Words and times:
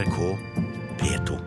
NRK 0.00 0.38
P2. 0.98 1.38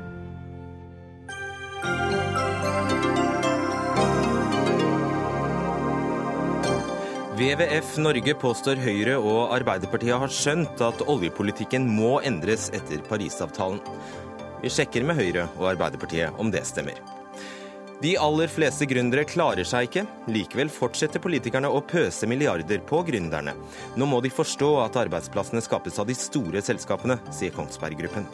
WWF 7.37 7.97
Norge 7.97 8.35
påstår 8.37 8.77
Høyre 8.83 9.15
og 9.17 9.55
Arbeiderpartiet 9.55 10.21
har 10.21 10.29
skjønt 10.29 10.83
at 10.85 11.01
oljepolitikken 11.09 11.87
må 11.97 12.19
endres 12.21 12.67
etter 12.77 13.01
Parisavtalen. 13.09 13.81
Vi 14.61 14.69
sjekker 14.69 15.07
med 15.07 15.17
Høyre 15.17 15.49
og 15.57 15.71
Arbeiderpartiet 15.73 16.37
om 16.37 16.53
det 16.53 16.61
stemmer. 16.69 17.22
De 18.03 18.17
aller 18.19 18.49
fleste 18.51 18.83
gründere 18.83 19.23
klarer 19.23 19.63
seg 19.63 19.85
ikke. 19.87 20.01
Likevel 20.27 20.67
fortsetter 20.67 21.21
politikerne 21.23 21.69
å 21.71 21.79
pøse 21.87 22.27
milliarder 22.27 22.81
på 22.83 22.99
gründerne. 23.07 23.53
Nå 23.95 24.07
må 24.11 24.19
de 24.19 24.31
forstå 24.33 24.73
at 24.83 24.99
arbeidsplassene 25.05 25.63
skapes 25.63 26.01
av 26.03 26.09
de 26.11 26.17
store 26.19 26.59
selskapene, 26.65 27.15
sier 27.31 27.55
Kongsberg 27.55 28.01
Gruppen. 28.03 28.27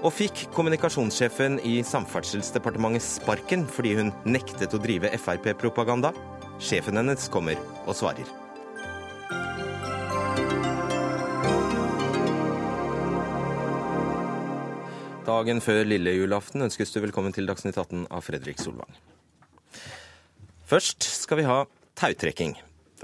Og 0.00 0.14
fikk 0.14 0.46
kommunikasjonssjefen 0.56 1.60
i 1.68 1.82
Samferdselsdepartementet 1.84 3.04
sparken 3.04 3.68
fordi 3.68 3.96
hun 4.00 4.12
nektet 4.24 4.72
å 4.72 4.80
drive 4.80 5.12
Frp-propaganda? 5.20 6.14
Sjefen 6.56 6.96
hennes 6.96 7.28
kommer 7.28 7.60
og 7.84 7.92
svarer. 7.98 8.47
Dagen 15.28 15.58
før 15.60 15.82
lille 15.84 16.14
julaften 16.14 16.64
ønskes 16.64 16.88
du 16.94 17.02
velkommen 17.02 17.34
til 17.36 17.44
Dagsnytt 17.48 17.76
18 17.76 18.06
av 18.08 18.22
Fredrik 18.24 18.62
Solvang. 18.62 18.94
Først 20.64 21.04
skal 21.04 21.42
vi 21.42 21.44
ha 21.44 21.58
tautrekking. 22.00 22.54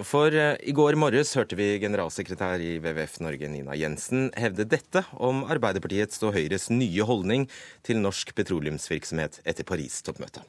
For 0.00 0.32
eh, 0.32 0.56
i 0.64 0.72
går 0.72 0.96
morges 0.96 1.34
hørte 1.36 1.58
vi 1.58 1.74
generalsekretær 1.82 2.64
i 2.64 2.78
WWF 2.80 3.20
Norge, 3.26 3.50
Nina 3.52 3.76
Jensen, 3.76 4.30
hevde 4.40 4.64
dette 4.64 5.04
om 5.20 5.44
Arbeiderpartiets 5.52 6.24
og 6.24 6.32
Høyres 6.38 6.70
nye 6.72 7.04
holdning 7.04 7.44
til 7.84 8.00
norsk 8.00 8.32
petroleumsvirksomhet 8.40 9.42
etter 9.44 9.68
Paris-toppmøtet. 9.68 10.48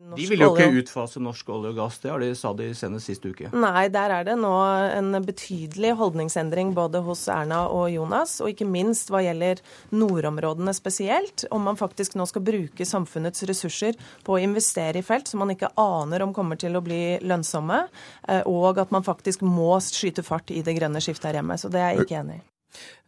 De 0.00 0.24
vil 0.30 0.40
jo 0.40 0.54
ikke 0.54 0.80
utfase 0.80 1.20
norsk 1.20 1.50
olje 1.52 1.74
og 1.74 1.76
gass, 1.76 1.98
det 2.00 2.08
har 2.08 2.22
de 2.22 2.30
sa 2.38 2.54
de 2.56 2.70
senest 2.76 3.10
sist 3.10 3.24
uke. 3.28 3.50
Nei, 3.52 3.82
der 3.92 4.14
er 4.14 4.24
det 4.24 4.36
nå 4.40 4.52
en 4.96 5.12
betydelig 5.26 5.92
holdningsendring 6.00 6.72
både 6.76 7.02
hos 7.04 7.26
Erna 7.28 7.66
og 7.68 7.90
Jonas, 7.92 8.38
og 8.40 8.48
ikke 8.48 8.64
minst 8.64 9.12
hva 9.12 9.20
gjelder 9.26 9.60
nordområdene 9.92 10.72
spesielt. 10.76 11.44
Om 11.52 11.68
man 11.68 11.80
faktisk 11.80 12.16
nå 12.16 12.24
skal 12.30 12.46
bruke 12.46 12.88
samfunnets 12.88 13.44
ressurser 13.50 13.98
på 14.24 14.38
å 14.38 14.40
investere 14.40 15.02
i 15.02 15.04
felt 15.04 15.28
som 15.28 15.44
man 15.44 15.52
ikke 15.52 15.74
aner 15.80 16.24
om 16.24 16.32
kommer 16.36 16.56
til 16.60 16.80
å 16.80 16.84
bli 16.84 17.18
lønnsomme, 17.20 17.82
eh, 18.28 18.40
og 18.48 18.80
at 18.80 18.94
man 18.96 19.04
faktisk 19.04 19.44
må 19.44 19.74
skyte 19.84 20.24
fart 20.24 20.48
i 20.48 20.64
det 20.64 20.78
grønne 20.80 21.04
skiftet 21.04 21.28
her 21.28 21.42
hjemme. 21.42 21.60
Så 21.60 21.68
det 21.68 21.84
er 21.84 21.92
jeg 21.92 22.08
ikke 22.08 22.22
enig 22.24 22.40
i. 22.40 22.46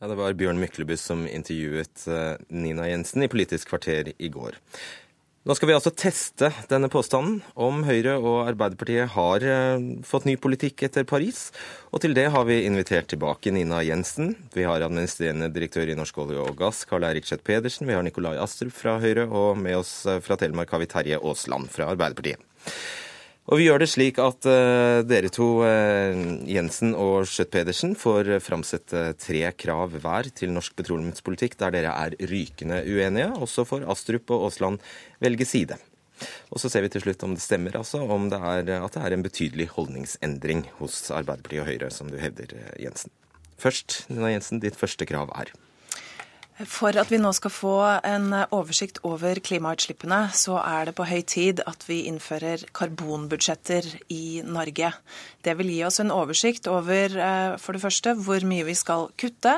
Ja, 0.01 0.09
Det 0.09 0.17
var 0.19 0.35
Bjørn 0.35 0.59
Myklebust 0.59 1.07
som 1.07 1.23
intervjuet 1.31 2.07
eh, 2.11 2.35
Nina 2.49 2.89
Jensen 2.91 3.23
i 3.23 3.31
Politisk 3.31 3.71
kvarter 3.71 4.13
i 4.19 4.29
går. 4.29 4.59
Nå 5.43 5.57
skal 5.59 5.73
vi 5.73 5.75
altså 5.75 5.91
teste 5.91 6.53
denne 6.71 6.87
påstanden 6.87 7.41
om 7.59 7.81
Høyre 7.83 8.13
og 8.21 8.45
Arbeiderpartiet 8.47 9.11
har 9.17 9.43
eh, 9.43 9.87
fått 10.07 10.29
ny 10.29 10.37
politikk 10.39 10.85
etter 10.87 11.03
Paris. 11.03 11.49
Og 11.91 12.05
til 12.05 12.15
det 12.15 12.29
har 12.31 12.47
vi 12.47 12.61
invitert 12.63 13.09
tilbake 13.11 13.51
Nina 13.51 13.81
Jensen. 13.83 14.37
Vi 14.55 14.63
har 14.63 14.87
administrerende 14.87 15.51
direktør 15.51 15.91
i 15.91 15.97
Norsk 15.99 16.23
olje 16.23 16.39
og 16.45 16.55
gass, 16.61 16.85
Karl 16.87 17.09
Eirik 17.09 17.27
Schjøtt 17.27 17.43
Pedersen. 17.43 17.91
Vi 17.91 17.99
har 17.99 18.07
Nikolai 18.07 18.37
Astrup 18.39 18.71
fra 18.77 19.01
Høyre, 19.03 19.27
og 19.27 19.59
med 19.59 19.81
oss 19.81 19.97
eh, 20.07 20.23
fra 20.23 20.39
Telemark 20.39 20.71
har 20.71 20.85
vi 20.85 20.91
Terje 20.95 21.19
Aasland 21.19 21.75
fra 21.75 21.91
Arbeiderpartiet. 21.91 22.39
Og 23.51 23.59
vi 23.59 23.65
gjør 23.67 23.83
det 23.83 23.89
slik 23.91 24.21
at 24.23 24.47
uh, 24.47 25.03
dere 25.03 25.31
to, 25.35 25.49
uh, 25.67 26.19
Jensen 26.47 26.93
og 26.95 27.25
Schjøtt-Pedersen, 27.27 27.97
får 27.99 28.37
framsette 28.45 29.09
tre 29.19 29.41
krav 29.59 29.97
hver 30.05 30.29
til 30.31 30.53
norsk 30.55 30.77
petroleumspolitikk 30.79 31.59
der 31.59 31.75
dere 31.75 31.95
er 32.05 32.15
rykende 32.31 32.85
uenige. 32.87 33.33
Også 33.43 33.67
får 33.67 33.89
Astrup 33.91 34.31
og 34.31 34.47
Aasland 34.47 34.79
velge 35.25 35.49
side. 35.49 35.81
Og 36.55 36.63
så 36.63 36.71
ser 36.71 36.85
vi 36.85 36.93
til 36.95 37.03
slutt 37.03 37.25
om 37.27 37.35
det 37.35 37.43
stemmer, 37.43 37.75
altså, 37.81 38.05
om 38.07 38.29
det 38.31 38.39
er, 38.39 38.69
at 38.79 38.95
det 38.95 39.03
er 39.03 39.17
en 39.17 39.27
betydelig 39.27 39.67
holdningsendring 39.75 40.69
hos 40.79 41.09
Arbeiderpartiet 41.11 41.65
og 41.65 41.71
Høyre, 41.73 41.91
som 41.91 42.13
du 42.13 42.21
hevder, 42.23 42.55
Jensen. 42.79 43.11
Først, 43.59 44.05
Nina 44.11 44.31
Jensen, 44.31 44.63
ditt 44.63 44.79
første 44.79 45.07
krav 45.09 45.35
er? 45.35 45.51
For 46.69 46.95
at 46.99 47.11
vi 47.11 47.19
nå 47.19 47.31
skal 47.35 47.53
få 47.53 47.75
en 48.07 48.29
oversikt 48.55 49.01
over 49.09 49.39
klimautslippene, 49.43 50.29
så 50.37 50.59
er 50.61 50.89
det 50.89 50.95
på 50.99 51.07
høy 51.09 51.23
tid 51.27 51.63
at 51.67 51.85
vi 51.89 52.03
innfører 52.11 52.63
karbonbudsjetter 52.77 53.89
i 54.13 54.43
Norge. 54.47 54.93
Det 55.43 55.55
vil 55.59 55.73
gi 55.73 55.81
oss 55.87 55.99
en 56.03 56.13
oversikt 56.15 56.69
over 56.71 57.17
eh, 57.17 57.55
for 57.63 57.75
det 57.75 57.83
første 57.83 58.15
hvor 58.21 58.45
mye 58.47 58.67
vi 58.69 58.77
skal 58.79 59.09
kutte, 59.19 59.57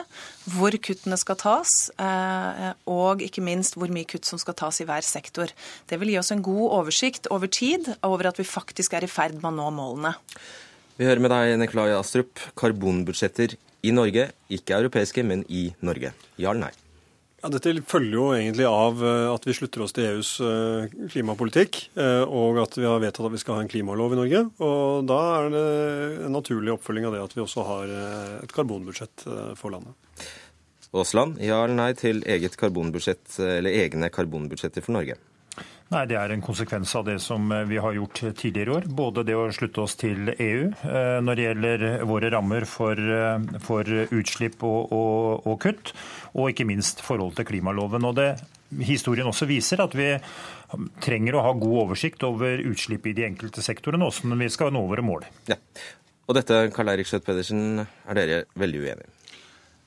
hvor 0.54 0.76
kuttene 0.86 1.18
skal 1.20 1.38
tas, 1.40 1.74
eh, 2.00 2.70
og 2.90 3.24
ikke 3.26 3.44
minst 3.44 3.76
hvor 3.76 3.92
mye 3.92 4.08
kutt 4.08 4.28
som 4.28 4.40
skal 4.40 4.56
tas 4.62 4.80
i 4.80 4.88
hver 4.88 5.04
sektor. 5.04 5.52
Det 5.90 6.00
vil 6.00 6.14
gi 6.14 6.20
oss 6.22 6.32
en 6.32 6.44
god 6.44 6.78
oversikt 6.80 7.28
over 7.34 7.50
tid 7.52 7.90
over 8.06 8.30
at 8.30 8.40
vi 8.40 8.48
faktisk 8.48 8.96
er 8.96 9.04
i 9.04 9.10
ferd 9.10 9.40
med 9.42 9.52
å 9.52 9.56
nå 9.58 9.68
målene. 9.76 10.14
Vi 10.94 11.08
hører 11.08 11.20
med 11.20 11.34
deg, 11.34 11.56
Nikolai 11.58 11.90
Astrup. 11.98 12.38
Karbonbudsjetter 12.56 13.58
i 13.84 13.92
Norge, 13.92 14.30
ikke 14.48 14.78
europeiske, 14.78 15.26
men 15.26 15.42
i 15.50 15.66
Norge. 15.84 16.14
Ja 16.38 16.54
eller 16.54 16.68
nei? 16.68 16.74
Ja, 17.44 17.50
Dette 17.52 17.74
følger 17.84 18.14
jo 18.16 18.28
egentlig 18.32 18.64
av 18.64 19.02
eh, 19.04 19.26
at 19.28 19.44
vi 19.44 19.52
slutter 19.52 19.82
oss 19.84 19.92
til 19.92 20.06
EUs 20.08 20.28
eh, 20.40 20.94
klimapolitikk, 21.12 21.76
eh, 21.92 22.22
og 22.24 22.56
at 22.62 22.78
vi 22.78 22.86
har 22.88 23.02
vedtatt 23.02 23.28
at 23.28 23.34
vi 23.34 23.40
skal 23.42 23.58
ha 23.58 23.64
en 23.66 23.68
klimalov 23.68 24.14
i 24.14 24.16
Norge. 24.16 24.40
Og 24.64 25.04
Da 25.10 25.18
er 25.42 25.50
det 25.52 25.64
en 26.24 26.32
naturlig 26.32 26.72
oppfølging 26.72 27.04
av 27.04 27.12
det 27.12 27.20
at 27.26 27.36
vi 27.36 27.42
også 27.44 27.66
har 27.68 27.92
et 28.38 28.54
karbonbudsjett 28.56 29.26
for 29.60 29.76
landet. 29.76 29.92
Aasland, 30.94 31.36
ja 31.42 31.58
eller 31.66 31.76
nei 31.76 31.90
til 32.00 32.24
eget 32.24 32.56
karbonbudsjett, 32.56 33.36
eller 33.44 33.76
egne 33.76 34.08
karbonbudsjetter 34.14 34.86
for 34.86 34.96
Norge? 34.96 35.18
Nei, 35.94 36.06
Det 36.10 36.16
er 36.18 36.32
en 36.34 36.42
konsekvens 36.42 36.94
av 36.98 37.04
det 37.06 37.20
som 37.22 37.52
vi 37.68 37.78
har 37.78 37.94
gjort 37.94 38.22
tidligere 38.34 38.72
i 38.72 38.74
år. 38.80 38.88
Både 38.90 39.22
det 39.26 39.36
å 39.38 39.46
slutte 39.54 39.84
oss 39.84 39.94
til 40.00 40.32
EU 40.32 40.72
når 41.22 41.38
det 41.38 41.46
gjelder 41.46 41.84
våre 42.08 42.32
rammer 42.34 42.66
for, 42.66 42.98
for 43.62 43.92
utslipp 44.18 44.64
og, 44.66 44.90
og, 44.90 45.46
og 45.46 45.60
kutt, 45.62 45.94
og 46.34 46.50
ikke 46.50 46.66
minst 46.66 47.04
forhold 47.06 47.36
til 47.38 47.46
klimaloven. 47.52 48.10
Og 48.10 48.18
det 48.18 48.28
Historien 48.82 49.28
også 49.30 49.46
viser 49.46 49.78
at 49.84 49.92
vi 49.94 50.08
trenger 51.04 51.36
å 51.36 51.44
ha 51.46 51.52
god 51.54 51.76
oversikt 51.84 52.24
over 52.26 52.58
utslipp 52.72 53.06
i 53.06 53.14
de 53.14 53.28
enkelte 53.28 53.62
sektorene, 53.62 54.08
når 54.08 54.40
vi 54.40 54.50
skal 54.50 54.74
nå 54.74 54.82
våre 54.90 55.04
mål. 55.06 55.28
Ja. 55.46 55.60
Og 56.24 56.38
dette, 56.38 56.64
Karl 56.74 56.94
Eirik 56.94 57.06
Skjøtt 57.06 57.26
Pedersen, 57.26 57.84
er 57.84 58.18
dere 58.18 58.46
veldig 58.58 58.80
uenige 58.80 59.13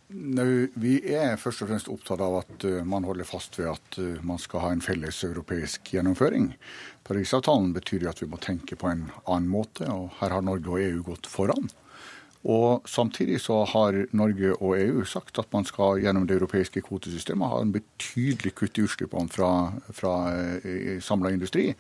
No, 0.08 0.44
vi 0.80 1.02
er 1.12 1.36
først 1.36 1.66
og 1.66 1.68
fremst 1.68 1.90
opptatt 1.92 2.22
av 2.24 2.38
at 2.40 2.64
uh, 2.64 2.80
man 2.88 3.04
holder 3.04 3.28
fast 3.28 3.58
ved 3.60 3.74
at 3.74 3.98
uh, 4.00 4.22
man 4.24 4.40
skal 4.40 4.64
ha 4.64 4.70
en 4.72 4.84
felles 4.84 5.18
europeisk 5.28 5.92
gjennomføring. 5.92 6.54
Parisavtalen 7.08 7.74
betyr 7.76 8.06
jo 8.06 8.14
at 8.14 8.22
vi 8.24 8.30
må 8.32 8.40
tenke 8.40 8.80
på 8.80 8.88
en 8.88 9.10
annen 9.26 9.50
måte, 9.52 9.84
og 9.92 10.16
her 10.22 10.32
har 10.32 10.46
Norge 10.48 10.72
og 10.72 10.80
EU 10.80 11.04
gått 11.10 11.28
foran. 11.28 11.68
Og 12.48 12.88
Samtidig 12.88 13.42
så 13.44 13.58
har 13.68 13.98
Norge 14.16 14.54
og 14.56 14.78
EU 14.78 15.04
sagt 15.04 15.40
at 15.42 15.52
man 15.52 15.68
skal 15.68 16.00
gjennom 16.00 16.28
det 16.30 16.38
europeiske 16.38 16.86
kvotesystemet 16.86 17.52
ha 17.52 17.60
en 17.60 17.74
betydelig 17.76 18.54
kutt 18.56 18.80
i 18.80 18.86
utslippene 18.88 19.28
fra, 19.34 19.52
fra 19.92 20.14
eh, 20.62 21.02
samla 21.04 21.34
industri. 21.36 21.74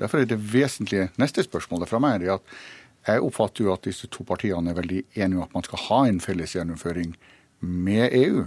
Derfor 0.00 0.22
er 0.22 0.30
det 0.30 0.40
vesentlige 0.40 1.10
neste 1.20 1.44
spørsmålet 1.44 1.92
fra 1.92 2.00
meg 2.00 2.24
er 2.24 2.38
at 2.38 2.56
jeg 3.04 3.20
oppfatter 3.20 3.66
jo 3.66 3.74
at 3.74 3.84
disse 3.84 4.08
to 4.08 4.24
partiene 4.24 4.72
er 4.72 4.78
veldig 4.78 5.02
enige 5.12 5.42
om 5.42 5.44
at 5.44 5.56
man 5.58 5.66
skal 5.66 5.82
ha 5.90 6.04
en 6.08 6.22
felles 6.24 6.56
gjennomføring 6.56 7.12
med 7.60 8.12
EU. 8.12 8.44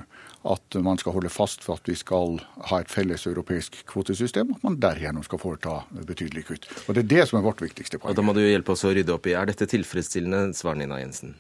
At 0.48 0.78
man 0.80 1.00
skal 1.02 1.16
holde 1.18 1.32
fast 1.34 1.64
for 1.66 1.76
at 1.76 1.90
vi 1.90 1.96
skal 1.98 2.38
ha 2.70 2.80
et 2.80 2.92
felles 2.92 3.26
europeisk 3.28 3.82
kvotesystem. 3.90 4.54
At 4.56 4.64
man 4.64 4.78
derigjennom 4.80 5.26
skal 5.26 5.42
foreta 5.42 5.82
betydelige 6.08 6.48
kutt. 6.52 6.70
Og 6.88 6.96
Det 6.96 7.04
er 7.04 7.12
det 7.16 7.28
som 7.28 7.40
er 7.40 7.48
vårt 7.48 7.62
viktigste 7.62 8.00
poeng. 8.00 8.14
Og 8.14 8.16
Da 8.16 8.24
må 8.24 8.34
du 8.38 8.42
hjelpe 8.46 8.72
oss 8.72 8.86
å 8.88 8.94
rydde 8.94 9.14
opp 9.14 9.28
i. 9.28 9.36
Er 9.36 9.50
dette 9.50 9.68
tilfredsstillende, 9.68 10.54
svar 10.56 10.78
Nina 10.80 11.02
Jensen? 11.02 11.36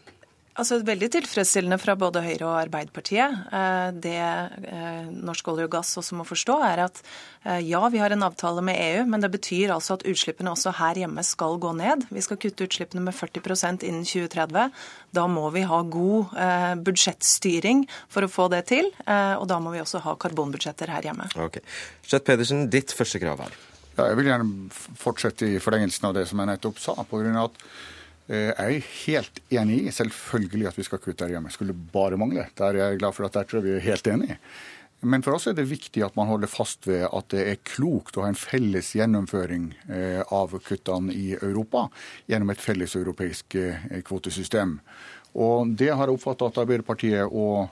Altså 0.57 0.79
Veldig 0.81 1.09
tilfredsstillende 1.13 1.77
fra 1.77 1.93
både 1.99 2.23
Høyre 2.25 2.47
og 2.47 2.55
Arbeiderpartiet. 2.63 3.33
Eh, 3.53 3.89
det 4.01 4.17
eh, 4.17 5.09
Norsk 5.13 5.51
olje 5.51 5.67
og 5.67 5.73
gass 5.75 5.91
også 6.01 6.17
må 6.17 6.25
forstå, 6.25 6.55
er 6.65 6.81
at 6.87 7.01
eh, 7.43 7.59
ja, 7.67 7.83
vi 7.93 8.01
har 8.01 8.13
en 8.13 8.25
avtale 8.25 8.63
med 8.65 8.79
EU, 8.81 9.03
men 9.11 9.21
det 9.21 9.29
betyr 9.35 9.75
altså 9.75 9.99
at 9.99 10.05
utslippene 10.09 10.49
også 10.55 10.73
her 10.79 10.97
hjemme 11.03 11.21
skal 11.25 11.59
gå 11.61 11.73
ned. 11.77 12.07
Vi 12.09 12.23
skal 12.25 12.39
kutte 12.41 12.65
utslippene 12.65 13.05
med 13.05 13.13
40% 13.17 13.85
innen 13.85 14.07
2030. 14.07 14.73
Da 15.17 15.25
må 15.29 15.45
vi 15.53 15.65
ha 15.69 15.81
god 15.85 16.33
budsjettstyring 16.85 17.85
for 18.09 18.25
å 18.25 18.31
få 18.31 18.47
det 18.53 18.63
til, 18.69 18.89
og 19.07 19.45
da 19.49 19.57
må 19.63 19.71
vi 19.73 19.81
også 19.81 20.01
ha 20.03 20.15
karbonbudsjetter 20.19 20.91
her 20.91 21.07
hjemme. 21.07 21.29
Ok. 21.41 21.59
Skjøtt 22.05 22.27
Pedersen, 22.27 22.65
ditt 22.73 22.93
første 22.95 23.21
krav 23.21 23.41
her. 23.45 23.55
Ja, 23.97 24.09
jeg 24.11 24.19
vil 24.19 24.29
gjerne 24.29 24.67
fortsette 25.01 25.47
i 25.49 25.61
forlengelsen 25.63 26.09
av 26.09 26.17
det 26.17 26.27
som 26.29 26.41
jeg 26.41 26.51
nettopp 26.51 26.81
sa. 26.81 26.97
på 27.01 27.21
grunn 27.23 27.39
av 27.39 27.49
at 27.49 27.63
jeg 28.27 28.55
er 28.59 28.89
helt 29.05 29.39
enig 29.55 29.77
i 29.87 29.91
selvfølgelig 29.95 30.67
at 30.67 30.79
vi 30.79 30.83
skal 30.83 30.99
kutte 30.99 31.23
her 31.23 31.37
hjemme. 31.37 31.51
Skulle 31.53 31.75
bare 31.93 32.19
mangle. 32.19 32.49
Der 32.59 32.73
er 32.75 32.91
jeg 32.91 32.99
glad 32.99 33.15
for 33.15 33.27
at 33.27 33.37
der 33.37 33.47
tror 33.47 33.61
jeg 33.61 33.67
vi 33.69 33.75
er 33.77 33.85
helt 33.85 34.09
enige. 34.11 34.39
Men 35.05 35.21
for 35.21 35.37
oss 35.37 35.45
er 35.45 35.53
det 35.53 35.67
viktig 35.69 36.01
at 36.01 36.15
man 36.17 36.29
holder 36.29 36.49
fast 36.49 36.87
ved 36.89 37.03
at 37.05 37.29
det 37.29 37.43
er 37.51 37.59
klokt 37.69 38.17
å 38.17 38.23
ha 38.25 38.31
en 38.31 38.39
felles 38.39 38.95
gjennomføring 38.97 39.69
eh, 39.93 40.23
av 40.33 40.55
kuttene 40.65 41.13
i 41.13 41.35
Europa 41.37 41.85
gjennom 42.25 42.49
et 42.49 42.63
felles 42.63 42.97
europeisk 42.97 43.59
eh, 43.61 44.01
kvotesystem. 44.07 44.79
Og 45.37 45.75
Det 45.77 45.91
har 45.93 46.09
jeg 46.09 46.17
oppfattet 46.17 46.47
at 46.47 46.57
Arbeiderpartiet 46.63 47.29
og 47.29 47.67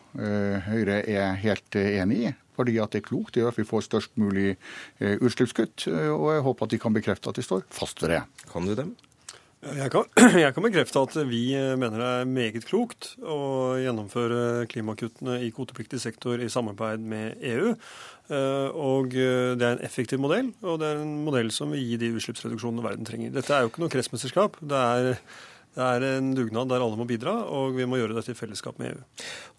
Høyre 0.68 1.00
er 1.10 1.40
helt 1.42 1.78
enig 1.80 2.20
i. 2.28 2.34
fordi 2.56 2.78
at 2.80 2.92
det 2.94 3.02
er 3.02 3.08
klokt. 3.10 3.34
Det 3.34 3.42
gjør 3.42 3.52
at 3.52 3.58
vi 3.58 3.68
får 3.68 3.82
størst 3.84 4.12
mulig 4.22 4.54
eh, 5.00 5.18
utslippskutt. 5.18 5.88
Og 5.90 6.30
jeg 6.32 6.46
håper 6.46 6.66
at 6.66 6.72
de 6.72 6.80
kan 6.80 6.94
bekrefte 6.94 7.30
at 7.30 7.36
de 7.36 7.44
står 7.44 7.66
fast 7.74 8.00
ved 8.04 8.14
det. 8.14 8.22
Kan 8.52 8.70
du 8.70 8.76
dem? 8.78 8.94
Jeg 9.66 9.90
kan, 9.94 10.06
jeg 10.44 10.54
kan, 10.54 10.66
bekrefte 10.68 11.02
at 11.02 11.16
vi 11.30 11.44
mener 11.80 12.02
det 12.02 12.10
er 12.10 12.30
meget 12.30 12.68
klokt 12.70 13.16
å 13.26 13.40
gjennomføre 13.82 14.68
klimakuttene 14.70 15.40
i 15.42 15.50
kvotepliktig 15.56 16.00
sektor 16.04 16.42
i 16.42 16.52
samarbeid 16.52 17.02
med 17.02 17.42
EU. 17.42 17.74
Og 18.76 19.12
det 19.14 19.66
er 19.66 19.76
en 19.76 19.84
effektiv 19.86 20.22
modell, 20.22 20.48
og 20.66 20.80
det 20.82 20.88
er 20.92 21.02
en 21.02 21.18
modell 21.26 21.52
som 21.54 21.74
vil 21.74 21.84
gi 21.86 22.00
de 22.02 22.14
utslippsreduksjonene 22.18 22.86
verden 22.86 23.06
trenger. 23.06 23.34
Dette 23.34 23.54
er 23.54 23.66
jo 23.66 23.74
ikke 23.74 23.84
noe 23.84 23.94
kretsmesterskap. 23.94 24.58
Det 24.66 24.80
er 24.82 25.12
det 25.76 25.84
er 25.84 26.04
en 26.08 26.30
dugnad 26.32 26.70
der 26.72 26.80
alle 26.80 26.96
må 26.96 27.04
bidra, 27.08 27.34
og 27.52 27.76
vi 27.76 27.84
må 27.90 27.98
gjøre 28.00 28.16
dette 28.16 28.32
i 28.32 28.38
fellesskap 28.38 28.78
med 28.80 28.94
EU. 28.94 29.02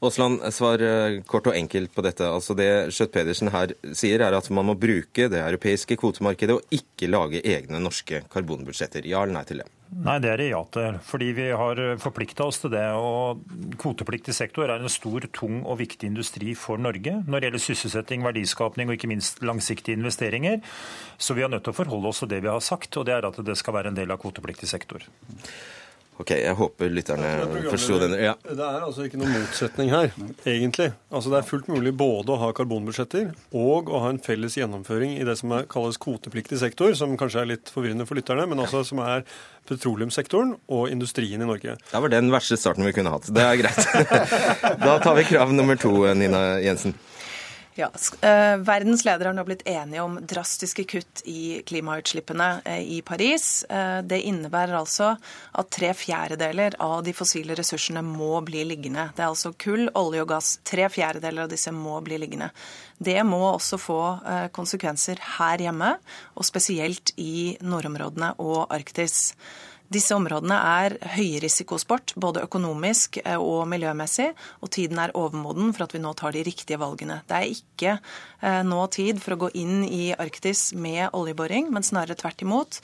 Aasland, 0.09 0.41
svar 0.57 0.81
eh, 0.81 1.19
kort 1.29 1.51
og 1.51 1.59
enkelt 1.59 1.93
på 1.93 2.05
dette. 2.07 2.25
Altså 2.25 2.57
Det 2.57 2.71
Schjøtt-Pedersen 2.89 3.53
her 3.53 3.75
sier, 3.93 4.25
er 4.25 4.37
at 4.39 4.49
man 4.49 4.71
må 4.71 4.79
bruke 4.81 5.29
det 5.29 5.43
europeiske 5.43 5.99
kvotemarkedet 6.01 6.57
og 6.57 6.79
ikke 6.79 7.11
lage 7.13 7.45
egne 7.45 7.83
norske 7.85 8.25
karbonbudsjetter. 8.33 9.05
Ja 9.05 9.27
eller 9.27 9.37
nei 9.37 9.45
til 9.51 9.61
det? 9.61 9.69
Nei, 9.87 10.17
det 10.19 10.31
er 10.33 10.41
det 10.41 10.49
ja 10.49 10.61
til. 10.75 10.99
Fordi 11.07 11.29
vi 11.37 11.47
har 11.55 11.81
forplikta 12.03 12.47
oss 12.49 12.59
til 12.63 12.73
det. 12.75 12.85
og 12.99 13.45
Kvotepliktig 13.81 14.35
sektor 14.35 14.67
er 14.67 14.83
en 14.83 14.93
stor, 14.93 15.29
tung 15.33 15.61
og 15.63 15.79
viktig 15.81 16.11
industri 16.11 16.57
for 16.59 16.81
Norge 16.83 17.21
når 17.27 17.39
det 17.39 17.49
gjelder 17.49 17.65
sysselsetting, 17.65 18.27
verdiskapning 18.27 18.91
og 18.91 18.99
ikke 18.99 19.11
minst 19.13 19.43
langsiktige 19.47 19.99
investeringer. 19.99 20.59
Så 21.19 21.39
vi 21.39 21.47
er 21.47 21.53
nødt 21.53 21.65
til 21.67 21.75
å 21.75 21.81
forholde 21.81 22.11
oss 22.11 22.25
til 22.25 22.33
det 22.35 22.43
vi 22.43 22.53
har 22.53 22.65
sagt, 22.65 22.99
og 22.99 23.07
det 23.07 23.17
er 23.17 23.31
at 23.31 23.41
det 23.47 23.59
skal 23.59 23.79
være 23.79 23.95
en 23.95 23.99
del 23.99 24.11
av 24.13 24.21
kvotepliktig 24.23 24.69
sektor. 24.71 25.07
Ok, 26.17 26.31
Jeg 26.31 26.55
håper 26.57 26.89
lytterne 26.89 27.31
forsto 27.69 27.99
den. 28.01 28.15
Ja. 28.17 28.33
Det 28.41 28.57
er 28.57 28.85
altså 28.87 29.05
ikke 29.05 29.19
noen 29.21 29.35
motsetning 29.37 29.91
her, 29.93 30.15
egentlig. 30.49 30.91
Altså 31.13 31.33
Det 31.33 31.41
er 31.43 31.49
fullt 31.51 31.69
mulig 31.69 31.93
både 31.97 32.33
å 32.33 32.39
ha 32.41 32.49
karbonbudsjetter 32.57 33.35
og 33.53 33.91
å 33.93 34.01
ha 34.01 34.13
en 34.15 34.21
felles 34.25 34.57
gjennomføring 34.57 35.19
i 35.19 35.27
det 35.29 35.37
som 35.43 35.53
er, 35.53 35.67
kalles 35.69 36.01
kvotepliktig 36.01 36.61
sektor, 36.63 36.95
som 36.97 37.13
kanskje 37.21 37.43
er 37.43 37.51
litt 37.53 37.73
forvirrende 37.73 38.09
for 38.09 38.17
lytterne, 38.17 38.47
men 38.49 38.65
altså 38.65 38.81
som 38.87 39.03
er 39.05 39.27
petroleumssektoren 39.69 40.55
og 40.73 40.89
industrien 40.89 41.43
i 41.43 41.49
Norge. 41.49 41.77
Det 41.91 42.01
var 42.07 42.15
den 42.15 42.33
verste 42.33 42.57
starten 42.57 42.87
vi 42.87 42.95
kunne 42.97 43.13
hatt. 43.13 43.29
Det 43.29 43.45
er 43.45 43.61
greit. 43.61 43.85
da 44.87 44.97
tar 45.03 45.19
vi 45.21 45.27
krav 45.29 45.53
nummer 45.53 45.77
to, 45.81 45.93
Nina 46.17 46.47
Jensen. 46.65 46.97
Ja, 47.79 47.91
eh, 48.21 48.57
Verdens 48.57 49.05
ledere 49.05 49.29
har 49.29 49.35
nå 49.37 49.43
blitt 49.45 49.67
enige 49.69 50.01
om 50.01 50.15
drastiske 50.25 50.87
kutt 50.89 51.21
i 51.29 51.61
klimautslippene 51.69 52.47
eh, 52.65 52.81
i 52.97 53.03
Paris. 53.05 53.67
Eh, 53.69 53.99
det 54.01 54.23
innebærer 54.25 54.79
altså 54.79 55.11
at 55.53 55.69
tre 55.77 55.91
fjerdedeler 55.93 56.79
av 56.81 57.03
de 57.05 57.13
fossile 57.13 57.53
ressursene 57.59 58.01
må 58.01 58.41
bli 58.49 58.65
liggende. 58.65 59.11
Det 59.13 59.27
er 59.27 59.29
altså 59.29 59.53
kull, 59.61 59.91
olje 59.93 60.25
og 60.25 60.33
gass. 60.33 60.55
Tre 60.65 60.89
fjerdedeler 60.89 61.45
av 61.45 61.53
disse 61.53 61.75
må 61.77 62.01
bli 62.01 62.17
liggende. 62.25 62.49
Det 62.97 63.19
må 63.29 63.43
også 63.51 63.77
få 63.77 64.01
konsekvenser 64.57 65.21
her 65.37 65.61
hjemme, 65.61 65.99
og 66.33 66.49
spesielt 66.49 67.13
i 67.21 67.59
nordområdene 67.61 68.33
og 68.41 68.71
Arktis. 68.73 69.35
Disse 69.93 70.17
områdene 70.19 70.57
er 70.83 70.97
høyrisikosport, 71.15 72.17
både 72.19 72.43
økonomisk 72.47 73.21
eh, 73.23 73.39
og 73.39 73.67
miljømessig, 73.71 74.33
og 74.61 74.73
tiden 74.75 74.99
er 75.03 75.15
overmoden 75.15 75.73
for 75.77 75.87
at 75.87 75.95
vi 75.95 76.03
nå 76.03 76.15
tar 76.19 76.35
de 76.35 76.45
riktige 76.47 76.81
valgene. 76.83 77.21
Det 77.29 77.37
er 77.37 77.53
ikke 77.53 77.93
eh, 77.99 78.63
nå 78.67 78.81
tid 78.95 79.23
for 79.23 79.37
å 79.37 79.43
gå 79.47 79.53
inn 79.63 79.85
i 79.87 80.11
Arktis 80.17 80.73
med 80.75 81.15
oljeboring, 81.15 81.71
men 81.75 81.87
snarere 81.87 82.19
tvert 82.19 82.43
imot. 82.43 82.81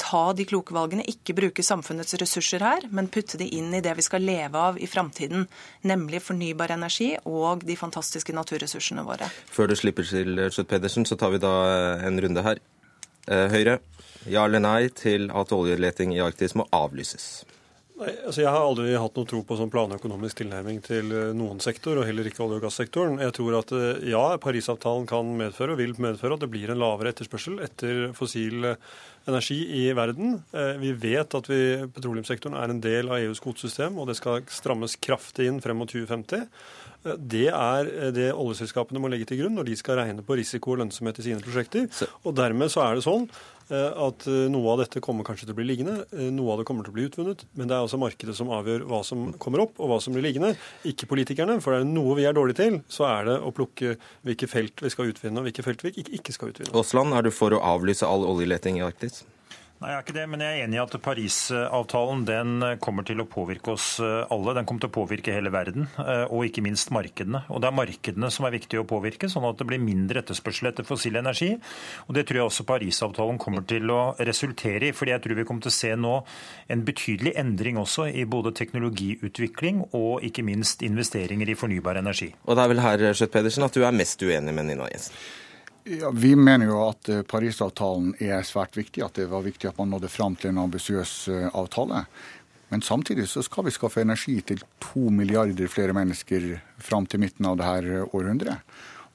Ta 0.00 0.30
de 0.36 0.44
kloke 0.48 0.74
valgene, 0.76 1.04
ikke 1.08 1.34
bruke 1.36 1.64
samfunnets 1.64 2.16
ressurser 2.20 2.64
her, 2.64 2.84
men 2.92 3.08
putte 3.12 3.40
de 3.40 3.48
inn 3.56 3.72
i 3.74 3.82
det 3.84 3.94
vi 3.96 4.04
skal 4.04 4.24
leve 4.24 4.60
av 4.70 4.80
i 4.80 4.88
framtiden, 4.88 5.46
nemlig 5.88 6.20
fornybar 6.24 6.74
energi 6.76 7.14
og 7.24 7.64
de 7.64 7.76
fantastiske 7.80 8.36
naturressursene 8.36 9.04
våre. 9.06 9.28
Før 9.52 9.72
du 9.72 9.76
slipper 9.76 10.08
til, 10.08 10.48
Schjøtt 10.52 10.72
Pedersen, 10.72 11.08
så 11.08 11.16
tar 11.20 11.32
vi 11.32 11.40
da 11.44 11.54
en 12.04 12.20
runde 12.20 12.44
her. 12.44 12.60
Eh, 13.26 13.48
Høyre, 13.50 13.80
ja 14.30 14.44
eller 14.46 14.62
nei 14.62 14.86
til 14.94 15.30
at 15.34 15.52
oljeleting 15.54 16.14
i 16.14 16.22
Arktis 16.22 16.54
må 16.58 16.66
avlyses? 16.74 17.44
Nei, 17.96 18.10
altså 18.28 18.42
Jeg 18.42 18.52
har 18.52 18.60
aldri 18.60 18.92
hatt 18.92 19.16
noe 19.16 19.26
tro 19.26 19.40
på 19.46 19.56
sånn 19.56 19.70
planøkonomisk 19.72 20.42
tilnærming 20.42 20.82
til 20.84 21.10
eh, 21.10 21.32
noen 21.34 21.62
sektor, 21.64 21.98
og 21.98 22.06
heller 22.06 22.28
ikke 22.28 22.44
olje- 22.44 22.60
og 22.60 22.66
gassektoren. 22.68 23.18
Jeg 23.24 23.34
tror 23.38 23.56
at 23.62 23.72
eh, 23.74 24.04
ja, 24.12 24.22
Parisavtalen 24.42 25.08
kan 25.10 25.32
medføre 25.40 25.74
og 25.74 25.80
vil 25.80 25.96
medføre 25.98 26.36
at 26.36 26.44
det 26.44 26.50
blir 26.52 26.70
en 26.70 26.82
lavere 26.82 27.14
etterspørsel 27.14 27.58
etter 27.66 28.10
fossil 28.14 28.68
energi 29.26 29.58
i 29.80 29.84
verden. 29.96 30.38
Vi 30.80 30.92
vet 31.02 31.34
at 31.34 31.48
vi, 31.50 31.60
petroleumssektoren 31.94 32.56
er 32.58 32.72
en 32.72 32.82
del 32.82 33.10
av 33.10 33.18
EUs 33.18 33.42
kvotesystem, 33.42 33.98
og 33.98 34.10
det 34.10 34.18
skal 34.20 34.44
strammes 34.52 34.94
kraftig 35.02 35.48
inn 35.50 35.58
frem 35.64 35.80
mot 35.82 35.90
2050. 35.90 36.46
Det 37.18 37.48
er 37.50 37.90
det 38.14 38.32
oljeselskapene 38.34 39.02
må 39.02 39.10
legge 39.10 39.28
til 39.30 39.42
grunn 39.42 39.58
når 39.58 39.68
de 39.68 39.76
skal 39.78 40.00
regne 40.00 40.24
på 40.26 40.38
risiko 40.38 40.74
og 40.74 40.80
lønnsomhet 40.82 41.20
i 41.22 41.28
sine 41.28 41.42
prosjekter. 41.42 41.86
Og 42.26 42.34
dermed 42.38 42.72
så 42.72 42.82
er 42.86 42.98
det 42.98 43.06
sånn 43.06 43.28
Eh, 43.30 43.55
at 43.74 44.26
eh, 44.30 44.46
noe 44.52 44.72
av 44.72 44.82
dette 44.84 45.02
kommer 45.02 45.26
kanskje 45.26 45.48
til 45.48 45.54
å 45.54 45.58
bli 45.58 45.66
liggende, 45.66 45.96
eh, 46.14 46.28
noe 46.34 46.54
av 46.54 46.60
det 46.60 46.66
kommer 46.68 46.86
til 46.86 46.94
å 46.94 46.96
bli 46.96 47.06
utvunnet. 47.08 47.42
Men 47.58 47.66
det 47.66 47.74
er 47.74 47.82
altså 47.82 47.98
markedet 47.98 48.36
som 48.38 48.52
avgjør 48.54 48.86
hva 48.86 49.00
som 49.06 49.28
kommer 49.42 49.64
opp 49.64 49.80
og 49.80 49.90
hva 49.90 50.00
som 50.02 50.14
blir 50.14 50.26
liggende, 50.26 50.52
ikke 50.86 51.08
politikerne. 51.10 51.58
For 51.64 51.74
det 51.74 51.82
er 51.82 51.90
noe 51.90 52.14
vi 52.18 52.28
er 52.28 52.36
dårlige 52.36 52.60
til, 52.62 52.80
så 52.92 53.08
er 53.10 53.30
det 53.30 53.38
å 53.42 53.54
plukke 53.56 53.96
hvilke 54.26 54.50
felt 54.50 54.84
vi 54.84 54.92
skal 54.94 55.10
utvinne 55.10 55.42
og 55.42 55.48
hvilke 55.48 55.66
felt 55.66 55.82
vi 55.86 55.94
ikke 56.04 56.34
skal 56.36 56.52
utvinne. 56.54 56.74
Aasland, 56.76 57.16
er 57.16 57.26
du 57.26 57.32
for 57.34 57.56
å 57.56 57.62
avlyse 57.74 58.06
all 58.06 58.26
oljeleting 58.28 58.78
i 58.78 58.86
Arktis? 58.86 59.24
Nei, 59.86 59.92
jeg 59.92 60.00
er 60.00 60.02
ikke 60.02 60.14
det, 60.16 60.22
men 60.26 60.40
jeg 60.42 60.50
er 60.50 60.64
enig 60.64 60.74
i 60.74 60.80
at 60.82 60.94
Parisavtalen 60.98 62.24
den 62.26 62.64
kommer 62.82 63.04
til 63.06 63.20
å 63.22 63.26
påvirke 63.30 63.70
oss 63.76 64.00
eh, 64.02 64.32
alle. 64.34 64.56
Den 64.56 64.66
kommer 64.66 64.82
til 64.82 64.90
å 64.90 64.94
påvirke 64.96 65.30
hele 65.30 65.52
verden, 65.54 65.86
eh, 66.02 66.24
og 66.26 66.42
ikke 66.48 66.64
minst 66.66 66.90
markedene. 66.90 67.44
Og 67.54 67.62
Det 67.62 67.68
er 67.68 67.76
markedene 67.78 68.30
som 68.34 68.48
er 68.48 68.56
viktige 68.56 68.82
å 68.82 68.88
påvirke, 68.90 69.30
sånn 69.30 69.46
at 69.46 69.62
det 69.62 69.68
blir 69.70 69.78
mindre 69.78 70.24
etterspørsel 70.24 70.72
etter 70.72 70.88
fossil 70.88 71.20
energi. 71.22 71.52
Og 72.08 72.18
Det 72.18 72.26
tror 72.26 72.40
jeg 72.40 72.48
også 72.48 72.66
Parisavtalen 72.66 73.38
kommer 73.38 73.62
til 73.62 73.86
å 73.94 74.00
resultere 74.18 74.90
i. 74.90 74.90
fordi 74.90 75.14
jeg 75.14 75.22
tror 75.22 75.38
vi 75.38 75.46
kommer 75.46 75.62
til 75.62 75.70
å 75.76 75.78
se 75.78 75.94
nå 75.94 76.18
en 76.66 76.82
betydelig 76.82 77.36
endring 77.38 77.78
også 77.78 78.10
i 78.10 78.26
både 78.26 78.56
teknologiutvikling 78.58 79.84
og 79.94 80.26
ikke 80.26 80.42
minst 80.42 80.82
investeringer 80.82 81.46
i 81.46 81.54
fornybar 81.54 82.02
energi. 82.02 82.34
Og 82.42 82.58
det 82.58 82.64
er 82.64 82.74
vel 82.74 82.82
her 82.82 83.10
Skjøtt 83.14 83.38
Pedersen, 83.38 83.62
at 83.62 83.78
du 83.78 83.86
er 83.86 83.94
mest 83.94 84.18
uenig 84.18 84.50
med 84.50 84.66
Nina 84.66 84.90
Jensen? 84.90 85.14
Ja, 85.86 86.08
vi 86.10 86.32
mener 86.34 86.66
jo 86.66 86.80
at 86.88 87.06
eh, 87.14 87.20
Parisavtalen 87.22 88.16
er 88.18 88.40
svært 88.42 88.74
viktig, 88.74 89.04
at 89.06 89.14
det 89.20 89.28
var 89.30 89.44
viktig 89.44 89.68
at 89.70 89.76
man 89.78 89.92
nådde 89.94 90.08
fram 90.10 90.34
til 90.34 90.50
en 90.50 90.58
ambisiøs 90.64 91.12
eh, 91.30 91.44
avtale. 91.54 92.00
Men 92.74 92.82
samtidig 92.82 93.28
så 93.30 93.44
skal 93.46 93.68
vi 93.68 93.74
skaffe 93.76 94.02
energi 94.02 94.40
til 94.42 94.64
to 94.82 95.04
milliarder 95.14 95.70
flere 95.70 95.94
mennesker 95.94 96.56
fram 96.82 97.06
til 97.06 97.22
midten 97.22 97.46
av 97.46 97.60
dette 97.60 98.00
århundret. 98.10 98.66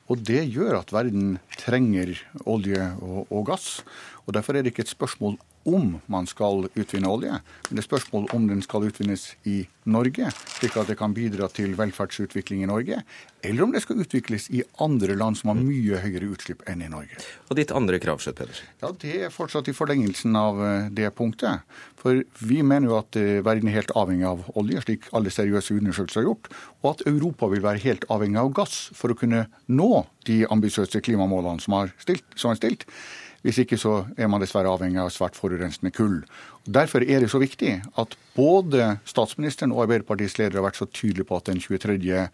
Og 0.08 0.24
det 0.24 0.46
gjør 0.48 0.78
at 0.80 0.96
verden 0.96 1.42
trenger 1.60 2.16
olje 2.48 2.88
og, 3.04 3.28
og 3.28 3.50
gass. 3.52 3.82
Og 4.24 4.32
Derfor 4.40 4.56
er 4.56 4.64
det 4.64 4.72
ikke 4.72 4.86
et 4.88 4.96
spørsmål 4.96 5.36
om 5.70 6.00
man 6.12 6.28
skal 6.30 6.66
utvinne 6.74 7.10
olje, 7.10 7.38
men 7.68 7.78
det 7.78 7.84
er 7.84 7.88
spørsmål 7.88 8.30
om 8.36 8.48
den 8.50 8.64
skal 8.66 8.88
utvinnes 8.88 9.32
i 9.48 9.64
Norge, 9.90 10.30
slik 10.58 10.76
at 10.78 10.90
det 10.92 10.98
kan 11.00 11.14
bidra 11.14 11.48
til 11.50 11.74
velferdsutvikling 11.78 12.64
i 12.64 12.70
Norge, 12.70 13.02
eller 13.46 13.66
om 13.66 13.72
det 13.74 13.82
skal 13.82 14.02
utvikles 14.04 14.48
i 14.54 14.62
andre 14.82 15.16
land 15.18 15.40
som 15.40 15.52
har 15.52 15.62
mye 15.62 16.02
høyere 16.04 16.30
utslipp 16.34 16.62
enn 16.70 16.84
i 16.86 16.90
Norge. 16.92 17.18
Og 17.50 17.58
ditt 17.58 17.74
andre 17.74 17.98
krav, 18.02 18.22
Skjøtt 18.22 18.38
Pedersen? 18.42 18.70
Ja, 18.84 18.92
Det 18.92 19.16
er 19.26 19.34
fortsatt 19.34 19.70
i 19.72 19.76
forlengelsen 19.76 20.38
av 20.38 20.62
eh, 20.66 20.92
det 20.94 21.10
punktet. 21.18 21.66
For 22.02 22.22
vi 22.46 22.62
mener 22.66 22.92
jo 22.92 23.00
at 23.00 23.18
eh, 23.18 23.42
verden 23.46 23.72
er 23.72 23.80
helt 23.80 23.96
avhengig 23.98 24.30
av 24.30 24.46
olje, 24.58 24.84
slik 24.86 25.10
alle 25.18 25.34
seriøse 25.34 25.78
undersøkelser 25.78 26.22
har 26.22 26.30
gjort, 26.30 26.52
og 26.82 26.94
at 26.94 27.04
Europa 27.10 27.50
vil 27.50 27.66
være 27.66 27.86
helt 27.86 28.06
avhengig 28.14 28.42
av 28.42 28.54
gass 28.62 28.78
for 28.98 29.14
å 29.14 29.18
kunne 29.18 29.48
nå 29.66 29.92
de 30.30 30.44
ambisiøse 30.54 31.02
klimamålene 31.02 31.62
som 31.64 31.78
er 31.82 31.94
stilt. 32.02 32.26
Som 32.38 32.54
er 32.54 32.62
stilt. 32.62 32.86
Hvis 33.42 33.62
ikke 33.64 33.80
så 33.82 34.04
er 34.18 34.30
man 34.30 34.44
dessverre 34.44 34.70
avhengig 34.70 35.02
av 35.02 35.10
svært 35.14 35.38
forurensende 35.40 35.90
kull. 35.96 36.20
Derfor 36.70 37.02
er 37.02 37.24
det 37.24 37.32
så 37.34 37.42
viktig 37.42 37.80
at 37.98 38.18
både 38.36 38.98
statsministeren 39.10 39.74
og 39.74 39.88
Arbeiderpartiets 39.88 40.38
leder 40.38 40.60
har 40.60 40.68
vært 40.68 40.78
så 40.78 40.86
tydelige 40.86 41.26
på 41.30 41.40
at 41.40 41.50
den 41.50 41.62
23. 41.64 42.28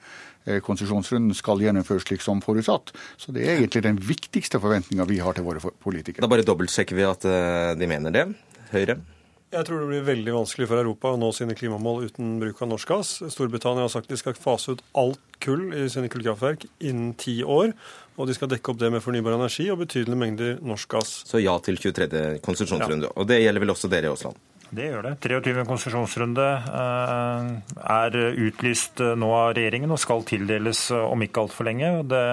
Eh, 0.47 0.59
konsesjonsrunden 0.63 1.35
skal 1.35 1.63
gjennomføres 1.63 2.07
slik 2.07 2.23
som 2.23 2.43
forutsatt. 2.43 2.91
Så 3.15 3.35
det 3.35 3.45
er 3.45 3.57
egentlig 3.57 3.85
den 3.87 4.01
viktigste 4.03 4.59
forventninga 4.63 5.07
vi 5.07 5.21
har 5.23 5.37
til 5.37 5.47
våre 5.47 5.63
politikere. 5.83 6.23
Da 6.23 6.31
bare 6.31 6.47
dobbeltsjekker 6.47 6.99
vi 6.99 7.07
at 7.07 7.27
eh, 7.27 7.75
de 7.79 7.87
mener 7.87 8.15
det. 8.15 8.27
Høyre? 8.73 8.99
Jeg 9.47 9.63
tror 9.63 9.79
det 9.79 9.87
blir 9.87 10.07
veldig 10.09 10.33
vanskelig 10.35 10.65
for 10.67 10.81
Europa 10.81 11.13
å 11.13 11.19
nå 11.19 11.29
sine 11.31 11.55
klimamål 11.55 12.09
uten 12.09 12.33
bruk 12.41 12.57
av 12.59 12.67
norsk 12.67 12.89
gass. 12.91 13.11
Storbritannia 13.31 13.85
har 13.85 13.93
sagt 13.93 14.11
de 14.11 14.17
skal 14.19 14.35
fase 14.35 14.75
ut 14.75 14.83
alt 14.99 15.21
kull 15.39 15.69
i 15.71 15.85
sine 15.87 16.09
kullkraftverk 16.11 16.65
innen 16.83 17.13
ti 17.15 17.37
år. 17.47 17.71
Og 18.17 18.25
de 18.25 18.33
skal 18.33 18.49
dekke 18.49 18.73
opp 18.73 18.79
det 18.81 18.89
med 18.93 19.03
fornybar 19.05 19.35
energi 19.37 19.67
og 19.69 19.83
betydelige 19.83 20.17
mengder 20.17 20.61
norsk 20.65 20.89
gass. 20.95 21.19
Så 21.29 21.41
ja 21.41 21.53
til 21.61 21.77
23. 21.77 22.39
konsesjonsrunde. 22.45 23.11
Ja. 23.11 23.13
Og 23.13 23.27
det 23.29 23.43
gjelder 23.43 23.61
vel 23.61 23.73
også 23.75 23.89
dere 23.91 24.09
i 24.09 24.13
Aasland? 24.13 24.39
Det 24.67 24.89
gjør 24.89 25.05
det. 25.05 25.13
23. 25.23 25.63
konsesjonsrunde 25.67 26.47
eh, 26.79 27.51
er 27.93 28.17
utlyst 28.47 28.99
eh, 29.05 29.13
nå 29.15 29.29
av 29.31 29.53
regjeringen 29.55 29.93
og 29.95 30.01
skal 30.01 30.25
tildeles 30.27 30.89
eh, 30.91 31.05
om 31.05 31.23
ikke 31.23 31.45
altfor 31.45 31.69
lenge. 31.69 31.93
og 32.01 32.09
det, 32.11 32.25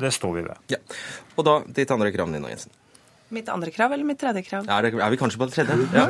det, 0.00 0.14
står 0.16 0.38
vi 0.38 0.46
ved. 0.46 0.56
Ja. 0.72 0.80
Og 1.34 1.44
da 1.44 1.58
ditt 1.66 1.92
andre 1.92 2.14
krav, 2.14 2.30
Nina 2.32 2.48
Jensen. 2.54 2.72
Mitt 3.34 3.50
andre 3.50 3.72
krav 3.74 3.92
eller 3.92 4.06
mitt 4.06 4.20
tredje 4.22 4.44
krav? 4.46 4.70
Er, 4.70 4.86
det, 4.86 4.94
er 5.02 5.12
vi 5.12 5.18
kanskje 5.20 5.42
på 5.42 5.50
det 5.50 5.54
tredje? 5.58 5.74
Ja. 5.98 6.04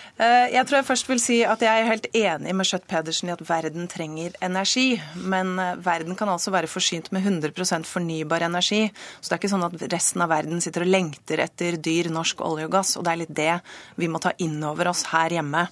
Eh, 0.16 0.48
jeg 0.54 0.64
tror 0.64 0.78
jeg 0.78 0.86
først 0.88 1.08
vil 1.10 1.20
si 1.20 1.34
at 1.44 1.60
jeg 1.60 1.82
er 1.82 1.90
helt 1.90 2.06
enig 2.16 2.54
med 2.56 2.64
Schjøtt-Pedersen 2.64 3.28
i 3.28 3.34
at 3.34 3.42
verden 3.44 3.84
trenger 3.92 4.36
energi. 4.44 4.96
Men 5.20 5.58
eh, 5.60 5.74
verden 5.84 6.16
kan 6.16 6.30
altså 6.32 6.54
være 6.54 6.70
forsynt 6.72 7.10
med 7.12 7.26
100% 7.28 7.84
fornybar 7.84 8.46
energi. 8.46 8.86
Så 9.20 9.28
det 9.28 9.36
er 9.36 9.42
ikke 9.42 9.52
sånn 9.52 9.66
at 9.68 9.86
resten 9.92 10.24
av 10.24 10.32
verden 10.32 10.64
sitter 10.64 10.86
og 10.86 10.92
lengter 10.94 11.42
etter 11.44 11.76
dyr 11.76 12.08
norsk 12.14 12.40
olje 12.46 12.64
og 12.68 12.72
gass. 12.78 12.94
Og 12.96 13.04
det 13.04 13.12
er 13.12 13.22
litt 13.24 13.36
det 13.36 13.52
vi 14.00 14.08
må 14.08 14.22
ta 14.24 14.32
inn 14.40 14.56
over 14.64 14.88
oss 14.94 15.04
her 15.12 15.36
hjemme. 15.36 15.66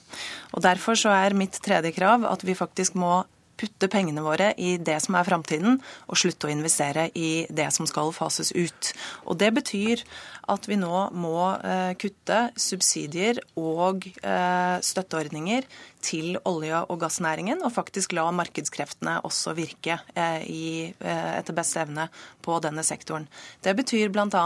Og 0.52 0.64
Derfor 0.64 0.96
så 0.98 1.12
er 1.16 1.36
mitt 1.36 1.56
tredje 1.64 1.94
krav 1.96 2.28
at 2.28 2.44
vi 2.44 2.56
faktisk 2.56 3.00
må 3.00 3.22
putte 3.60 3.88
pengene 3.92 4.24
våre 4.24 4.52
i 4.60 4.76
det 4.82 4.96
som 5.04 5.16
er 5.18 5.26
framtiden, 5.26 5.80
og 6.08 6.20
slutte 6.20 6.48
å 6.48 6.52
investere 6.52 7.08
i 7.14 7.46
det 7.50 7.70
som 7.74 7.88
skal 7.88 8.12
fases 8.16 8.52
ut. 8.54 8.92
Og 9.26 9.38
Det 9.38 9.50
betyr 9.54 10.04
at 10.52 10.68
vi 10.68 10.76
nå 10.76 11.06
må 11.16 11.38
eh, 11.56 11.94
kutte 12.00 12.40
subsidier 12.60 13.40
og 13.60 14.06
eh, 14.20 14.76
støtteordninger 14.84 15.64
til 16.04 16.38
olje- 16.44 16.84
og 16.92 17.00
gassnæringen, 17.00 17.62
og 17.64 17.72
faktisk 17.74 18.14
la 18.16 18.26
markedskreftene 18.34 19.16
også 19.24 19.54
virke 19.56 19.98
eh, 20.14 20.44
i, 20.44 20.66
etter 21.00 21.56
beste 21.56 21.80
evne 21.82 22.08
på 22.44 22.58
denne 22.64 22.84
sektoren. 22.86 23.26
Det 23.64 23.74
betyr 23.76 24.12
bl.a. 24.12 24.44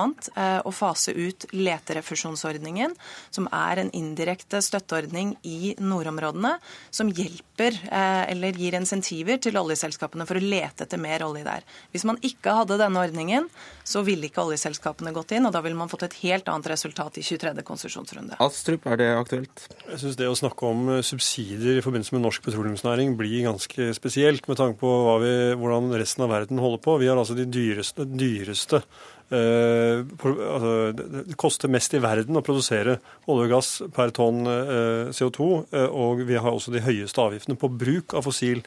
å 0.62 0.72
fase 0.74 1.14
ut 1.16 1.48
leterefusjonsordningen, 1.52 2.94
som 3.34 3.48
er 3.54 3.82
en 3.82 3.92
indirekte 3.96 4.60
støtteordning 4.64 5.34
i 5.42 5.74
nordområdene, 5.82 6.54
som 6.94 7.10
hjelper 7.10 7.80
eller 7.90 8.58
gir 8.58 8.76
insentiver 8.78 9.40
til 9.42 9.58
oljeselskapene 9.58 10.26
for 10.28 10.38
å 10.38 10.44
lete 10.44 10.86
etter 10.86 11.00
mer 11.02 11.24
olje 11.26 11.44
der. 11.46 11.66
Hvis 11.94 12.06
man 12.08 12.20
ikke 12.24 12.54
hadde 12.60 12.78
denne 12.80 13.02
ordningen, 13.02 13.48
så 13.88 14.02
ville 14.06 14.28
ikke 14.28 14.44
oljeselskapene 14.44 15.12
gått 15.16 15.34
inn, 15.36 15.46
og 15.48 15.54
da 15.54 15.62
ville 15.64 15.78
man 15.78 15.90
fått 15.90 16.06
et 16.08 16.18
helt 16.22 16.48
annet 16.50 16.70
resultat 16.72 17.18
i 17.18 17.24
23. 17.24 17.54
konsesjonsrunde. 17.66 18.38
Astrup, 18.44 18.86
er 18.92 19.00
det 19.00 19.08
aktuelt? 19.16 19.64
Jeg 19.88 20.02
syns 20.02 20.18
det 20.20 20.28
å 20.28 20.36
snakke 20.38 20.68
om 20.68 20.88
eh, 20.92 21.04
subsidier 21.48 21.78
i 21.78 21.82
forbindelse 21.82 22.14
med 22.14 22.24
norsk 22.24 22.44
petroleumsnæring 22.44 23.16
blir 23.16 23.46
ganske 23.46 23.92
spesielt, 23.94 24.46
med 24.48 24.56
tanke 24.56 24.78
på 24.80 25.18
vi, 25.22 25.54
hvordan 25.56 25.92
resten 25.96 26.24
av 26.24 26.30
verden 26.30 26.58
holder 26.58 26.78
på. 26.78 26.98
Vi 26.98 27.08
har 27.08 27.16
altså 27.16 27.34
de 27.34 27.46
dyreste, 27.46 28.04
dyreste 28.04 28.82
eh, 29.30 30.04
altså, 30.04 30.92
det 30.92 31.36
koster 31.36 31.68
mest 31.68 31.94
i 31.94 32.02
verden 32.02 32.36
å 32.36 32.44
produsere 32.44 32.98
olje 33.26 33.48
og 33.48 33.52
gass 33.54 33.70
per 33.94 34.12
tonn 34.12 34.46
eh, 34.46 35.10
CO2, 35.10 35.48
eh, 35.72 35.88
og 35.88 36.24
vi 36.28 36.36
har 36.36 36.52
også 36.52 36.74
de 36.74 36.84
høyeste 36.84 37.22
avgiftene 37.22 37.58
på 37.58 37.70
bruk 37.72 38.14
av 38.14 38.26
fossil, 38.28 38.62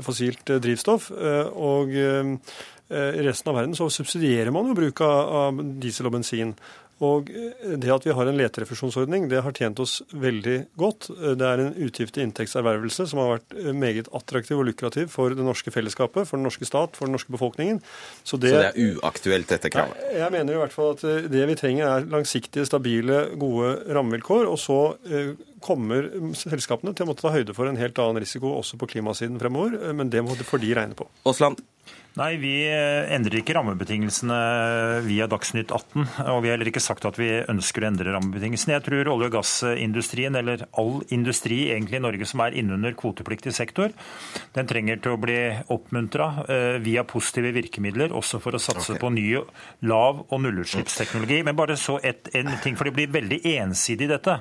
fossilt 0.00 0.50
eh, 0.50 0.62
drivstoff. 0.62 1.10
Eh, 1.10 1.46
og 1.50 1.94
i 2.90 3.22
resten 3.22 3.52
av 3.52 3.54
verden 3.54 3.76
så 3.78 3.86
subsidierer 3.86 4.50
man 4.50 4.66
jo 4.66 4.74
bruk 4.74 4.98
av 5.06 5.60
diesel 5.78 6.08
og 6.08 6.16
bensin. 6.16 6.56
Og 7.00 7.30
eh, 7.32 7.76
det 7.80 7.92
at 7.92 8.04
vi 8.04 8.14
har 8.16 8.28
en 8.28 8.36
leterefusjonsordning, 8.36 9.28
det 9.30 9.40
har 9.44 9.54
tjent 9.56 9.80
oss 9.80 10.00
veldig 10.12 10.56
godt. 10.80 11.08
Eh, 11.14 11.34
det 11.40 11.46
er 11.48 11.62
en 11.64 11.72
utgift 11.86 12.14
til 12.16 12.26
inntektservervelse 12.26 13.06
som 13.10 13.22
har 13.22 13.32
vært 13.38 13.56
eh, 13.56 13.70
meget 13.72 14.10
attraktiv 14.16 14.60
og 14.60 14.68
lukrativ 14.68 15.08
for 15.12 15.32
det 15.36 15.46
norske 15.46 15.72
fellesskapet, 15.72 16.28
for 16.28 16.36
den 16.36 16.44
norske 16.48 16.68
stat, 16.68 16.98
for 16.98 17.08
den 17.08 17.16
norske 17.16 17.32
befolkningen. 17.32 17.80
Så 18.22 18.36
det, 18.36 18.52
Så 18.52 18.60
det 18.60 18.68
er 18.68 18.98
uaktuelt, 19.00 19.48
dette 19.48 19.72
kravet? 19.72 19.96
Jeg, 20.04 20.18
jeg 20.20 20.36
mener 20.36 20.58
i 20.58 20.60
hvert 20.60 20.76
fall 20.76 20.92
at 20.98 21.06
det 21.32 21.46
vi 21.48 21.58
trenger 21.58 21.88
er 21.88 22.10
langsiktige, 22.12 22.68
stabile, 22.68 23.22
gode 23.40 23.72
rammevilkår. 23.88 24.44
Og 24.50 24.60
så 24.60 24.80
kommer 25.64 26.06
selskapene 26.36 26.92
til 26.96 27.06
å 27.06 27.10
måtte 27.10 27.24
ta 27.24 27.32
høyde 27.34 27.56
for 27.56 27.68
en 27.68 27.80
helt 27.80 27.98
annen 28.00 28.20
risiko 28.22 28.52
også 28.58 28.78
på 28.80 28.88
klimasiden 28.94 29.40
fremover, 29.40 29.92
men 29.96 30.12
det 30.12 30.22
må 30.24 30.36
for 30.40 30.62
de 30.62 30.72
regne 30.76 30.96
på. 30.96 31.08
Osland. 31.28 31.60
Nei, 32.18 32.34
vi 32.42 32.54
eh, 32.66 33.06
endrer 33.14 33.38
ikke 33.38 33.54
rammebetingelsene 33.54 34.36
via 35.06 35.28
Dagsnytt 35.30 35.70
18. 35.70 36.08
Og 36.32 36.40
vi 36.42 36.50
har 36.50 36.56
heller 36.56 36.70
ikke 36.72 36.82
sagt 36.82 37.04
at 37.06 37.18
vi 37.20 37.28
ønsker 37.38 37.84
å 37.84 37.86
endre 37.86 38.10
rammebetingelsene. 38.16 38.74
Jeg 38.74 38.84
tror 38.88 39.10
olje- 39.12 39.28
og 39.30 39.36
gassindustrien, 39.36 40.34
eller 40.40 40.64
all 40.80 41.04
industri 41.14 41.60
egentlig 41.70 42.00
i 42.00 42.02
Norge 42.02 42.26
som 42.26 42.42
er 42.42 42.56
innunder 42.58 42.96
kvotepliktig 42.98 43.54
sektor, 43.54 43.94
den 44.56 44.70
trenger 44.70 44.98
til 45.04 45.14
å 45.14 45.20
bli 45.22 45.38
oppmuntra 45.70 46.26
eh, 46.50 46.80
via 46.82 47.04
positive 47.06 47.54
virkemidler, 47.54 48.10
også 48.16 48.42
for 48.42 48.58
å 48.58 48.62
satse 48.62 48.96
okay. 48.96 49.02
på 49.04 49.12
ny 49.14 49.28
lav- 49.86 50.24
og 50.26 50.42
nullutslippsteknologi. 50.42 51.44
Men 51.46 51.58
bare 51.62 51.78
så 51.78 52.00
et, 52.02 52.26
en 52.34 52.50
ting, 52.64 52.74
for 52.74 52.90
det 52.90 52.96
blir 52.98 53.14
veldig 53.20 53.40
ensidig 53.54 54.10
dette. 54.10 54.40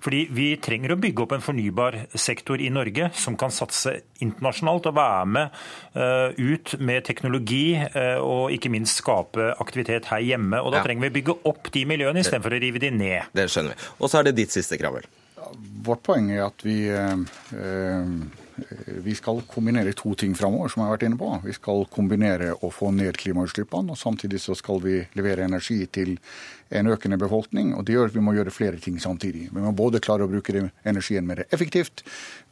Fordi 0.00 0.24
vi 0.32 0.48
trenger 0.56 0.96
å 0.96 1.00
bygge 1.04 1.26
opp 1.26 1.36
en 1.36 1.44
fornybar 1.44 2.00
sektor 2.16 2.64
i 2.64 2.72
Norge 2.72 3.12
som 3.12 3.36
kan 3.36 3.52
satse 3.52 3.98
internasjonalt 4.24 4.88
og 4.88 4.96
være 4.96 5.30
med 5.36 5.62
uh, 5.96 6.32
ut 6.36 6.74
med 6.80 7.04
teknologi 7.04 7.09
eh, 7.10 8.18
og 8.18 8.52
ikke 8.54 8.70
minst 8.72 9.00
skape 9.02 9.50
aktivitet 9.60 10.06
her 10.12 10.20
hjemme. 10.24 10.60
Og 10.62 10.72
Da 10.72 10.80
ja. 10.80 10.84
trenger 10.86 11.08
vi 11.08 11.20
bygge 11.20 11.38
opp 11.44 11.70
de 11.74 11.84
miljøene 11.84 12.20
istedenfor 12.20 12.56
å 12.56 12.60
rive 12.62 12.82
de 12.82 12.90
ned. 12.90 13.32
Det 13.34 13.48
skjønner 13.50 13.74
vi. 13.74 13.88
Og 14.00 14.10
så 14.10 14.20
er 14.20 14.30
det 14.30 14.36
ditt 14.38 14.54
siste 14.54 14.78
krav, 14.80 15.00
vel. 15.00 15.08
Vårt 15.82 16.02
poeng 16.06 16.30
er 16.30 16.44
at 16.46 16.62
vi 16.62 16.76
eh, 16.92 17.16
vi 19.04 19.14
skal 19.14 19.42
kombinere 19.48 19.92
to 19.96 20.14
ting 20.18 20.34
framover, 20.38 20.70
som 20.70 20.82
jeg 20.82 20.88
har 20.88 20.96
vært 20.96 21.06
inne 21.08 21.18
på. 21.20 21.30
Vi 21.44 21.54
skal 21.56 21.84
kombinere 21.92 22.52
å 22.64 22.70
få 22.74 22.90
ned 22.94 23.18
klimautslippene, 23.20 23.94
og 23.94 24.00
samtidig 24.00 24.40
så 24.42 24.56
skal 24.58 24.80
vi 24.84 25.00
levere 25.18 25.46
energi 25.48 25.82
til 25.92 26.16
en 26.70 26.90
økende 26.92 27.18
befolkning. 27.18 27.74
og 27.74 27.84
Det 27.84 27.96
gjør 27.96 28.10
at 28.10 28.16
vi 28.16 28.24
må 28.24 28.34
gjøre 28.36 28.54
flere 28.54 28.78
ting 28.82 29.00
samtidig. 29.02 29.48
Vi 29.50 29.64
må 29.64 29.72
både 29.76 30.02
klare 30.02 30.26
å 30.26 30.30
bruke 30.30 30.70
energien 30.84 31.26
mer 31.26 31.44
effektivt, 31.50 32.04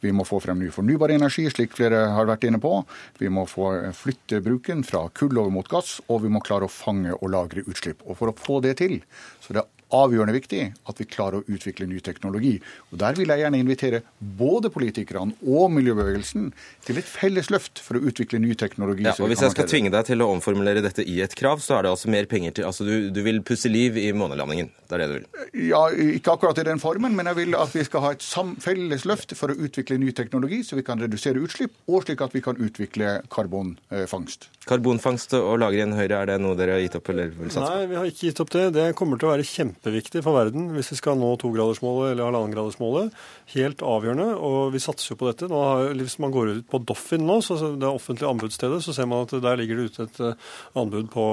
vi 0.03 0.11
må 0.15 0.25
få 0.27 0.41
frem 0.43 0.59
ny 0.59 0.69
fornybar 0.71 1.13
energi, 1.15 1.47
slik 1.51 1.75
flere 1.77 2.05
har 2.15 2.29
vært 2.29 2.45
inne 2.47 2.59
på. 2.63 2.73
Vi 3.19 3.31
må 3.31 3.45
få 3.49 3.71
flytte 3.95 4.43
bruken 4.43 4.83
fra 4.87 5.07
kull 5.15 5.37
over 5.37 5.51
mot 5.53 5.67
gass, 5.71 5.99
og 6.07 6.23
vi 6.25 6.31
må 6.31 6.43
klare 6.43 6.67
å 6.67 6.71
fange 6.71 7.15
og 7.15 7.31
lagre 7.31 7.65
utslipp. 7.67 8.03
Og 8.05 8.17
For 8.19 8.31
å 8.31 8.37
få 8.37 8.59
det 8.63 8.77
til, 8.83 8.99
så 9.39 9.55
det 9.55 9.63
er 9.63 9.78
avgjørende 9.95 10.35
viktig 10.35 10.61
at 10.89 11.01
vi 11.01 11.07
klarer 11.09 11.41
å 11.41 11.45
utvikle 11.49 11.87
ny 11.89 11.99
teknologi. 12.05 12.55
Og 12.91 12.99
Der 13.01 13.17
vil 13.17 13.31
jeg 13.31 13.43
gjerne 13.43 13.61
invitere 13.61 14.01
både 14.19 14.71
politikerne 14.73 15.35
og 15.45 15.71
miljøbevegelsen 15.75 16.49
til 16.85 17.01
et 17.01 17.09
felles 17.09 17.49
løft 17.53 17.81
for 17.83 17.99
å 17.99 18.03
utvikle 18.09 18.41
ny 18.41 18.55
teknologi. 18.55 19.05
Ja, 19.07 19.15
og 19.19 19.31
Hvis 19.31 19.43
jeg 19.45 19.55
skal 19.55 19.69
tvinge 19.69 19.93
deg 19.93 20.05
til 20.09 20.21
å 20.21 20.29
omformulere 20.33 20.83
dette 20.85 21.05
i 21.05 21.19
et 21.25 21.35
krav, 21.37 21.61
så 21.63 21.77
er 21.77 21.85
det 21.85 21.93
altså 21.95 22.11
mer 22.11 22.29
penger 22.29 22.55
til 22.55 22.67
Altså 22.69 22.85
du, 22.85 23.09
du 23.09 23.21
vil 23.25 23.41
pusse 23.45 23.69
liv 23.71 23.97
i 23.97 24.11
månelandingen? 24.13 24.69
Det 24.89 24.97
er 24.97 25.01
det 25.01 25.07
du 25.09 25.15
vil? 25.17 25.25
Ja, 25.71 25.81
ikke 25.89 26.35
akkurat 26.35 26.59
i 26.61 26.67
den 26.67 26.81
formen, 26.81 27.15
men 27.17 27.29
jeg 27.31 27.39
vil 27.41 27.57
at 27.57 27.73
vi 27.73 27.83
skal 27.85 28.05
ha 28.05 28.13
et 28.13 28.25
felles 28.61 29.05
løft 29.09 29.33
for 29.37 29.51
å 29.51 29.57
utvikle 29.57 29.97
ny 30.01 30.13
teknologi, 30.15 30.61
så 30.65 30.77
vi 30.77 30.85
kan 30.85 31.01
redusere 31.01 31.41
utslipp, 31.41 31.73
og 31.89 32.05
slik 32.05 32.21
at 32.25 32.35
vi 32.35 32.43
kan 32.45 32.59
utvikle 32.61 33.19
karbonfangst. 33.33 34.49
Karbonfangst 34.69 35.33
og 35.39 35.57
lagring 35.63 35.95
Høyre, 35.97 36.21
er 36.21 36.31
det 36.33 36.39
noe 36.43 36.57
dere 36.59 36.77
har 36.77 36.83
gitt 36.85 36.97
opp? 36.99 37.09
eller 37.09 37.33
vil 37.33 37.51
satse 37.51 37.65
på? 37.65 37.75
Nei, 37.75 37.89
vi 37.89 37.97
har 37.97 38.09
ikke 38.09 38.29
gitt 38.29 38.41
opp 38.43 38.51
det. 38.53 38.65
Det 38.75 38.87
kommer 38.97 39.19
til 39.19 39.29
å 39.29 39.33
være 39.33 39.47
kjempe 39.47 39.78
kjempeviktig 39.79 40.23
for 40.23 40.35
verden 40.35 40.69
hvis 40.75 40.91
vi 40.91 40.97
skal 40.99 41.17
nå 41.17 41.35
togradersmålet 41.39 42.13
eller 42.13 42.27
halvannengradersmålet. 42.29 43.11
Helt 43.55 43.81
avgjørende, 43.81 44.35
og 44.35 44.73
vi 44.73 44.79
satser 44.79 45.13
jo 45.13 45.19
på 45.19 45.29
dette. 45.29 45.47
Har, 45.49 45.93
hvis 45.95 46.19
man 46.19 46.31
går 46.31 46.59
ut 46.59 46.69
på 46.69 46.79
Doffin 46.83 47.25
nå, 47.25 47.39
det 47.79 47.87
offentlige 47.87 48.29
anbudsstedet, 48.29 48.81
så 48.83 48.93
ser 48.93 49.07
man 49.07 49.25
at 49.25 49.35
der 49.41 49.59
ligger 49.59 49.77
det 49.77 49.89
ute 49.89 50.03
et 50.03 50.19
eh, 50.19 50.49
anbud 50.75 51.09
på, 51.11 51.27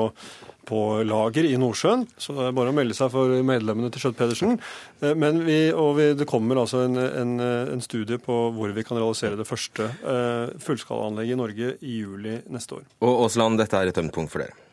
på 0.67 0.81
lager 1.05 1.45
i 1.45 1.57
Nordsjøen. 1.59 2.07
Så 2.19 2.35
det 2.37 2.49
er 2.49 2.57
bare 2.57 2.73
å 2.73 2.77
melde 2.77 2.97
seg 2.97 3.11
for 3.13 3.31
medlemmene 3.47 3.91
til 3.93 4.05
Schjøtt-Pedersen. 4.05 4.59
Eh, 5.03 5.17
men 5.19 5.43
vi, 5.47 5.59
vi, 5.99 6.11
det 6.19 6.29
kommer 6.31 6.63
altså 6.63 6.85
en, 6.87 6.97
en, 6.97 7.39
en, 7.41 7.85
studie 7.87 8.21
på 8.23 8.39
hvor 8.57 8.73
vi 8.75 8.87
kan 8.87 8.99
realisere 8.99 9.39
det 9.39 9.47
første 9.47 9.85
uh, 10.03 10.55
fullskalaanlegget 10.63 11.37
i 11.37 11.39
Norge 11.39 11.73
i 11.87 11.99
juli 12.01 12.39
neste 12.53 12.81
år. 12.81 12.87
Og 13.05 13.27
Aasland, 13.27 13.61
dette 13.61 13.79
er 13.79 13.93
et 13.93 14.01
ømt 14.03 14.15
punkt 14.17 14.33
for 14.33 14.43
dere? 14.43 14.66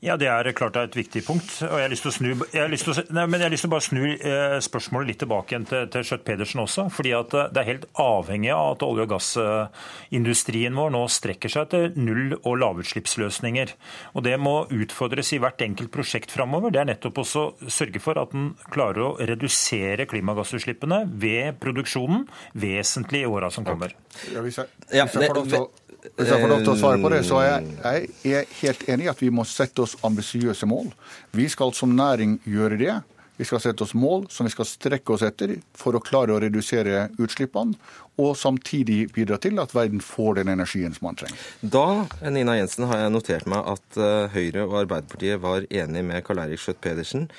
Ja, 0.00 0.16
Det 0.16 0.28
er 0.32 0.48
klart 0.56 0.72
det 0.72 0.80
er 0.80 0.88
et 0.88 0.96
viktig 0.96 1.20
punkt. 1.26 1.50
og 1.60 1.76
Jeg 1.76 1.84
har 1.84 1.90
lyst 1.92 2.02
til 2.06 2.10
å 2.10 2.14
snu, 2.14 2.28
jeg 2.54 2.62
har 2.62 2.70
lyst 2.72 2.86
til 2.86 2.94
å, 2.94 3.02
nei, 3.12 3.26
men 3.28 3.40
jeg 3.40 3.46
har 3.46 3.52
lyst 3.52 3.66
til 3.66 3.68
å 3.68 3.74
bare 3.74 3.84
snu 3.84 4.04
eh, 4.16 4.56
spørsmålet 4.64 5.10
litt 5.10 5.18
tilbake 5.20 5.52
igjen 5.52 5.66
til, 5.68 5.88
til 5.92 6.06
Schjøtt-Pedersen 6.08 6.62
også. 6.62 6.86
fordi 6.88 7.12
at 7.18 7.34
eh, 7.36 7.50
Det 7.52 7.60
er 7.60 7.68
helt 7.68 7.84
avhengig 8.00 8.52
av 8.54 8.70
at 8.78 8.84
olje- 8.86 9.04
og 9.04 9.12
gassindustrien 9.12 10.78
vår 10.80 10.94
nå 10.96 11.02
strekker 11.12 11.52
seg 11.52 11.68
til 11.74 12.00
null- 12.00 12.38
og 12.40 12.56
lavutslippsløsninger. 12.62 13.74
Og 14.16 14.24
Det 14.24 14.38
må 14.40 14.54
utfordres 14.72 15.34
i 15.36 15.40
hvert 15.42 15.60
enkelt 15.68 15.92
prosjekt 15.92 16.32
framover. 16.32 16.72
Det 16.72 16.80
er 16.80 16.90
nettopp 16.94 17.20
også 17.20 17.44
å 17.50 17.68
sørge 17.68 18.00
for 18.00 18.16
at 18.22 18.32
en 18.32 18.54
klarer 18.72 19.04
å 19.04 19.12
redusere 19.20 20.08
klimagassutslippene 20.08 21.02
ved 21.20 21.60
produksjonen 21.60 22.24
vesentlig 22.56 23.26
i 23.26 23.28
åra 23.28 23.52
som 23.52 23.68
kommer. 23.68 23.92
Ja, 24.32 24.40
hvis 24.40 24.56
jeg, 24.62 24.72
hvis 24.88 25.52
jeg 25.52 25.68
hvis 26.08 26.30
jeg 26.30 26.40
får 26.40 26.50
lov 26.50 26.64
til 26.64 26.72
å 26.72 26.80
svare 26.80 27.00
på 27.02 27.12
det, 27.12 27.22
så 27.28 27.40
er 27.42 27.48
jeg, 27.52 28.10
jeg 28.24 28.42
er 28.42 28.58
helt 28.62 28.84
enig 28.92 29.06
i 29.06 29.12
at 29.12 29.22
vi 29.22 29.30
må 29.34 29.44
sette 29.48 29.84
oss 29.84 29.96
ambisiøse 30.06 30.68
mål. 30.68 30.92
Vi 31.36 31.48
skal 31.52 31.74
som 31.76 31.92
næring 31.96 32.38
gjøre 32.48 32.78
det. 32.80 32.94
Vi 33.40 33.46
skal 33.48 33.62
sette 33.64 33.86
oss 33.86 33.94
mål 33.96 34.26
som 34.28 34.44
vi 34.44 34.52
skal 34.52 34.68
strekke 34.68 35.14
oss 35.14 35.24
etter 35.24 35.54
for 35.76 35.96
å 35.96 36.02
klare 36.04 36.34
å 36.34 36.40
redusere 36.42 37.06
utslippene, 37.16 37.78
og 38.20 38.34
samtidig 38.36 39.06
bidra 39.16 39.38
til 39.40 39.56
at 39.62 39.72
verden 39.72 40.02
får 40.04 40.42
den 40.42 40.52
energien 40.52 40.92
som 40.92 41.08
man 41.08 41.16
trenger. 41.16 41.40
Da 41.64 42.04
Nina 42.28 42.58
Jensen, 42.58 42.84
har 42.90 43.00
jeg 43.00 43.14
notert 43.16 43.48
meg 43.48 43.72
at 43.72 43.96
eh, 43.96 44.28
Høyre 44.36 44.68
og 44.68 44.78
Arbeiderpartiet 44.82 45.40
var 45.40 45.64
enige 45.64 46.04
med 46.12 46.24
Karl 46.26 46.44
Eirik 46.44 46.60
Skjøtt-Pedersen 46.60 47.30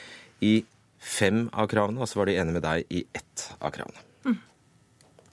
i 0.42 0.64
fem 0.98 1.48
av 1.54 1.70
kravene, 1.70 2.02
og 2.02 2.10
så 2.10 2.24
var 2.24 2.32
de 2.32 2.40
enige 2.42 2.58
med 2.58 2.66
deg 2.66 2.98
i 2.98 3.06
ett 3.14 3.52
av 3.60 3.70
kravene. 3.78 4.11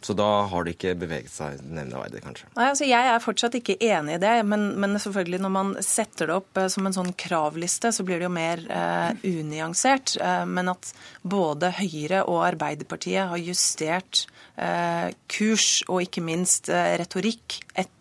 Så 0.09 0.15
da 0.17 0.27
har 0.49 0.65
det 0.65 0.73
ikke 0.73 0.95
beveget 0.97 1.29
seg 1.29 1.59
nevneverdig, 1.69 2.23
kanskje? 2.25 2.47
Nei, 2.57 2.71
altså 2.71 2.87
Jeg 2.89 3.09
er 3.13 3.21
fortsatt 3.21 3.59
ikke 3.59 3.75
enig 3.85 4.15
i 4.17 4.21
det. 4.23 4.31
Men, 4.49 4.71
men, 4.81 4.97
selvfølgelig 4.97 5.41
når 5.45 5.53
man 5.53 5.75
setter 5.85 6.31
det 6.31 6.39
opp 6.39 6.61
eh, 6.63 6.71
som 6.73 6.89
en 6.89 6.97
sånn 6.97 7.11
kravliste, 7.21 7.91
så 7.93 8.07
blir 8.09 8.23
det 8.23 8.25
jo 8.25 8.33
mer 8.33 8.63
eh, 8.73 9.21
unyansert. 9.29 10.15
Eh, 10.17 10.47
men 10.49 10.73
at 10.73 10.95
både 11.29 11.75
Høyre 11.77 12.23
og 12.25 12.41
Arbeiderpartiet 12.47 13.29
har 13.35 13.45
justert 13.51 14.25
eh, 14.57 15.13
kurs 15.29 15.83
og 15.91 16.07
ikke 16.07 16.25
minst 16.25 16.73
eh, 16.73 16.95
retorikk 17.03 17.61
etter 17.77 17.98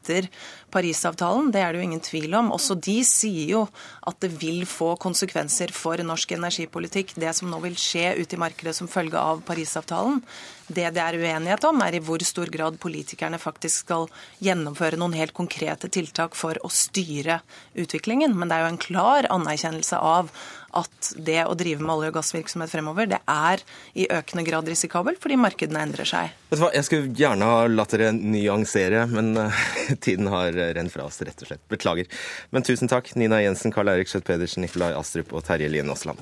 Parisavtalen, 0.74 1.52
det 1.54 1.62
er 1.64 1.72
det 1.72 1.82
jo 1.82 1.88
ingen 1.88 2.04
tvil 2.04 2.36
om. 2.38 2.52
Også 2.56 2.76
de 2.76 3.00
sier 3.08 3.54
jo 3.54 3.64
at 4.08 4.20
det 4.24 4.32
vil 4.42 4.66
få 4.68 4.96
konsekvenser 5.02 5.72
for 5.76 6.02
norsk 6.04 6.34
energipolitikk, 6.36 7.16
det 7.20 7.34
som 7.38 7.52
nå 7.52 7.62
vil 7.64 7.78
skje 7.80 8.18
ute 8.20 8.36
i 8.36 8.42
markedet 8.42 8.76
som 8.78 8.92
følge 8.92 9.20
av 9.20 9.44
Parisavtalen. 9.48 10.22
Det 10.68 10.90
det 10.92 11.00
er 11.00 11.16
uenighet 11.16 11.64
om, 11.70 11.80
er 11.84 11.96
i 11.96 12.04
hvor 12.04 12.24
stor 12.28 12.52
grad 12.52 12.76
politikerne 12.84 13.40
faktisk 13.40 13.86
skal 13.86 14.10
gjennomføre 14.44 15.00
noen 15.00 15.16
helt 15.16 15.36
konkrete 15.36 15.88
tiltak 15.88 16.36
for 16.36 16.60
å 16.60 16.72
styre 16.72 17.40
utviklingen. 17.80 18.36
Men 18.36 18.50
det 18.52 18.58
er 18.58 18.66
jo 18.66 18.74
en 18.74 18.86
klar 18.88 19.30
anerkjennelse 19.32 20.00
av 20.04 20.32
at 20.76 21.12
det 21.16 21.40
å 21.46 21.56
drive 21.58 21.84
med 21.84 21.94
olje- 21.96 22.12
og 22.12 22.18
gassvirksomhet 22.20 22.72
fremover, 22.72 23.08
det 23.10 23.22
er 23.32 23.64
i 23.96 24.08
økende 24.12 24.46
grad 24.48 24.68
risikabelt 24.68 25.22
fordi 25.24 25.40
markedene 25.40 25.84
endrer 25.88 26.08
seg. 26.08 26.34
Vet 26.52 26.60
du 26.60 26.66
hva, 26.66 26.74
Jeg 26.76 26.88
skulle 26.88 27.14
gjerne 27.18 27.48
ha 27.48 27.62
latt 27.72 27.96
dere 27.96 28.12
nyansere, 28.16 29.06
men 29.12 29.34
uh, 29.38 29.64
tiden 30.06 30.32
har 30.34 30.52
rent 30.52 30.94
fra 30.94 31.08
oss, 31.08 31.22
rett 31.22 31.42
og 31.42 31.52
slett. 31.52 31.64
Beklager. 31.72 32.10
Men 32.52 32.68
tusen 32.68 32.92
takk, 32.92 33.14
Nina 33.16 33.42
Jensen, 33.44 33.74
Karl 33.76 33.94
Eirik 33.94 34.12
Skjøtt 34.12 34.28
Pedersen, 34.28 34.66
Nikolai 34.66 34.94
Astrup 34.98 35.34
og 35.34 35.46
Terje 35.48 35.72
Lien 35.72 35.90
Aasland. 35.94 36.22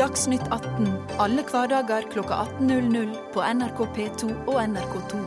Dagsnytt 0.00 0.46
18 0.48 0.86
alle 1.20 1.42
hverdager 1.44 2.06
klokka 2.12 2.34
18.00 2.60 3.10
på 3.34 3.42
NRK 3.44 3.82
P2 3.96 4.30
og 4.46 4.56
NRK2. 4.62 5.20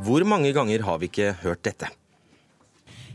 Hvor 0.00 0.24
mange 0.24 0.52
ganger 0.56 0.82
har 0.86 1.00
vi 1.00 1.10
ikke 1.10 1.34
hørt 1.42 1.64
dette? 1.66 1.90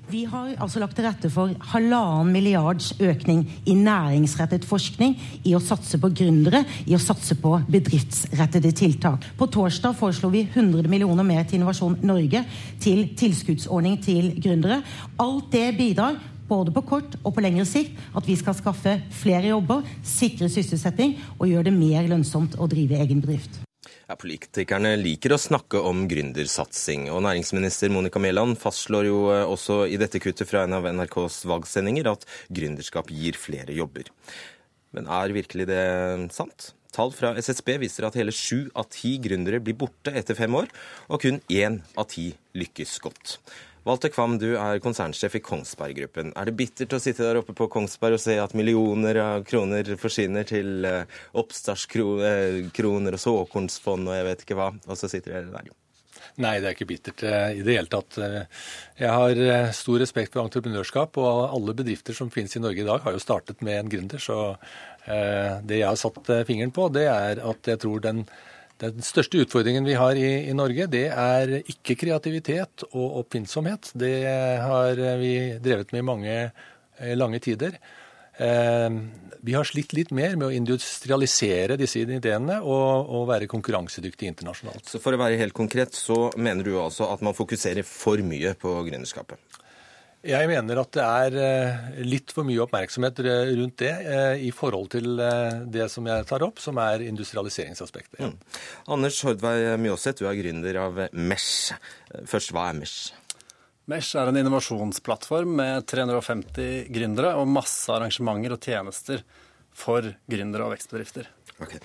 Vi 0.06 0.22
har 0.30 0.52
altså 0.62 0.78
lagt 0.78 0.94
til 1.00 1.08
rette 1.08 1.32
for 1.34 1.50
halvannen 1.72 2.30
milliards 2.30 2.92
økning 3.02 3.42
i 3.66 3.74
næringsrettet 3.74 4.68
forskning, 4.70 5.16
i 5.50 5.56
å 5.58 5.62
satse 5.64 5.98
på 5.98 6.12
gründere, 6.14 6.62
i 6.86 6.94
å 6.94 7.02
satse 7.02 7.40
på 7.42 7.56
bedriftsrettede 7.74 8.70
tiltak. 8.78 9.26
På 9.40 9.50
torsdag 9.50 9.98
foreslo 9.98 10.30
vi 10.30 10.46
100 10.46 10.86
millioner 10.92 11.26
mer 11.26 11.42
til 11.50 11.58
Innovasjon 11.58 11.98
Norge, 12.06 12.46
til 12.86 13.08
tilskuddsordning 13.18 13.98
til 14.06 14.36
gründere. 14.38 14.84
Alt 15.18 15.50
det 15.58 15.72
bidrar 15.80 16.22
både 16.46 16.70
på 16.70 16.86
kort 16.86 17.18
og 17.24 17.34
på 17.34 17.42
lengre 17.42 17.66
sikt, 17.66 17.98
at 18.14 18.30
vi 18.30 18.38
skal 18.38 18.62
skaffe 18.62 19.00
flere 19.24 19.50
jobber, 19.56 19.82
sikre 20.06 20.54
sysselsetting 20.54 21.18
og 21.40 21.50
gjøre 21.50 21.72
det 21.72 21.80
mer 21.82 22.06
lønnsomt 22.14 22.60
å 22.62 22.70
drive 22.70 23.02
egen 23.02 23.26
bedrift. 23.26 23.65
Ja, 24.06 24.14
politikerne 24.22 24.92
liker 25.00 25.34
å 25.34 25.40
snakke 25.42 25.80
om 25.82 26.04
gründersatsing, 26.06 27.08
og 27.10 27.24
næringsminister 27.26 27.90
Monica 27.90 28.22
Mæland 28.22 28.54
fastslår 28.62 29.08
jo 29.08 29.22
eh, 29.34 29.42
også 29.50 29.80
i 29.90 29.98
dette 29.98 30.22
kuttet 30.22 30.46
fra 30.46 30.62
en 30.68 30.76
av 30.78 30.86
NRKs 30.86 31.40
valgsendinger 31.50 32.12
at 32.12 32.28
gründerskap 32.54 33.10
gir 33.10 33.40
flere 33.42 33.74
jobber. 33.74 34.12
Men 34.94 35.10
er 35.10 35.34
virkelig 35.34 35.66
det 35.72 35.86
sant? 36.38 36.70
Tall 36.94 37.16
fra 37.18 37.34
SSB 37.34 37.80
viser 37.82 38.06
at 38.06 38.16
hele 38.20 38.32
sju 38.32 38.70
av 38.78 38.92
ti 38.94 39.16
gründere 39.24 39.58
blir 39.64 39.76
borte 39.82 40.14
etter 40.14 40.38
fem 40.38 40.54
år, 40.54 40.70
og 41.10 41.26
kun 41.26 41.42
én 41.50 41.82
av 41.98 42.06
ti 42.14 42.30
lykkes 42.54 43.00
godt. 43.04 43.40
Walter 43.86 44.10
Kvam, 44.10 44.40
du 44.42 44.56
er 44.58 44.80
konsernsjef 44.82 45.36
i 45.38 45.40
Kongsberg 45.46 45.94
Gruppen. 46.00 46.32
Er 46.34 46.50
det 46.50 46.56
bittert 46.58 46.96
å 46.98 47.00
sitte 47.02 47.22
der 47.22 47.38
oppe 47.38 47.54
på 47.54 47.68
Kongsberg 47.70 48.16
og 48.18 48.22
se 48.24 48.34
at 48.42 48.56
millioner 48.58 49.20
av 49.22 49.44
kroner 49.46 49.92
forsvinner 50.02 50.48
til 50.50 50.88
eh, 50.90 51.06
oppstartskroner 51.38 53.14
og 53.14 53.22
såkornsfond 53.22 54.10
og 54.10 54.18
jeg 54.18 54.26
vet 54.26 54.42
ikke 54.42 54.58
hva, 54.58 54.72
og 54.74 54.98
så 54.98 55.06
sitter 55.12 55.36
dere 55.36 55.54
der? 55.54 55.70
Nei, 56.42 56.56
det 56.58 56.72
er 56.72 56.74
ikke 56.74 56.90
bittert 56.90 57.22
eh, 57.30 57.60
i 57.60 57.62
det 57.62 57.78
hele 57.78 57.94
tatt. 57.94 58.18
Eh, 58.26 58.66
jeg 59.04 59.14
har 59.20 59.70
stor 59.78 60.02
respekt 60.02 60.34
for 60.34 60.42
entreprenørskap, 60.48 61.22
og 61.22 61.46
alle 61.46 61.78
bedrifter 61.78 62.18
som 62.18 62.34
finnes 62.34 62.58
i 62.58 62.64
Norge 62.66 62.82
i 62.82 62.90
dag, 62.90 63.06
har 63.06 63.14
jo 63.14 63.22
startet 63.22 63.62
med 63.62 63.84
en 63.84 63.94
gründer. 63.94 64.18
Så 64.18 64.58
det 65.06 65.78
jeg 65.78 65.86
har 65.86 66.00
satt 66.02 66.26
fingeren 66.50 66.74
på, 66.74 66.90
det 66.90 67.06
er 67.06 67.38
at 67.46 67.68
jeg 67.70 67.78
tror 67.84 68.02
den 68.02 68.26
den 68.82 69.04
største 69.06 69.40
utfordringen 69.44 69.86
vi 69.88 69.96
har 69.96 70.18
i, 70.20 70.50
i, 70.50 70.56
Norge, 70.58 70.88
det 70.92 71.06
er 71.12 71.60
ikke 71.64 71.96
kreativitet 72.02 72.84
og 72.92 73.22
oppfinnsomhet. 73.22 73.94
Det 73.96 74.16
har 74.62 75.00
vi 75.22 75.36
drevet 75.64 75.94
med 75.96 76.04
i 76.04 76.08
mange 76.10 76.34
eh, 76.36 77.14
lange 77.16 77.40
tider. 77.44 77.78
Eh, 78.38 78.90
vi 79.46 79.54
har 79.54 79.68
slitt 79.68 79.94
litt 79.94 80.12
mer 80.16 80.36
med 80.36 80.48
å 80.50 80.54
industrialisere 80.56 81.78
disse 81.80 82.02
ideene 82.04 82.60
og, 82.64 83.12
og 83.14 83.28
være 83.30 83.50
konkurransedyktige 83.52 84.34
internasjonalt. 84.34 84.90
Så 84.90 85.00
For 85.04 85.16
å 85.16 85.22
være 85.22 85.40
helt 85.40 85.56
konkret, 85.56 85.96
så 85.96 86.32
mener 86.36 86.66
du 86.66 86.76
altså 86.82 87.08
at 87.14 87.24
man 87.26 87.38
fokuserer 87.38 87.86
for 87.88 88.20
mye 88.26 88.56
på 88.60 88.80
gründerskapet? 88.90 89.62
Jeg 90.26 90.50
mener 90.50 90.80
at 90.82 90.96
det 90.96 91.04
er 91.06 91.36
eh, 91.38 92.00
litt 92.06 92.32
for 92.34 92.48
mye 92.48 92.64
oppmerksomhet 92.64 93.20
rundt 93.22 93.76
det 93.84 93.92
eh, 93.94 94.46
i 94.48 94.50
forhold 94.56 94.90
til 94.96 95.22
eh, 95.22 95.60
det 95.70 95.86
som 95.94 96.08
jeg 96.10 96.26
tar 96.30 96.46
opp, 96.48 96.58
som 96.64 96.80
er 96.82 97.04
industrialiseringsaspektet. 97.06 98.24
Mm. 98.24 98.34
Anders 98.96 99.20
Hordvei 99.26 99.76
Mjåseth, 99.82 100.24
du 100.24 100.30
er 100.30 100.40
gründer 100.40 100.82
av 100.82 101.00
Mesh. 101.14 101.76
Først, 102.26 102.56
hva 102.56 102.72
er 102.72 102.82
Mesh? 102.82 103.14
Mesh 103.92 104.18
er 104.18 104.32
en 104.32 104.42
innovasjonsplattform 104.42 105.58
med 105.62 105.86
350 105.94 106.90
gründere 106.96 107.36
og 107.38 107.52
masse 107.54 107.94
arrangementer 107.94 108.58
og 108.58 108.66
tjenester 108.66 109.22
for 109.78 110.10
gründere 110.32 110.66
og 110.66 110.74
vekstbedrifter. 110.74 111.30
Okay. 111.62 111.78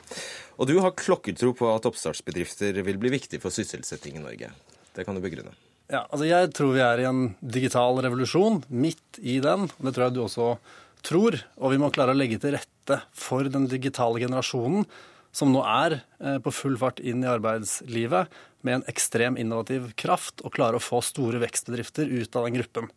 Og 0.57 0.71
du 0.71 0.79
har 0.81 0.97
klokkertro 0.97 1.53
på 1.59 1.69
at 1.75 1.91
oppstartsbedrifter 1.91 2.81
vil 2.87 3.03
bli 3.03 3.13
viktig 3.21 3.43
for 3.43 3.53
sysselsetting 3.53 4.17
i 4.17 4.25
Norge. 4.25 4.55
Det 4.97 5.05
kan 5.05 5.19
du 5.19 5.21
begrunne. 5.21 5.53
Ja, 5.91 6.05
altså 6.07 6.27
Jeg 6.29 6.53
tror 6.55 6.75
vi 6.77 6.83
er 6.85 7.03
i 7.03 7.09
en 7.09 7.23
digital 7.43 7.99
revolusjon, 8.05 8.63
midt 8.71 9.19
i 9.19 9.41
den. 9.43 9.67
og 9.67 9.87
Det 9.87 9.95
tror 9.97 10.07
jeg 10.07 10.15
du 10.15 10.23
også 10.23 10.51
tror. 11.03 11.39
Og 11.59 11.73
vi 11.73 11.81
må 11.83 11.91
klare 11.91 12.15
å 12.15 12.19
legge 12.19 12.39
til 12.39 12.55
rette 12.55 13.01
for 13.11 13.49
den 13.51 13.67
digitale 13.71 14.23
generasjonen 14.23 14.87
som 15.35 15.53
nå 15.55 15.63
er 15.63 16.01
eh, 16.19 16.39
på 16.43 16.51
full 16.55 16.77
fart 16.79 16.99
inn 17.07 17.23
i 17.23 17.31
arbeidslivet 17.31 18.31
med 18.67 18.81
en 18.81 18.87
ekstrem 18.91 19.39
innovativ 19.39 19.93
kraft, 19.99 20.43
og 20.43 20.55
klare 20.57 20.79
å 20.79 20.83
få 20.83 20.99
store 21.07 21.41
vekstbedrifter 21.43 22.11
ut 22.11 22.37
av 22.37 22.47
den 22.47 22.59
gruppen. 22.59 22.91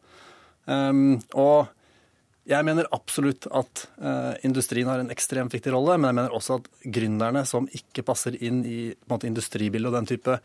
Um, 0.65 1.21
og 1.37 1.69
jeg 2.49 2.65
mener 2.67 2.89
absolutt 2.95 3.47
at 3.47 3.85
uh, 4.01 4.33
industrien 4.43 4.89
har 4.91 4.99
en 4.99 5.13
ekstremt 5.13 5.53
viktig 5.55 5.71
rolle, 5.71 5.95
men 5.95 6.09
jeg 6.09 6.19
mener 6.19 6.35
også 6.35 6.57
at 6.59 6.67
gründerne 6.97 7.45
som 7.47 7.69
ikke 7.71 8.03
passer 8.03 8.35
inn 8.43 8.63
i 8.67 8.79
måte, 9.07 9.29
industribildet 9.29 9.93
og 9.93 9.97
den 10.01 10.09
type 10.09 10.39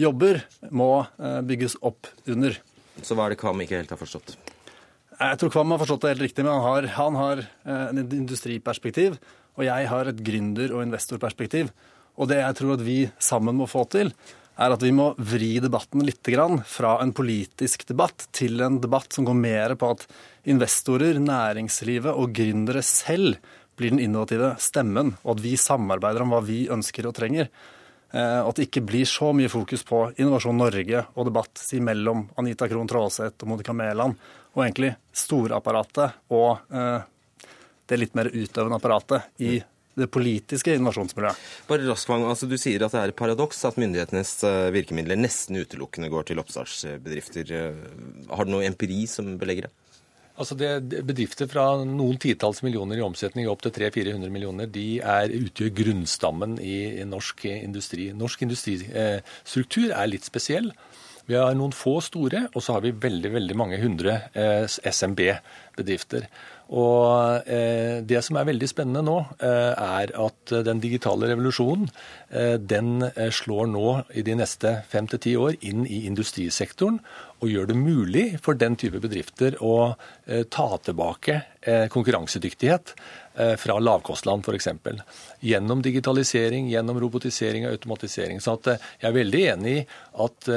jobber, 0.00 0.42
må 0.72 0.92
eh, 1.20 1.40
bygges 1.46 1.78
opp 1.84 2.08
under. 2.30 2.56
Så 3.04 3.16
hva 3.16 3.26
er 3.26 3.34
det 3.34 3.40
Kvam 3.42 3.60
ikke 3.62 3.78
helt 3.78 3.92
har 3.92 4.00
forstått? 4.00 4.34
Jeg 5.20 5.38
tror 5.40 5.52
Kvam 5.52 5.74
har 5.74 5.80
forstått 5.82 6.04
det 6.04 6.14
helt 6.14 6.26
riktig, 6.26 6.44
men 6.46 6.54
han 6.54 6.64
har, 6.64 6.90
han 6.96 7.20
har 7.20 7.44
eh, 7.44 7.86
en 7.92 8.02
industriperspektiv, 8.04 9.20
og 9.58 9.66
jeg 9.66 9.88
har 9.92 10.08
et 10.08 10.20
gründer- 10.24 10.74
og 10.76 10.84
investorperspektiv. 10.86 11.72
Og 12.20 12.28
det 12.30 12.40
jeg 12.40 12.56
tror 12.58 12.76
at 12.76 12.84
vi 12.84 13.00
sammen 13.22 13.58
må 13.58 13.68
få 13.70 13.84
til, 13.92 14.12
er 14.60 14.74
at 14.74 14.82
vi 14.84 14.92
må 14.92 15.10
vri 15.16 15.54
debatten 15.62 16.02
litt 16.04 16.26
fra 16.68 16.98
en 17.00 17.12
politisk 17.16 17.86
debatt 17.88 18.26
til 18.36 18.60
en 18.60 18.80
debatt 18.80 19.12
som 19.12 19.24
går 19.24 19.36
mer 19.38 19.74
på 19.78 19.92
at 19.94 20.04
investorer, 20.44 21.16
næringslivet 21.16 22.12
og 22.12 22.34
gründere 22.36 22.82
selv 22.84 23.38
blir 23.76 23.94
den 23.94 24.02
innovative 24.04 24.56
stemmen, 24.60 25.14
og 25.24 25.38
at 25.38 25.44
vi 25.44 25.56
samarbeider 25.56 26.24
om 26.24 26.34
hva 26.34 26.42
vi 26.44 26.66
ønsker 26.68 27.08
og 27.08 27.16
trenger. 27.16 27.48
Eh, 28.10 28.40
at 28.42 28.56
det 28.58 28.66
ikke 28.66 28.82
blir 28.82 29.06
så 29.06 29.30
mye 29.36 29.50
fokus 29.50 29.84
på 29.86 30.02
Innovasjon 30.18 30.58
Norge 30.58 31.04
og 31.14 31.28
debatt 31.28 31.62
mellom 31.78 32.24
Anita 32.40 32.66
Krohn 32.70 32.88
Traaseth 32.90 33.44
og 33.44 33.52
Monica 33.52 33.74
Mæland, 33.76 34.16
og 34.56 34.64
egentlig 34.64 34.96
storapparatet 35.14 36.16
og 36.34 36.74
eh, 36.74 37.04
det 37.86 37.98
litt 38.00 38.16
mer 38.18 38.30
utøvende 38.32 38.80
apparatet 38.80 39.42
i 39.42 39.60
det 40.00 40.06
politiske 40.10 40.74
innovasjonsmiljøet. 40.74 41.38
Bare 41.68 41.86
raskt, 41.86 42.10
altså 42.10 42.46
Du 42.50 42.56
sier 42.58 42.82
at 42.86 42.94
det 42.94 43.00
er 43.00 43.12
et 43.12 43.18
paradoks 43.18 43.62
at 43.68 43.78
myndighetenes 43.78 44.34
eh, 44.48 44.72
virkemidler 44.74 45.18
nesten 45.18 45.60
utelukkende 45.62 46.10
går 46.10 46.30
til 46.30 46.42
oppstartsbedrifter. 46.42 47.54
Har 48.30 48.46
du 48.46 48.54
noe 48.56 48.66
empiri 48.66 49.04
som 49.10 49.36
belegger 49.38 49.68
det? 49.68 49.74
Altså 50.40 50.56
det, 50.56 51.02
bedrifter 51.04 51.48
fra 51.50 51.66
noen 51.84 52.16
titalls 52.20 52.62
millioner 52.64 52.96
i 52.96 53.04
omsetning 53.04 53.48
opp 53.50 53.60
til 53.66 53.74
300-400 53.76 54.32
millioner, 54.32 54.70
de 54.72 54.86
er, 54.98 55.34
utgjør 55.36 55.74
grunnstammen 55.82 56.56
i, 56.64 57.04
norsk 57.04 57.44
industri. 57.52 58.08
Norsk 58.16 58.46
industristruktur 58.46 59.92
er 59.92 60.08
litt 60.08 60.24
spesiell. 60.24 60.72
Vi 61.28 61.36
har 61.36 61.52
noen 61.54 61.74
få 61.76 61.98
store, 62.02 62.46
og 62.54 62.64
så 62.64 62.78
har 62.78 62.86
vi 62.86 62.96
veldig 63.04 63.34
veldig 63.36 63.58
mange 63.58 63.78
hundre 63.82 64.16
eh, 64.32 64.64
SMB-bedrifter. 64.66 66.24
Og 66.70 67.48
eh, 67.50 67.98
Det 68.06 68.20
som 68.22 68.38
er 68.38 68.46
veldig 68.46 68.68
spennende 68.70 69.02
nå, 69.02 69.16
eh, 69.42 69.72
er 69.74 70.12
at 70.22 70.52
den 70.66 70.82
digitale 70.82 71.32
revolusjonen 71.32 71.88
eh, 72.30 72.56
den 72.62 73.02
eh, 73.08 73.30
slår 73.34 73.66
nå 73.72 73.86
i 74.14 74.22
de 74.26 74.36
neste 74.38 74.76
fem 74.90 75.08
til 75.10 75.22
ti 75.24 75.34
år 75.38 75.58
inn 75.66 75.82
i 75.86 76.04
industrisektoren 76.06 77.00
og 77.40 77.50
gjør 77.50 77.70
det 77.70 77.78
mulig 77.80 78.24
for 78.44 78.58
den 78.58 78.76
type 78.78 79.00
bedrifter 79.02 79.56
å 79.64 79.96
eh, 80.26 80.44
ta 80.46 80.68
tilbake 80.78 81.42
konkurransedyktighet 81.92 82.94
fra 83.60 83.74
lavkostland 83.76 84.46
f.eks. 84.48 84.70
Gjennom 85.44 85.82
digitalisering, 85.84 86.70
gjennom 86.72 86.96
robotisering 87.02 87.66
og 87.66 87.74
automatisering. 87.76 88.40
Så 88.40 88.54
jeg 88.64 89.04
er 89.04 89.12
veldig 89.12 89.42
enig 89.52 89.74
i 89.74 89.84
at 90.24 90.48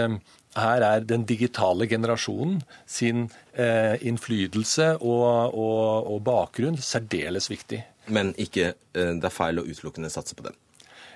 her 0.59 0.85
er 0.85 1.05
den 1.07 1.25
digitale 1.29 1.87
generasjonen 1.89 2.61
sin 2.89 3.27
eh, 3.53 3.95
innflytelse 4.05 4.93
og, 4.99 5.53
og, 5.53 6.11
og, 6.11 6.19
bakgrunn 6.25 6.77
særdeles 6.77 7.49
viktig. 7.51 7.81
Men 8.13 8.33
ikke 8.37 8.73
eh, 8.73 9.13
det 9.17 9.29
er 9.29 9.33
feil 9.33 9.61
å 9.61 9.65
utelukkende 9.67 10.11
satse 10.13 10.37
på 10.37 10.45
den? 10.47 10.57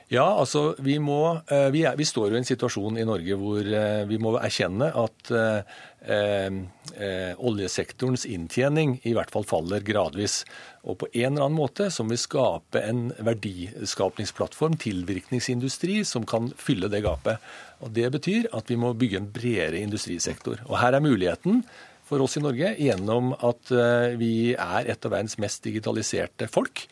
Ja, 0.08 0.24
altså 0.40 0.72
vi 0.80 0.94
må 1.04 1.20
eh, 1.52 1.68
vi, 1.74 1.82
er, 1.84 1.98
vi, 2.00 2.06
står 2.08 2.30
jo 2.30 2.38
i 2.38 2.40
en 2.40 2.48
situasjon 2.48 2.96
i 2.96 3.04
Norge 3.08 3.36
hvor 3.42 3.60
eh, 3.60 4.06
vi 4.08 4.20
må 4.24 4.38
erkjenne 4.40 4.88
at 4.96 5.32
eh, 5.36 5.82
eh, 6.08 7.34
oljesektorens 7.36 8.24
inntjening 8.32 8.94
i 9.04 9.12
hvert 9.18 9.34
fall 9.34 9.44
faller 9.50 9.84
gradvis. 9.84 10.46
Og 10.88 10.96
på 11.02 11.10
en 11.12 11.34
eller 11.34 11.50
annen 11.50 11.58
måte 11.60 11.90
som 11.92 12.08
vil 12.08 12.22
skape 12.22 12.86
en 12.88 13.10
verdiskapningsplattform, 13.20 14.78
tilvirkningsindustri, 14.80 16.00
som 16.08 16.24
kan 16.24 16.48
fylle 16.56 16.88
det 16.94 17.04
gapet. 17.04 17.44
Og 17.84 17.92
Det 17.92 18.08
betyr 18.16 18.48
at 18.56 18.72
vi 18.72 18.80
må 18.80 18.94
bygge 18.96 19.20
en 19.20 19.30
bredere 19.36 19.84
industrisektor. 19.84 20.64
Og 20.70 20.80
Her 20.80 20.96
er 20.96 21.04
muligheten 21.04 21.66
for 22.08 22.24
oss 22.24 22.40
i 22.40 22.46
Norge 22.46 22.72
gjennom 22.80 23.34
at 23.44 23.76
vi 24.16 24.56
er 24.56 24.88
et 24.88 25.04
av 25.04 25.12
verdens 25.12 25.36
mest 25.44 25.68
digitaliserte 25.68 26.48
folk. 26.48 26.88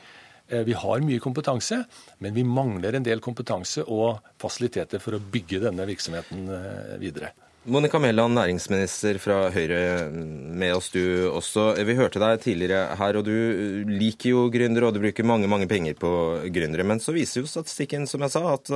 Eh, 0.48 0.62
vi 0.68 0.76
har 0.78 1.02
mye 1.02 1.22
kompetanse, 1.22 1.82
men 2.22 2.36
vi 2.36 2.44
mangler 2.46 2.98
en 2.98 3.06
del 3.06 3.22
kompetanse 3.24 3.86
og 3.90 4.22
fasiliteter 4.42 5.02
for 5.02 5.18
å 5.18 5.22
bygge 5.22 5.64
denne 5.64 5.88
virksomheten 5.90 6.46
eh, 6.54 6.94
videre. 7.02 7.32
Monica 7.66 7.98
Mæland, 7.98 8.38
næringsminister 8.38 9.18
fra 9.18 9.40
Høyre, 9.50 10.12
med 10.14 10.76
oss 10.76 10.92
du 10.94 11.02
også. 11.32 11.72
Vi 11.82 11.98
hørte 11.98 12.22
deg 12.22 12.44
tidligere 12.44 12.94
her, 13.00 13.18
og 13.18 13.26
du 13.26 13.90
liker 13.90 14.36
jo 14.36 14.46
gründere, 14.54 14.86
og 14.86 14.94
du 14.94 15.02
bruker 15.02 15.26
mange 15.26 15.50
mange 15.50 15.66
penger 15.72 15.98
på 15.98 16.12
gründere. 16.54 16.86
Men 16.86 17.02
så 17.02 17.16
viser 17.16 17.42
jo 17.42 17.50
statistikken, 17.50 18.06
som 18.06 18.22
jeg 18.22 18.36
sa, 18.36 18.46
at 18.54 18.74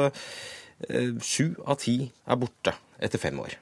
eh, 0.89 1.13
sju 1.21 1.51
av 1.69 1.77
ti 1.85 1.99
er 2.09 2.41
borte 2.41 2.73
etter 2.97 3.21
fem 3.21 3.37
år. 3.45 3.59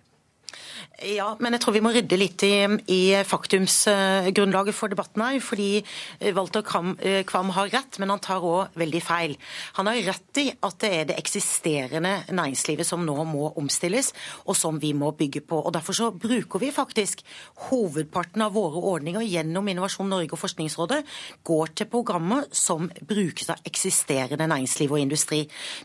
Ja, 0.97 1.35
men 1.37 1.53
jeg 1.53 1.61
tror 1.61 1.75
vi 1.75 1.81
må 1.85 1.91
rydde 1.93 2.17
litt 2.17 2.41
i, 2.41 2.55
i 2.89 3.01
faktumsgrunnlaget 3.29 4.73
for 4.73 4.89
debatten 4.89 5.21
her. 5.21 5.35
Fordi 5.45 5.67
eh, 5.77 6.31
Walter 6.33 6.63
Kvam, 6.65 6.95
eh, 7.05 7.19
Kvam 7.27 7.51
har 7.53 7.69
rett, 7.69 7.99
men 8.01 8.09
han 8.09 8.21
tar 8.25 8.41
òg 8.41 8.73
veldig 8.81 9.01
feil. 9.05 9.35
Han 9.77 9.85
har 9.91 9.99
rett 10.07 10.39
i 10.41 10.47
at 10.49 10.79
det 10.81 10.89
er 10.89 11.05
det 11.11 11.17
eksisterende 11.21 12.15
næringslivet 12.33 12.89
som 12.89 13.03
nå 13.05 13.13
må 13.29 13.51
omstilles, 13.61 14.09
og 14.49 14.57
som 14.57 14.79
vi 14.81 14.95
må 14.97 15.11
bygge 15.19 15.43
på. 15.45 15.59
Og 15.67 15.75
Derfor 15.77 15.99
så 15.99 16.07
bruker 16.09 16.63
vi 16.65 16.71
faktisk 16.73 17.21
hovedparten 17.67 18.47
av 18.47 18.57
våre 18.57 18.81
ordninger 18.95 19.21
gjennom 19.29 19.69
Innovasjon 19.69 20.09
Norge 20.09 20.33
og 20.33 20.41
Forskningsrådet 20.41 21.03
går 21.45 21.75
til 21.77 21.91
programmer 21.93 22.49
som 22.49 22.89
brukes 23.05 23.53
av 23.53 23.61
eksisterende 23.69 24.49
næringsliv 24.49 24.97
og 24.97 25.05
industri. 25.05 25.43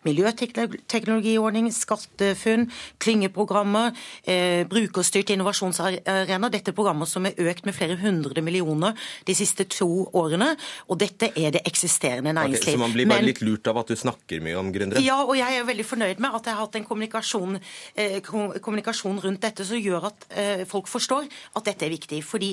Miljøteknologiordning, 0.08 1.68
SkatteFUNN, 1.68 2.70
klyngeprogrammer, 2.96 3.92
eh, 4.24 4.64
bruker 4.64 5.01
brukerstyrt 5.02 5.32
innovasjonsarena. 5.34 6.50
Dette 6.52 6.70
er 6.70 6.76
programmer 6.76 7.06
som 7.06 7.26
er 7.26 7.34
økt 7.38 7.66
med 7.66 7.74
flere 7.74 7.96
hundre 7.98 8.42
millioner 8.42 8.94
de 9.26 9.34
siste 9.34 9.64
to 9.66 10.08
årene. 10.14 10.54
Og 10.88 10.98
dette 10.98 11.32
er 11.34 11.52
det 11.52 11.62
eksisterende 11.66 12.32
næringsliv. 12.32 12.62
Okay, 12.62 12.76
så 12.76 12.78
man 12.78 12.92
blir 12.92 13.06
bare 13.06 13.22
Men, 13.22 13.30
litt 13.30 13.42
lurt 13.42 13.66
av 13.66 13.78
at 13.78 13.88
du 13.88 13.96
snakker 13.96 14.40
mye 14.42 14.58
om 14.58 14.72
gründere? 14.72 15.02
Ja, 15.02 15.22
og 15.24 15.36
jeg 15.36 15.58
er 15.58 15.66
veldig 15.66 15.86
fornøyd 15.86 16.22
med 16.22 16.34
at 16.34 16.46
jeg 16.46 16.54
har 16.54 16.62
hatt 16.62 16.76
en 16.76 16.86
kommunikasjon, 16.86 17.58
eh, 17.96 18.20
kommunikasjon 18.22 19.20
rundt 19.22 19.42
dette 19.42 19.64
som 19.64 19.76
gjør 19.76 20.08
at 20.12 20.26
eh, 20.30 20.64
folk 20.66 20.88
forstår 20.88 21.26
at 21.56 21.64
dette 21.64 21.86
er 21.86 21.90
viktig. 21.90 22.22
Fordi 22.24 22.52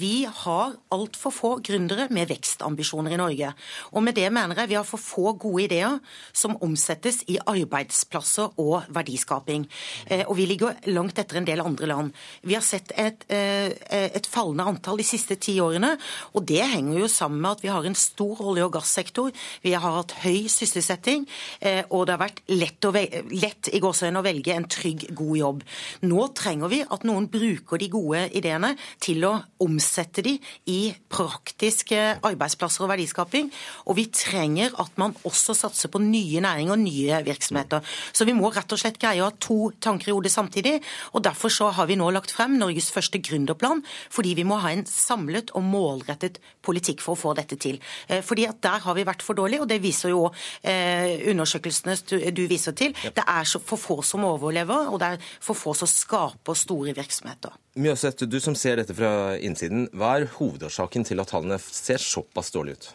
vi 0.00 0.24
har 0.24 0.76
altfor 0.90 1.34
få 1.34 1.52
gründere 1.60 2.08
med 2.10 2.28
vekstambisjoner 2.30 3.12
i 3.12 3.20
Norge. 3.20 3.52
Og 3.92 4.02
med 4.02 4.16
det 4.16 4.30
mener 4.32 4.56
jeg 4.56 4.72
vi 4.72 4.78
har 4.78 4.88
for 4.88 5.00
få 5.00 5.34
gode 5.36 5.64
ideer 5.68 5.98
som 6.32 6.56
omsettes 6.62 7.22
i 7.28 7.38
arbeidsplasser 7.44 8.56
og 8.60 8.88
verdiskaping. 8.88 9.66
Eh, 10.06 10.24
og 10.26 10.36
vi 10.38 10.46
ligger 10.46 10.80
langt 10.90 11.18
etter 11.18 11.40
en 11.40 11.48
del 11.48 11.60
andre 11.60 11.89
land. 11.90 12.14
Vi 12.46 12.56
har 12.56 12.64
sett 12.64 12.92
et, 12.96 13.24
eh, 13.28 13.74
et 13.90 14.26
fallende 14.26 14.66
antall 14.70 15.00
de 15.00 15.06
siste 15.06 15.36
ti 15.36 15.58
årene, 15.60 15.96
og 16.34 16.46
det 16.46 16.62
henger 16.62 17.00
jo 17.02 17.08
sammen 17.10 17.40
med 17.40 17.58
at 17.58 17.64
vi 17.64 17.72
har 17.72 17.84
en 17.84 17.98
stor 17.98 18.40
olje- 18.40 18.64
og 18.64 18.72
gassektor. 18.78 19.32
Vi 19.62 19.72
har 19.72 19.96
hatt 19.98 20.14
høy 20.22 20.48
sysselsetting, 20.48 21.26
eh, 21.60 21.82
og 21.90 22.06
det 22.06 22.16
har 22.16 22.28
vært 22.28 22.40
lett, 22.48 22.80
å, 22.84 22.92
lett 22.94 23.70
i 23.72 23.80
gåsøgne 23.80 24.20
å 24.20 24.26
velge 24.26 24.54
en 24.54 24.68
trygg, 24.70 25.14
god 25.14 25.36
jobb. 25.36 25.62
Nå 26.02 26.34
trenger 26.34 26.68
vi 26.68 26.80
at 26.82 27.04
noen 27.04 27.28
bruker 27.30 27.78
de 27.78 27.88
gode 27.88 28.30
ideene 28.36 28.76
til 29.00 29.24
å 29.24 29.34
omsette 29.60 30.22
de 30.22 30.38
i 30.66 30.94
praktiske 31.08 32.20
arbeidsplasser 32.22 32.84
og 32.84 32.92
verdiskaping, 32.92 33.50
og 33.86 33.96
vi 33.96 34.06
trenger 34.06 34.74
at 34.80 34.96
man 35.00 35.14
også 35.24 35.54
satser 35.56 35.90
på 35.92 36.00
nye 36.02 36.40
næringer 36.40 36.72
og 36.72 36.82
nye 36.82 37.22
virksomheter. 37.26 37.84
Så 38.12 38.26
vi 38.28 38.34
må 38.36 38.50
rett 38.52 38.72
og 38.72 38.80
slett 38.80 38.98
greie 39.00 39.22
å 39.22 39.30
ha 39.30 39.36
to 39.40 39.70
tanker 39.82 40.10
i 40.10 40.14
hodet 40.14 40.32
samtidig. 40.32 40.80
og 41.14 41.24
Derfor 41.24 41.52
så 41.52 41.70
har 41.74 41.79
vi 41.88 41.96
nå 41.98 42.10
lagt 42.12 42.32
frem 42.34 42.56
Norges 42.60 42.90
første 42.92 43.20
gründerplan, 43.22 43.82
fordi 44.12 44.34
vi 44.38 44.44
må 44.48 44.58
ha 44.62 44.72
en 44.74 44.84
samlet 44.88 45.52
og 45.56 45.64
målrettet 45.66 46.40
politikk 46.66 47.04
for 47.04 47.16
å 47.16 47.20
få 47.20 47.34
dette 47.38 47.58
til. 47.60 47.80
Eh, 48.08 48.20
fordi 48.26 48.46
at 48.48 48.60
Der 48.60 48.82
har 48.84 48.94
vi 48.94 49.06
vært 49.06 49.22
for 49.22 49.34
dårlige, 49.34 49.62
og 49.62 49.68
det 49.68 49.80
viser 49.82 50.12
jo 50.12 50.26
eh, 50.62 51.22
undersøkelsene 51.30 51.96
du 52.36 52.42
viser 52.50 52.76
til. 52.76 52.92
Det 52.92 53.24
er 53.24 53.44
for 53.58 53.80
få 53.80 54.02
som 54.02 54.24
overlever, 54.24 54.90
og 54.92 55.00
det 55.00 55.14
er 55.14 55.28
for 55.40 55.56
få 55.56 55.74
som 55.74 55.88
skaper 55.88 56.54
store 56.54 56.94
virksomheter. 56.96 57.54
Mjøseth, 57.80 58.26
du 58.26 58.40
som 58.40 58.54
ser 58.54 58.76
dette 58.76 58.94
fra 58.94 59.36
innsiden, 59.38 59.88
hva 59.94 60.18
er 60.18 60.28
hovedårsaken 60.36 61.06
til 61.08 61.22
at 61.22 61.32
tallene 61.32 61.58
ser 61.60 62.02
såpass 62.02 62.50
dårlige 62.50 62.76
ut? 62.80 62.90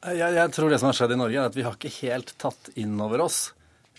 Jeg, 0.00 0.32
jeg, 0.34 0.52
tror 0.56 0.70
det 0.72 0.78
som 0.80 0.88
har 0.88 0.96
skjedd 0.96 1.12
i 1.12 1.20
Norge, 1.20 1.40
er 1.40 1.50
at 1.50 1.56
vi 1.56 1.64
har 1.66 1.76
ikke 1.76 1.92
helt 2.02 2.32
tatt 2.40 2.70
inn 2.80 2.94
over 3.00 3.26
oss 3.26 3.50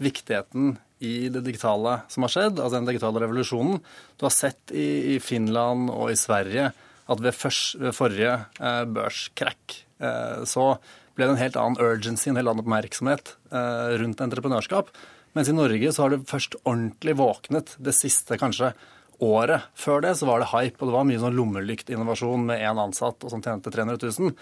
viktigheten 0.01 0.77
i 1.01 1.29
det 1.33 1.43
digitale 1.45 1.99
som 2.11 2.25
har 2.25 2.33
skjedd, 2.33 2.59
altså 2.59 2.77
den 2.77 2.89
digitale 2.89 3.23
revolusjonen. 3.23 3.81
Du 4.17 4.25
har 4.27 4.33
sett 4.35 4.73
i, 4.73 5.15
i 5.15 5.19
Finland 5.23 5.89
og 5.93 6.11
i 6.13 6.19
Sverige 6.19 6.69
at 7.11 7.23
ved, 7.23 7.35
først, 7.35 7.79
ved 7.81 7.95
forrige 7.97 8.35
eh, 8.61 8.83
børskrekk 8.95 9.77
eh, 10.03 10.43
så 10.47 10.75
ble 11.17 11.27
det 11.27 11.33
en 11.33 11.41
helt 11.41 11.59
annen 11.59 11.81
urgency, 11.81 12.29
en 12.29 12.39
helt 12.39 12.53
annen 12.53 12.63
oppmerksomhet 12.63 13.35
eh, 13.51 13.97
rundt 14.01 14.23
entreprenørskap. 14.23 14.93
Mens 15.35 15.51
i 15.51 15.55
Norge 15.55 15.91
så 15.91 16.05
har 16.05 16.13
det 16.13 16.25
først 16.29 16.57
ordentlig 16.61 17.17
våknet 17.19 17.75
det 17.79 17.95
siste 17.97 18.37
kanskje 18.39 18.73
året. 19.21 19.67
Før 19.77 20.01
det 20.03 20.15
så 20.19 20.27
var 20.27 20.41
det 20.41 20.49
hype, 20.51 20.79
og 20.81 20.89
det 20.89 20.95
var 20.95 21.07
mye 21.07 21.21
sånn 21.21 21.37
lommelyktinnovasjon 21.37 22.47
med 22.49 22.63
én 22.65 22.81
ansatt 22.81 23.23
og 23.23 23.33
som 23.33 23.43
tjente 23.43 23.73
300 23.73 24.01
000. 24.01 24.35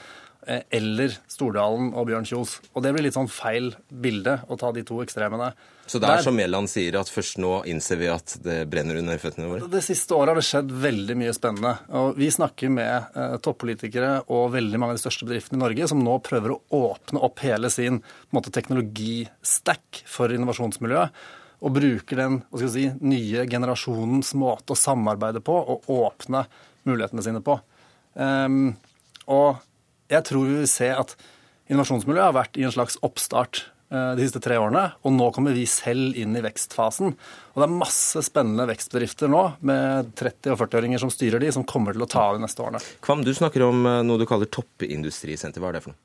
Eh, 0.49 0.63
eller 0.73 1.13
Stordalen 1.29 1.91
og 1.93 2.07
Bjørn 2.09 2.25
Kjos. 2.25 2.55
Og 2.73 2.81
det 2.81 2.89
blir 2.95 3.05
litt 3.05 3.13
sånn 3.13 3.29
feil 3.29 3.69
bilde 3.89 4.39
å 4.49 4.55
ta 4.57 4.71
de 4.73 4.81
to 4.88 4.97
ekstremene. 5.03 5.51
Så 5.89 6.01
det 6.01 6.09
er 6.09 6.23
som 6.25 6.33
Mæland 6.38 6.69
sier, 6.69 6.97
at 6.97 7.09
først 7.09 7.38
nå 7.41 7.51
innser 7.69 7.99
vi 8.01 8.07
at 8.09 8.33
det 8.45 8.63
brenner 8.69 8.97
under 8.97 9.21
føttene 9.21 9.49
våre? 9.49 9.69
Det 9.69 9.83
siste 9.85 10.17
året 10.17 10.33
har 10.33 10.39
det 10.39 10.47
skjedd 10.47 10.73
veldig 10.85 11.17
mye 11.21 11.35
spennende. 11.38 11.75
Og 12.01 12.17
vi 12.17 12.31
snakker 12.33 12.73
med 12.73 13.13
eh, 13.13 13.38
toppolitikere 13.45 14.12
og 14.25 14.55
veldig 14.55 14.81
mange 14.81 14.95
av 14.95 14.99
de 14.99 15.03
største 15.05 15.29
bedriftene 15.29 15.59
i 15.59 15.63
Norge 15.67 15.91
som 15.93 16.01
nå 16.01 16.17
prøver 16.25 16.55
å 16.55 16.59
åpne 16.79 17.21
opp 17.29 17.45
hele 17.45 17.69
sin 17.73 18.01
teknologistack 18.49 20.03
for 20.09 20.33
innovasjonsmiljøet. 20.33 21.23
Og 21.59 21.73
bruker 21.75 22.23
den 22.23 22.41
si, 22.71 22.89
nye 23.03 23.45
generasjonens 23.51 24.33
måte 24.39 24.73
å 24.73 24.79
samarbeide 24.79 25.43
på 25.45 25.62
og 25.75 25.89
åpne 25.93 26.47
mulighetene 26.88 27.25
sine 27.25 27.41
på. 27.45 27.59
Um, 28.15 28.71
og 29.29 29.59
jeg 30.09 30.25
tror 30.29 30.47
vi 30.47 30.61
vil 30.61 30.69
se 30.69 30.89
at 30.93 31.15
innovasjonsmiljøet 31.69 32.25
har 32.31 32.37
vært 32.37 32.57
i 32.57 32.65
en 32.65 32.73
slags 32.73 32.97
oppstart 33.05 33.61
eh, 33.93 34.11
de 34.17 34.25
siste 34.25 34.41
tre 34.43 34.57
årene, 34.61 34.87
og 35.05 35.13
nå 35.15 35.29
kommer 35.35 35.55
vi 35.57 35.67
selv 35.69 36.17
inn 36.17 36.35
i 36.37 36.43
vekstfasen. 36.43 37.13
Og 37.13 37.61
det 37.61 37.67
er 37.67 37.77
masse 37.77 38.23
spennende 38.25 38.65
vekstbedrifter 38.71 39.31
nå, 39.31 39.43
med 39.69 40.11
30- 40.19 40.55
og 40.55 40.61
40-åringer 40.63 41.03
som 41.03 41.13
styrer 41.13 41.43
de, 41.43 41.53
som 41.55 41.67
kommer 41.67 41.95
til 41.95 42.05
å 42.05 42.09
ta 42.09 42.25
av 42.29 42.39
de 42.39 42.45
neste 42.45 42.65
årene. 42.65 42.81
Kvam, 43.05 43.25
du 43.25 43.33
snakker 43.37 43.67
om 43.69 43.85
eh, 43.85 44.01
noe 44.07 44.21
du 44.21 44.27
kaller 44.29 44.49
toppindustrisenter. 44.49 45.61
Hva 45.61 45.73
er 45.73 45.79
det 45.79 45.85
for 45.85 45.93
noe? 45.93 46.01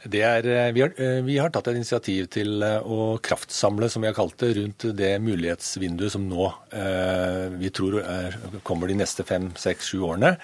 Er, 0.00 0.46
eh, 0.48 0.72
vi, 0.72 0.80
har, 0.80 0.94
vi, 1.26 1.36
har, 1.36 1.52
tatt 1.52 1.68
et 1.68 1.76
initiativ 1.76 2.30
til 2.32 2.64
å 2.64 3.18
kraftsamle, 3.20 3.90
som 3.92 4.00
vi 4.00 4.08
har 4.08 4.16
kalt 4.16 4.38
det, 4.40 4.54
rundt 4.56 4.88
det 4.96 5.14
mulighetsvinduet 5.20 6.14
som 6.14 6.24
nå 6.24 6.48
eh, 6.72 7.46
vi 7.60 7.68
tror 7.74 8.00
er, 8.00 8.38
kommer 8.64 8.88
de 8.88 9.00
neste 9.02 9.26
fem, 9.28 9.50
seks, 9.60 9.92
sju 9.92 10.06
årene. 10.08 10.38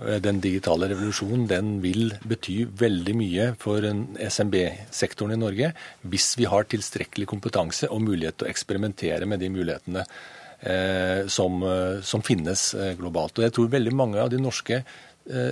Eh, 0.00 0.18
den 0.22 0.40
digitale 0.40 0.88
revolusjonen 0.90 1.46
den 1.50 1.72
vil 1.84 2.14
bety 2.24 2.62
veldig 2.80 3.14
mye 3.18 3.48
for 3.60 3.84
SMB-sektoren 3.84 5.34
i 5.36 5.40
Norge 5.40 5.72
hvis 6.08 6.32
vi 6.40 6.48
har 6.48 6.68
tilstrekkelig 6.70 7.28
kompetanse 7.30 7.90
og 7.90 8.04
mulighet 8.06 8.40
til 8.40 8.48
å 8.48 8.52
eksperimentere 8.52 9.28
med 9.28 9.42
de 9.42 9.50
mulighetene 9.52 10.06
eh, 10.06 11.26
som, 11.28 11.60
eh, 11.66 12.00
som, 12.06 12.24
finnes 12.24 12.70
globalt. 12.98 13.38
Og 13.38 13.46
jeg 13.46 13.56
tror 13.56 13.72
veldig 13.76 13.94
mange 13.96 14.20
av 14.22 14.32
de 14.32 14.40
norske 14.40 14.82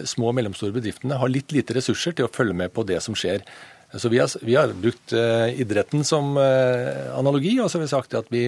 små 0.09 0.31
og 0.31 0.38
mellomstore 0.38 0.74
bedriftene 0.74 1.18
har 1.20 1.31
litt 1.31 1.52
lite 1.54 1.76
ressurser 1.76 2.16
til 2.16 2.26
å 2.26 2.33
følge 2.33 2.57
med 2.57 2.72
på 2.74 2.87
det 2.88 3.02
som 3.04 3.16
skjer. 3.18 3.44
Så 3.96 4.11
vi 4.12 4.18
har, 4.20 4.33
vi 4.44 4.57
har 4.57 4.72
brukt 4.76 5.12
idretten 5.14 6.02
som 6.04 6.35
analogi, 6.37 7.54
og 7.61 7.70
så 7.70 7.78
har 7.78 7.85
vi 7.87 7.90
sagt 7.92 8.16
at 8.18 8.28
vi, 8.33 8.42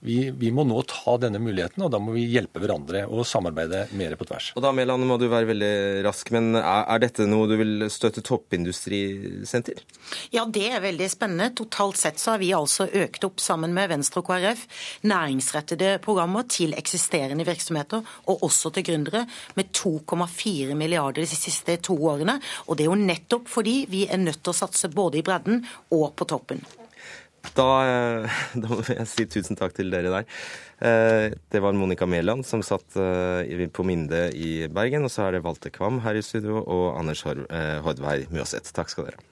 vi, 0.00 0.30
vi, 0.30 0.48
må 0.54 0.64
nå 0.64 0.80
ta 0.88 1.16
denne 1.20 1.40
muligheten, 1.42 1.82
og 1.84 1.90
da 1.92 1.98
må 2.00 2.14
vi 2.14 2.24
hjelpe 2.32 2.62
hverandre 2.62 3.02
og 3.10 3.26
samarbeide 3.28 3.82
mer 3.98 4.14
på 4.16 4.26
tvers. 4.28 4.50
Og 4.56 4.64
da 4.64 4.72
Mæland, 4.72 5.04
må 5.04 5.18
du 5.20 5.26
være 5.28 5.50
veldig 5.50 5.72
rask, 6.06 6.32
men 6.32 6.54
er, 6.56 6.86
er, 6.86 7.02
dette 7.02 7.26
noe 7.28 7.48
du 7.50 7.56
vil 7.60 7.86
støtte 7.92 8.24
toppindustrisenter? 8.24 9.84
Ja, 10.32 10.46
det 10.48 10.66
er 10.70 10.84
veldig 10.84 11.10
spennende. 11.12 11.50
Totalt 11.60 12.00
sett 12.00 12.22
så 12.22 12.34
har 12.34 12.42
vi 12.42 12.52
altså 12.56 12.88
økt 12.88 13.28
opp 13.28 13.44
sammen 13.44 13.76
med 13.76 13.92
Venstre 13.92 14.24
og 14.24 14.30
KrF 14.30 14.64
næringsrettede 15.10 15.98
programmer 16.04 16.48
til 16.48 16.72
eksisterende 16.78 17.44
virksomheter, 17.48 18.04
og 18.24 18.44
også 18.48 18.72
til 18.74 18.88
gründere, 18.88 19.26
med 19.58 19.72
2,4 19.76 20.76
milliarder 20.78 21.28
de 21.28 21.36
siste 21.36 21.76
to 21.84 21.98
årene. 22.08 22.38
Og 22.68 22.78
det 22.78 22.86
er 22.86 22.92
jo 22.92 23.00
nettopp 23.00 23.52
fordi 23.52 23.82
vi 23.90 24.06
er 24.08 24.22
nødt 24.22 24.40
til 24.40 24.54
å 24.54 24.60
satse 24.64 24.88
både 24.92 25.20
i 25.20 25.26
bredden 25.26 25.66
og 25.92 26.14
på 26.16 26.28
toppen. 26.30 26.64
Da, 27.56 27.68
eh, 27.84 28.40
da, 28.62 28.68
må 28.70 28.82
jeg 28.84 29.08
si 29.10 29.26
tusen 29.30 29.58
takk 29.58 29.74
til 29.76 29.92
dere 29.92 30.12
der. 30.12 30.28
Eh, 30.80 31.38
det 31.52 31.62
var 31.64 31.76
Monica 31.76 32.08
Mæland 32.08 32.46
som 32.48 32.64
satt 32.66 32.96
eh, 33.00 33.66
på 33.72 33.86
Minde 33.86 34.28
i 34.36 34.68
Bergen. 34.68 35.08
Og 35.08 35.12
så 35.14 35.26
er 35.26 35.38
det 35.38 35.44
Walter 35.46 35.72
Kvam 35.74 36.02
her 36.04 36.18
i 36.18 36.24
studio 36.24 36.62
og 36.62 36.86
Anders 37.00 37.24
Hordveig 37.24 38.30
Mjøseth. 38.32 38.74
Takk 38.76 38.92
skal 38.92 39.10
dere 39.10 39.29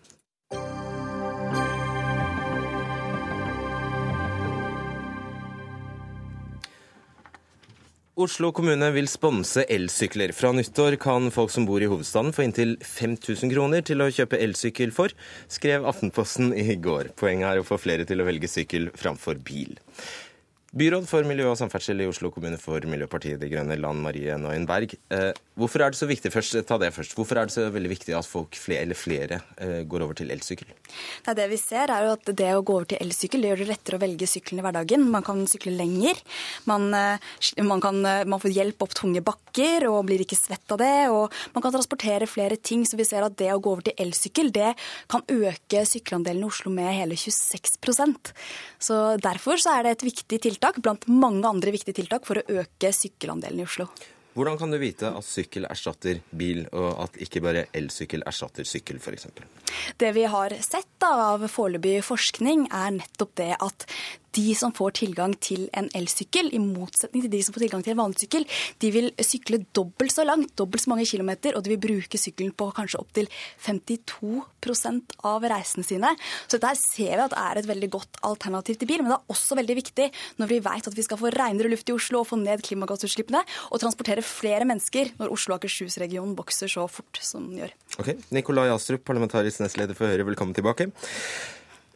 Oslo 8.19 8.49
kommune 8.51 8.89
vil 8.91 9.07
sponse 9.07 9.63
elsykler. 9.71 10.33
Fra 10.35 10.51
nyttår 10.51 10.97
kan 10.99 11.29
folk 11.31 11.53
som 11.55 11.69
bor 11.69 11.79
i 11.79 11.87
hovedstaden 11.87 12.33
få 12.35 12.49
inntil 12.49 12.73
5000 12.83 13.53
kroner 13.53 13.85
til 13.87 14.03
å 14.03 14.09
kjøpe 14.11 14.41
elsykkel 14.43 14.91
for, 14.97 15.15
skrev 15.47 15.87
Aftenposten 15.87 16.51
i 16.51 16.75
går. 16.83 17.13
Poenget 17.21 17.53
er 17.53 17.63
å 17.63 17.69
få 17.69 17.79
flere 17.79 18.09
til 18.09 18.19
å 18.19 18.27
velge 18.27 18.51
sykkel 18.51 18.91
framfor 18.99 19.39
bil. 19.47 19.77
Byråd 20.79 21.09
for 21.11 21.27
miljø 21.27 21.49
og 21.51 21.57
samferdsel 21.59 22.05
i 22.05 22.07
Oslo 22.07 22.29
kommune 22.31 22.59
for 22.61 22.85
Miljøpartiet 22.87 23.41
De 23.41 23.49
Grønne, 23.51 23.75
Lan 23.81 23.99
Marie 23.99 24.37
Noyen 24.39 24.67
Berg. 24.69 24.93
Eh, 25.11 25.33
hvorfor 25.59 25.83
er 25.83 25.91
det 25.91 25.99
så 25.99 26.07
viktig 26.07 26.31
først, 26.31 26.55
ta 26.69 26.77
det 26.79 26.93
først, 26.95 27.17
hvorfor 27.19 27.41
er 27.41 27.49
det 27.49 27.55
så 27.57 27.65
veldig 27.75 27.91
viktig 27.91 28.15
at 28.15 28.29
folk 28.29 28.55
flere, 28.55 28.85
eller 28.87 28.99
flere 28.99 29.41
eh, 29.57 29.81
går 29.89 30.05
over 30.05 30.19
til 30.21 30.31
elsykkel? 30.31 30.71
Det 31.27 31.47
vi 31.51 31.59
ser 31.59 31.91
er 31.91 32.07
jo 32.07 32.13
at 32.15 32.31
det 32.31 32.51
å 32.55 32.63
gå 32.63 32.77
over 32.77 32.87
til 32.93 33.03
elsykkel 33.03 33.43
det 33.43 33.51
gjør 33.51 33.63
det 33.65 33.69
lettere 33.73 33.99
å 33.99 34.03
velge 34.05 34.29
sykkelen 34.31 34.61
i 34.61 34.67
hverdagen. 34.69 35.09
Man 35.17 35.27
kan 35.27 35.41
sykle 35.51 35.73
lenger. 35.75 36.21
Man, 36.71 36.87
eh, 36.95 37.27
man, 37.65 37.83
kan, 37.83 37.99
man 38.05 38.45
får 38.45 38.55
hjelp 38.61 38.87
opp 38.87 38.95
tunge 39.01 39.25
bakker 39.27 39.89
og 39.91 40.05
blir 40.13 40.23
ikke 40.23 40.39
svett 40.39 40.77
av 40.77 40.83
det. 40.85 40.93
Og 41.11 41.35
man 41.57 41.65
kan 41.65 41.75
transportere 41.75 42.31
flere 42.31 42.61
ting. 42.61 42.87
Så 42.87 43.01
vi 43.01 43.09
ser 43.09 43.27
at 43.27 43.39
det 43.41 43.51
å 43.55 43.59
gå 43.59 43.75
over 43.75 43.89
til 43.89 43.99
elsykkel 44.07 44.55
det 44.55 44.77
kan 45.11 45.27
øke 45.27 45.83
sykkelandelen 45.89 46.47
i 46.47 46.53
Oslo 46.53 46.71
med 46.71 46.93
hele 46.95 47.19
26% 47.19 48.33
Så 48.79 49.03
derfor 49.19 49.59
så 49.59 49.75
er 49.75 49.89
det 49.89 49.97
et 49.97 50.09
viktig 50.13 50.43
tiltak 50.45 50.68
tiltak 50.69 50.83
blant 50.83 51.09
mange 51.09 51.49
andre 51.49 51.73
viktige 51.73 51.97
tiltak 52.03 52.27
for 52.27 52.39
å 52.39 52.61
øke 52.61 52.93
sykkelandelen 52.93 53.61
i 53.61 53.67
Oslo. 53.67 53.89
Hvordan 54.37 54.59
kan 54.59 54.71
du 54.71 54.79
vite 54.79 55.09
at 55.11 55.25
sykkel 55.25 55.67
erstatter 55.67 56.21
bil, 56.31 56.67
og 56.71 57.01
at 57.03 57.17
ikke 57.19 57.41
bare 57.43 57.67
elsykkel 57.75 58.23
erstatter 58.27 58.65
sykkel 58.69 59.01
f.eks.? 59.01 59.27
Det 59.99 60.13
vi 60.15 60.27
har 60.29 60.55
sett 60.63 61.03
av 61.03 61.43
foreløpig 61.51 62.05
forskning, 62.07 62.69
er 62.71 62.93
nettopp 63.01 63.35
det 63.41 63.57
at 63.59 63.89
de 64.37 64.47
som 64.59 64.73
får 64.75 64.97
tilgang 65.01 65.35
til 65.43 65.67
en 65.77 65.89
elsykkel, 65.97 66.51
i 66.53 66.61
motsetning 66.63 67.25
til 67.25 67.33
de 67.33 67.41
som 67.45 67.57
får 67.57 67.67
tilgang 67.67 67.85
til 67.85 67.95
en 67.95 68.01
vanlig 68.03 68.23
sykkel, 68.25 68.47
de 68.83 68.91
vil 68.95 69.11
sykle 69.25 69.63
dobbelt 69.77 70.15
så 70.15 70.27
langt, 70.27 70.55
dobbelt 70.59 70.85
så 70.85 70.93
mange 70.93 71.07
kilometer, 71.09 71.57
og 71.57 71.65
de 71.65 71.75
vil 71.75 71.83
bruke 71.83 72.21
sykkelen 72.21 72.55
på 72.59 72.71
kanskje 72.77 73.01
opptil 73.01 73.31
52 73.65 74.45
av 75.29 75.45
reisene 75.49 75.87
sine. 75.87 76.13
Så 76.47 76.59
dette 76.59 76.75
ser 76.81 77.15
vi 77.15 77.25
at 77.25 77.35
det 77.35 77.43
er 77.43 77.61
et 77.61 77.69
veldig 77.71 77.91
godt 77.95 78.21
alternativ 78.27 78.79
til 78.79 78.91
bil, 78.91 79.03
men 79.05 79.13
det 79.13 79.19
er 79.19 79.35
også 79.35 79.59
veldig 79.59 79.79
viktig 79.81 80.09
når 80.41 80.51
vi 80.51 80.61
vet 80.65 80.91
at 80.91 80.97
vi 80.97 81.07
skal 81.07 81.21
få 81.21 81.33
renere 81.35 81.71
luft 81.73 81.89
i 81.89 81.97
Oslo 81.97 82.23
og 82.23 82.31
få 82.31 82.41
ned 82.41 82.65
klimagassutslippene, 82.67 83.45
og 83.73 83.83
transportere 83.83 84.25
flere 84.27 84.67
mennesker 84.69 85.15
når 85.21 85.33
Oslo 85.35 85.55
og 85.55 85.63
Akershus-regionen 85.63 86.37
vokser 86.39 86.71
så 86.71 86.87
fort 86.91 87.23
som 87.25 87.49
den 87.49 87.63
gjør. 87.63 87.77
Ok, 88.03 88.13
Nikolai 88.35 88.69
Astrup, 88.73 89.07
parlamentarisk 89.09 89.63
nestleder 89.65 89.97
for 89.99 90.11
Høyre, 90.11 90.27
velkommen 90.29 90.57
tilbake. 90.57 90.91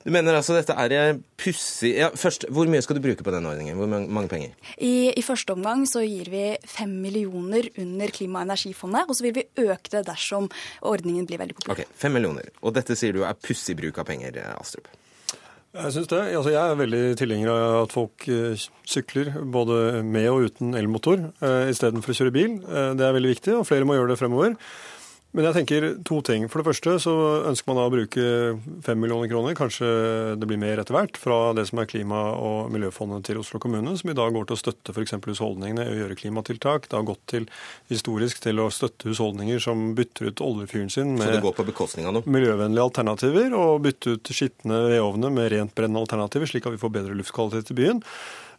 Du 0.02 0.10
mener 0.10 0.34
altså 0.34 0.56
dette 0.56 0.74
er 0.74 0.94
eh, 0.96 1.20
pussig 1.38 1.92
ja, 1.94 2.10
Først, 2.18 2.48
Hvor 2.50 2.70
mye 2.70 2.82
skal 2.84 2.98
du 2.98 3.02
bruke 3.04 3.24
på 3.24 3.34
denne 3.34 3.50
ordningen? 3.52 3.78
Hvor 3.78 3.90
mange 3.90 4.30
penger? 4.30 4.56
I, 4.78 5.12
I, 5.14 5.22
første 5.22 5.54
omgang 5.54 5.84
så 5.88 6.02
gir 6.04 6.30
vi 6.32 6.44
fem 6.68 6.90
millioner 7.04 7.68
under 7.78 8.10
Klima- 8.14 8.42
og 8.42 8.50
energifondet, 8.50 9.06
og 9.08 9.16
så 9.16 9.26
vil 9.28 9.36
vi 9.38 9.46
øke 9.62 9.92
det 9.92 10.04
dersom 10.08 10.48
ordningen 10.80 11.28
blir 11.28 11.40
veldig 11.40 11.56
populær. 11.60 11.78
Ok, 11.78 11.94
Fem 11.98 12.14
millioner. 12.16 12.50
Og 12.62 12.74
dette 12.74 12.96
sier 12.98 13.14
du 13.14 13.22
er 13.26 13.38
pussig 13.38 13.76
bruk 13.78 14.02
av 14.02 14.08
penger, 14.10 14.36
eh, 14.42 14.54
Astrup? 14.58 14.90
Jeg 15.72 15.94
synes 15.94 16.08
det. 16.10 16.20
Altså, 16.36 16.50
jeg 16.52 16.60
er 16.60 16.80
veldig 16.82 17.02
tilhenger 17.16 17.50
av 17.52 17.76
at 17.86 17.94
folk 17.94 18.26
eh, 18.28 18.64
sykler 18.84 19.30
både 19.54 20.02
med 20.04 20.28
og 20.28 20.48
uten 20.50 20.74
elmotor 20.76 21.30
uh, 21.40 21.70
istedenfor 21.70 22.12
å 22.12 22.18
kjøre 22.18 22.34
bil. 22.34 22.58
det 22.98 23.06
er 23.06 23.14
veldig 23.16 23.36
viktig, 23.36 23.54
og 23.56 23.68
flere 23.70 23.86
må 23.88 23.96
gjøre 23.96 24.12
det 24.12 24.18
fremover. 24.20 24.58
Men 25.32 25.46
jeg 25.48 25.56
tenker 25.56 25.84
to 26.04 26.18
ting. 26.20 26.44
For 26.52 26.60
det 26.60 26.66
første 26.66 26.98
så 27.00 27.12
ønsker 27.48 27.70
man 27.70 27.78
da 27.78 27.84
å 27.88 27.92
bruke 27.94 28.24
fem 28.84 28.98
millioner 29.00 29.30
kroner, 29.30 29.54
kanskje 29.56 29.88
det 30.36 30.48
blir 30.48 30.60
mer 30.60 30.82
etter 30.82 30.92
hvert, 30.92 31.16
fra 31.16 31.54
det 31.56 31.64
som 31.70 31.80
er 31.80 31.88
klima- 31.88 32.34
og 32.36 32.68
miljøfondet 32.74 33.24
til 33.30 33.40
Oslo 33.40 33.60
kommune, 33.62 33.94
som 33.96 34.12
i 34.12 34.16
dag 34.18 34.36
går 34.36 34.50
til 34.50 34.58
å 34.58 34.60
støtte 34.60 34.92
f.eks. 34.92 35.16
husholdningene 35.24 35.88
og 35.88 36.02
gjøre 36.02 36.18
klimatiltak. 36.20 36.90
Det 36.90 36.98
har 36.98 37.08
gått 37.08 37.24
til 37.32 37.48
historisk 37.88 38.44
til 38.44 38.60
å 38.60 38.68
støtte 38.68 39.08
husholdninger 39.08 39.64
som 39.64 39.94
bytter 39.96 40.28
ut 40.28 40.44
oljefyren 40.44 40.92
sin 40.92 41.16
med 41.16 41.24
miljøvennlige 42.28 42.88
alternativer, 42.90 43.56
og 43.56 43.86
bytte 43.88 44.18
ut 44.18 44.36
skitne 44.36 44.84
vedovner 44.92 45.32
med 45.32 45.48
rentbrennende 45.56 46.04
alternativer, 46.04 46.52
slik 46.52 46.68
at 46.68 46.76
vi 46.76 46.84
får 46.84 46.96
bedre 47.00 47.16
luftkvalitet 47.16 47.72
i 47.72 47.80
byen. 47.80 48.04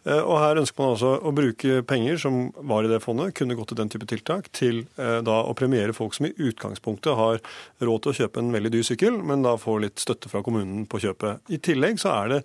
Eh, 0.04 0.20
og 0.20 0.36
Her 0.42 0.60
ønsker 0.60 0.82
man 0.82 0.94
altså 0.94 1.13
å 1.24 1.34
bruke 1.36 1.80
penger 1.88 2.20
som 2.22 2.46
var 2.68 2.84
i 2.84 2.92
det 2.92 3.00
fondet, 3.04 3.34
kunne 3.38 3.56
gått 3.56 3.72
til 3.72 3.80
den 3.80 3.92
type 3.94 4.08
tiltak, 4.10 4.50
til 4.56 4.84
eh, 5.00 5.20
da 5.26 5.39
å 5.48 5.56
premiere 5.58 5.96
folk 5.96 6.18
som 6.18 6.28
i 6.28 6.36
utgangspunktet 6.36 7.16
har 7.20 7.42
råd 7.84 8.04
til 8.04 8.13
å 8.13 8.18
kjøpe 8.22 8.44
en 8.44 8.54
veldig 8.56 8.74
dyr 8.76 8.88
sykkel, 8.92 9.20
men 9.24 9.46
da 9.48 9.56
får 9.60 9.84
litt 9.86 10.04
støtte 10.04 10.32
fra 10.32 10.44
kommunen 10.46 10.88
på 10.92 11.02
kjøpet. 11.06 11.44
I 11.56 11.62
tillegg 11.63 12.02
så 12.04 12.16
er 12.18 12.34
det 12.34 12.42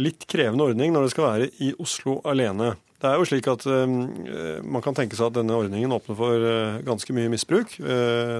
litt 0.00 0.26
krevende 0.30 0.70
ordning 0.70 0.94
når 0.94 1.06
det 1.06 1.14
skal 1.14 1.30
være 1.30 1.52
i 1.64 1.72
Oslo 1.82 2.20
alene. 2.28 2.74
Det 3.06 3.12
er 3.14 3.20
jo 3.20 3.26
slik 3.28 3.46
at 3.50 3.64
uh, 3.70 4.62
Man 4.66 4.82
kan 4.82 4.96
tenke 4.96 5.14
seg 5.14 5.28
at 5.28 5.36
denne 5.38 5.54
ordningen 5.54 5.94
åpner 5.94 6.18
for 6.18 6.42
uh, 6.42 6.78
ganske 6.86 7.14
mye 7.14 7.30
misbruk, 7.30 7.76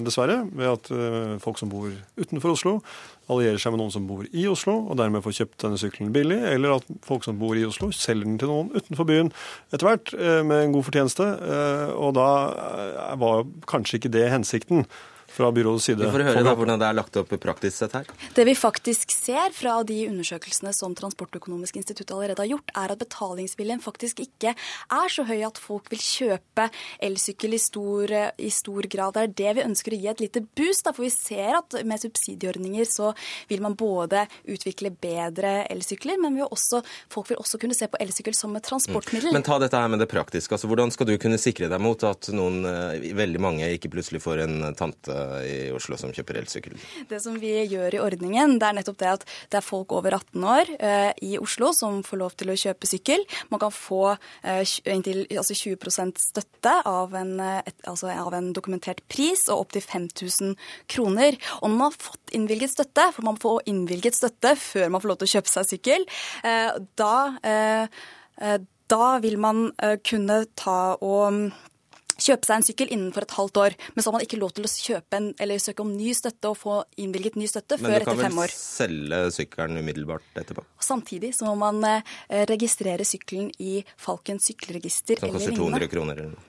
dessverre. 0.03 0.41
Ved 0.57 0.73
at 0.73 0.91
folk 1.43 1.61
som 1.61 1.71
bor 1.71 1.93
utenfor 2.19 2.55
Oslo, 2.57 2.73
allierer 3.31 3.61
seg 3.63 3.75
med 3.75 3.81
noen 3.83 3.95
som 3.95 4.07
bor 4.09 4.27
i 4.27 4.47
Oslo, 4.51 4.75
og 4.91 4.99
dermed 4.99 5.23
får 5.25 5.37
kjøpt 5.41 5.65
denne 5.65 5.81
sykkelen 5.81 6.13
billig. 6.15 6.39
Eller 6.51 6.77
at 6.79 6.89
folk 7.07 7.27
som 7.27 7.39
bor 7.41 7.59
i 7.59 7.65
Oslo, 7.67 7.93
selger 7.95 8.27
den 8.27 8.39
til 8.43 8.51
noen 8.51 8.73
utenfor 8.75 9.09
byen 9.09 9.33
etter 9.71 9.87
hvert 9.87 10.15
med 10.47 10.57
en 10.61 10.77
god 10.77 10.87
fortjeneste. 10.89 11.27
Og 11.97 12.17
da 12.19 12.31
var 13.23 13.47
kanskje 13.71 14.01
ikke 14.01 14.15
det 14.17 14.29
hensikten 14.33 14.87
fra 15.37 15.51
byrådets 15.53 15.91
side. 15.91 16.01
Vi 16.01 16.13
får 16.13 16.25
høre 16.31 16.45
da 16.47 16.55
hvordan 16.57 16.81
det 16.81 16.89
er 16.89 16.97
lagt 16.97 17.17
opp 17.21 17.33
praktisk 17.43 17.77
sett 17.77 17.97
her. 17.97 18.09
Det 18.35 18.45
vi 18.49 18.55
faktisk 18.57 19.13
ser 19.13 19.53
fra 19.55 19.79
de 19.87 19.99
undersøkelsene 20.09 20.73
som 20.77 20.95
Transportøkonomisk 20.97 21.77
institutt 21.81 22.13
allerede 22.15 22.43
har 22.43 22.51
gjort, 22.55 22.73
er 22.73 22.95
at 22.95 23.03
betalingsviljen 23.03 23.83
faktisk 23.85 24.23
ikke 24.25 24.55
er 24.57 25.13
så 25.13 25.27
høy 25.29 25.43
at 25.47 25.61
folk 25.61 25.91
vil 25.93 26.01
kjøpe 26.03 26.69
elsykkel 27.05 27.57
i 27.57 27.61
stor, 27.61 28.15
i 28.41 28.51
stor 28.55 28.89
grad. 28.93 29.17
Det 29.17 29.25
er 29.27 29.35
det 29.43 29.55
vi 29.59 29.67
ønsker 29.67 29.97
å 29.97 30.01
gi 30.01 30.11
et 30.13 30.25
lite 30.25 30.45
boost. 30.57 30.87
Da, 30.87 30.95
for 30.97 31.07
vi 31.07 31.13
ser 31.13 31.59
at 31.61 31.79
med 31.87 32.03
subsidieordninger 32.03 32.89
så 32.89 33.13
vil 33.51 33.65
man 33.65 33.77
både 33.79 34.25
utvikle 34.49 34.93
bedre 34.93 35.67
elsykler, 35.73 36.21
men 36.23 36.39
vil 36.41 36.49
også, 36.49 36.83
folk 37.13 37.33
vil 37.33 37.41
også 37.43 37.61
kunne 37.63 37.77
se 37.77 37.91
på 37.91 38.01
elsykkel 38.03 38.37
som 38.37 38.57
et 38.57 38.67
transportmiddel. 38.67 39.33
Mm. 39.33 39.41
Men 39.41 39.47
ta 39.47 39.61
dette 39.63 39.81
her 39.81 39.93
med 39.93 40.03
det 40.03 40.09
praktiske. 40.11 40.55
Altså, 40.57 40.71
hvordan 40.71 40.93
skal 40.95 41.11
du 41.11 41.17
kunne 41.21 41.41
sikre 41.41 41.69
deg 41.73 41.83
mot 41.83 42.07
at 42.07 42.31
noen, 42.35 42.63
eh, 42.69 43.13
veldig 43.17 43.43
mange 43.43 43.71
ikke 43.77 43.93
plutselig 43.93 44.23
får 44.25 44.45
en 44.47 44.57
tante 44.79 45.26
i 45.47 45.57
Oslo 45.75 45.99
som 46.01 46.13
kjøper 46.15 46.41
elsykkel? 46.43 46.77
Det 47.11 47.21
som 47.23 47.37
vi 47.41 47.53
gjør 47.71 47.97
i 47.97 48.03
ordningen, 48.03 48.57
det 48.61 48.69
er 48.69 48.79
nettopp 48.79 49.01
det 49.03 49.13
at 49.13 49.27
det 49.53 49.61
er 49.61 49.67
folk 49.67 49.95
over 49.97 50.17
18 50.19 50.47
år 50.53 50.73
eh, 50.79 51.11
i 51.27 51.37
Oslo 51.41 51.73
som 51.77 52.03
får 52.07 52.21
lov 52.23 52.37
til 52.39 52.53
å 52.53 52.59
kjøpe 52.59 52.89
sykkel. 52.89 53.25
Man 53.53 53.63
kan 53.63 53.75
få 53.75 54.03
eh, 54.15 54.63
inntil 54.93 55.25
altså 55.31 55.57
20% 55.57 56.23
støtte 56.23 56.75
av 56.87 57.17
en, 57.19 57.35
eh, 57.43 57.73
altså 57.89 58.11
av 58.15 58.35
en, 58.37 58.53
dokumentert 58.57 59.03
pris 59.11 59.47
og 59.51 59.67
opptil 59.67 59.85
5000 59.85 60.55
kroner. 60.93 61.37
Og 61.61 61.71
når 61.71 61.77
man 61.77 61.91
har 61.91 61.99
fått 61.99 62.35
innvilget 62.37 62.73
støtte, 62.73 63.11
for 63.17 63.27
man 63.27 63.41
får 63.41 63.67
innvilget 63.71 64.17
støtte 64.19 64.55
før 64.61 64.91
man 64.93 65.03
får 65.03 65.13
lov 65.13 65.21
til 65.21 65.31
å 65.31 65.35
kjøpe 65.37 65.53
seg 65.53 65.71
sykkel, 65.75 66.07
eh, 66.47 66.71
da 66.99 67.15
eh, 67.47 68.03
eh, 68.41 68.59
da 68.87 69.17
vil 69.19 69.35
man 69.43 69.73
kunne 70.07 70.45
ta 70.55 70.95
og 71.03 71.49
kjøpe 72.17 72.49
seg 72.49 72.57
en 72.57 72.67
sykkel 72.67 72.93
innenfor 72.95 73.27
et 73.27 73.37
halvt 73.37 73.61
år. 73.63 73.77
Men 73.95 74.03
så 74.03 74.11
har 74.11 74.17
man 74.17 74.27
ikke 74.27 74.41
lov 74.41 74.55
til 74.57 74.67
å 74.69 74.73
kjøpe 74.73 75.21
en, 75.21 75.29
eller 75.43 75.63
søke 75.63 75.85
om 75.85 75.93
ny 75.97 76.13
støtte 76.17 76.53
og 76.53 76.59
få 76.61 76.81
innvilget 77.03 77.39
ny 77.41 77.49
støtte 77.51 77.79
før 77.81 77.99
etter 78.01 78.13
fem 78.13 78.19
år. 78.19 78.19
Men 78.19 78.27
du 78.27 78.37
kan 78.37 78.43
vel 78.43 78.57
selge 78.57 79.23
sykkelen 79.39 79.81
umiddelbart 79.83 80.43
etterpå? 80.43 80.67
Samtidig 80.87 81.33
så 81.37 81.49
må 81.51 81.57
man 81.67 81.83
eh, 81.89 82.45
registrere 82.51 83.07
sykkelen 83.09 83.51
i 83.63 83.79
Falkens 84.01 84.49
sykkelregister 84.51 85.21
eller 85.21 85.41
lignende. 85.41 85.57
Som 85.57 85.67
koster 85.67 85.89
200 85.89 85.93
kroner 85.93 86.21
eller 86.21 86.37
noe? 86.37 86.46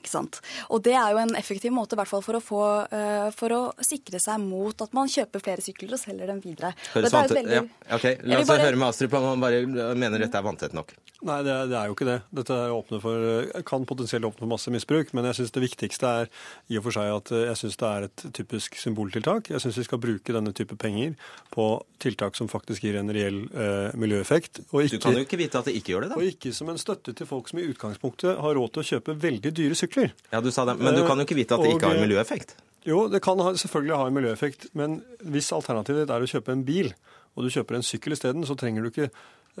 Ikke 0.00 0.12
sant? 0.12 0.40
Og 0.72 0.82
det 0.86 0.96
er 0.96 1.14
jo 1.14 1.20
en 1.22 1.36
effektiv 1.38 1.74
måte 1.76 1.96
i 1.96 2.00
hvert 2.00 2.10
fall 2.10 2.24
for 2.24 2.38
å, 2.38 2.42
få, 2.44 2.64
uh, 2.90 3.28
for 3.36 3.56
å 3.56 3.60
sikre 3.84 4.20
seg 4.22 4.40
mot 4.42 4.86
at 4.86 4.96
man 4.96 5.10
kjøper 5.10 5.44
flere 5.44 5.64
sykler 5.64 5.94
og 5.96 6.02
selger 6.02 6.32
dem 6.32 6.42
videre. 6.44 6.72
Høres 6.96 7.14
vant... 7.14 7.36
veldig... 7.36 7.60
ja. 7.60 7.66
Okay. 7.98 8.18
La 8.24 8.40
oss 8.42 8.50
bare... 8.50 8.66
høre 8.66 8.80
med 8.80 8.90
Astrup 8.90 9.16
om 9.20 9.30
han 9.32 9.46
bare 9.46 9.62
mener 9.68 10.18
dette 10.24 10.40
er 10.40 10.46
vanntett 10.46 10.76
nok. 10.76 10.96
Nei, 11.20 11.42
det 11.44 11.52
er, 11.52 11.66
det 11.68 11.76
er, 11.76 11.88
jo 11.90 11.94
ikke 11.94 12.06
det. 12.08 12.16
Dette 12.32 12.56
for, 13.02 13.48
kan 13.68 13.84
potensielt 13.88 14.24
åpne 14.24 14.40
for 14.40 14.48
masse 14.48 14.72
misbruk. 14.72 15.10
Men 15.16 15.28
jeg 15.28 15.40
syns 15.40 15.52
det 15.52 15.62
viktigste 15.66 16.12
er 16.22 16.30
i 16.72 16.78
og 16.80 16.86
for 16.86 16.96
seg 16.96 17.10
at 17.12 17.32
jeg 17.34 17.58
synes 17.60 17.76
det 17.82 17.90
er 17.90 18.06
et 18.06 18.24
typisk 18.38 18.78
symboltiltak. 18.80 19.50
Jeg 19.52 19.60
syns 19.60 19.78
vi 19.82 19.84
skal 19.84 20.00
bruke 20.00 20.36
denne 20.36 20.54
type 20.56 20.78
penger 20.80 21.12
på 21.52 21.66
tiltak 22.00 22.38
som 22.38 22.48
faktisk 22.48 22.86
gir 22.86 22.96
en 22.96 23.12
reell 23.12 23.42
eh, 23.52 23.92
miljøeffekt. 24.00 24.62
Ikke, 24.64 24.96
du 24.96 25.04
kan 25.04 25.18
jo 25.18 25.26
ikke 25.26 25.40
vite 25.42 25.60
at 25.60 25.68
det 25.68 25.76
ikke 25.76 25.92
gjør 25.92 26.06
det, 26.06 26.10
da. 26.14 26.20
Og 26.20 26.30
ikke 26.32 26.54
som 26.56 26.72
en 26.72 26.80
støtte 26.80 27.12
til 27.16 27.28
folk 27.28 27.52
som 27.52 27.60
i 27.60 27.66
utgangspunktet 27.68 28.40
har 28.40 28.56
råd 28.56 28.72
til 28.72 28.84
å 28.84 28.88
kjøpe 28.94 29.18
veldig 29.20 29.52
dyre 29.60 29.76
sykler. 29.76 29.89
Ja, 30.32 30.40
du 30.44 30.50
sa 30.54 30.66
det. 30.68 30.78
Men 30.80 30.96
du 30.96 31.04
kan 31.06 31.20
jo 31.20 31.26
ikke 31.26 31.38
vite 31.38 31.56
at 31.56 31.64
det 31.64 31.74
ikke 31.74 31.90
har 31.92 32.02
miljøeffekt. 32.02 32.56
Jo, 32.88 33.04
det 33.12 33.20
kan 33.24 33.40
selvfølgelig 33.60 33.98
ha 33.98 34.06
en 34.08 34.16
miljøeffekt. 34.16 34.70
Men 34.78 35.00
hvis 35.32 35.50
alternativet 35.56 36.10
er 36.10 36.24
å 36.24 36.30
kjøpe 36.30 36.54
en 36.54 36.64
bil, 36.64 36.92
og 37.36 37.44
du 37.44 37.52
kjøper 37.52 37.76
en 37.76 37.86
sykkel 37.86 38.16
isteden, 38.16 38.46
så 38.48 38.56
trenger 38.58 38.84
du 38.84 38.90
ikke 38.90 39.10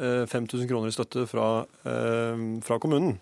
5000 0.00 0.68
kroner 0.70 0.88
i 0.88 0.94
støtte 0.94 1.26
fra, 1.28 1.66
eh, 1.84 2.44
fra 2.64 2.78
kommunen. 2.78 3.18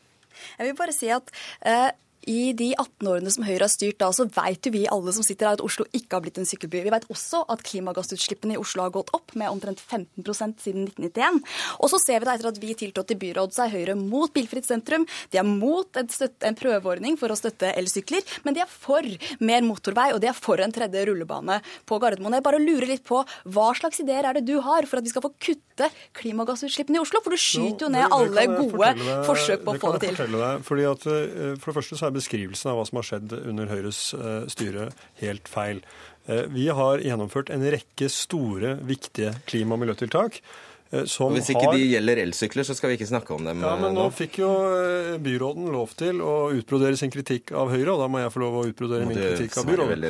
Jeg 0.59 0.69
vil 0.69 0.77
bare 0.79 0.95
si 0.95 1.09
at 1.11 1.33
eh, 1.67 1.91
i 2.29 2.53
de 2.57 2.71
18 2.77 3.09
årene 3.09 3.33
som 3.33 3.47
Høyre 3.47 3.65
har 3.65 3.73
styrt 3.73 3.99
da, 4.03 4.11
så 4.15 4.27
vet 4.29 4.67
jo 4.67 4.73
vi 4.75 4.85
alle 4.91 5.15
som 5.17 5.25
sitter 5.27 5.49
her 5.49 5.59
at 5.59 5.65
Oslo 5.65 5.87
ikke 5.97 6.19
har 6.19 6.25
blitt 6.25 6.41
en 6.41 6.49
sykkelby. 6.49 6.83
Vi 6.85 6.93
vet 6.93 7.09
også 7.13 7.43
at 7.53 7.65
klimagassutslippene 7.67 8.57
i 8.57 8.61
Oslo 8.61 8.85
har 8.85 8.93
gått 8.95 9.13
opp 9.17 9.35
med 9.39 9.51
omtrent 9.51 9.81
15% 9.81 10.63
siden 10.63 10.87
1991. 10.91 11.41
Og 11.81 11.93
så 11.93 12.01
ser 12.03 12.21
vi 12.21 12.29
da 12.29 12.37
etter 12.37 12.51
at 12.51 12.61
vi 12.63 12.75
tiltrådte 12.79 13.17
i 13.17 13.21
byråd, 13.23 13.55
så 13.57 13.65
er 13.65 13.75
Høyre 13.75 13.97
mot 13.99 14.33
bilfritt 14.35 14.69
sentrum. 14.69 15.07
De 15.33 15.41
er 15.41 15.49
mot 15.49 16.01
en, 16.01 16.11
støtte, 16.13 16.45
en 16.49 16.59
prøveordning 16.59 17.19
for 17.21 17.33
å 17.33 17.39
støtte 17.39 17.73
elsykler, 17.79 18.25
men 18.45 18.57
de 18.57 18.65
er 18.65 18.71
for 18.71 19.07
mer 19.45 19.65
motorvei, 19.67 20.11
og 20.15 20.21
de 20.23 20.31
er 20.31 20.37
for 20.37 20.61
en 20.63 20.75
tredje 20.75 21.07
rullebane 21.09 21.61
på 21.89 22.01
Gardermoen. 22.03 22.39
Jeg 22.39 22.47
bare 22.47 22.63
lurer 22.63 22.93
litt 22.93 23.07
på 23.09 23.23
hva 23.49 23.71
slags 23.79 24.03
ideer 24.05 24.29
er 24.29 24.39
det 24.39 24.47
du 24.49 24.59
har 24.65 24.87
for 24.89 25.01
at 25.01 25.07
vi 25.07 25.13
skal 25.13 25.25
få 25.25 25.33
kutte 25.41 25.89
klimagassutslippene 26.19 26.99
i 26.99 27.03
Oslo? 27.03 27.23
For 27.25 27.35
du 27.35 27.41
skyter 27.41 27.87
jo 27.87 27.93
ned 27.95 28.15
alle 28.15 28.47
gode 28.53 28.93
forsøk 29.27 29.65
på 29.65 29.75
å 29.75 29.81
få 29.81 29.95
det 29.97 30.13
til. 30.13 30.37
Deg, 30.39 30.65
fordi 30.67 30.85
at 30.89 31.07
eh, 31.09 31.55
For 31.59 31.71
det 31.71 31.77
første 31.79 31.99
så 31.99 32.09
er 32.09 32.18
beskrivelsen 32.19 32.73
av 32.73 32.79
hva 32.79 32.87
som 32.89 33.01
har 33.01 33.09
skjedd 33.09 33.35
under 33.41 33.71
Høyres 33.71 34.03
eh, 34.19 34.45
styre, 34.53 34.91
helt 35.23 35.51
feil. 35.51 35.83
Eh, 36.29 36.45
vi 36.53 36.69
har 36.75 37.05
gjennomført 37.05 37.53
en 37.55 37.65
rekke 37.65 38.11
store, 38.13 38.77
viktige 38.89 39.35
klima- 39.49 39.79
og 39.79 39.85
miljøtiltak. 39.85 40.43
Eh, 40.91 41.05
som 41.05 41.35
Hvis 41.37 41.51
ikke 41.53 41.67
har... 41.67 41.77
de 41.77 41.85
gjelder 41.91 42.21
elsykler, 42.23 42.65
så 42.65 42.77
skal 42.77 42.93
vi 42.93 42.97
ikke 42.97 43.09
snakke 43.11 43.35
om 43.35 43.45
dem 43.45 43.61
Ja, 43.65 43.75
Men 43.77 43.93
nå, 43.93 44.07
nå 44.07 44.15
fikk 44.15 44.39
jo 44.41 44.49
eh, 44.73 45.17
byråden 45.21 45.69
lov 45.75 45.93
til 45.99 46.23
å 46.25 46.49
utbrodere 46.57 46.97
sin 46.97 47.13
kritikk 47.13 47.53
av 47.53 47.73
Høyre, 47.75 47.93
og 47.93 48.01
da 48.01 48.09
må 48.09 48.23
jeg 48.23 48.33
få 48.33 48.43
lov 48.43 48.57
å 48.61 48.65
utbrodere 48.71 49.09
min 49.09 49.19
kritikk 49.19 49.59
av 49.61 49.69
byråden. 49.69 50.07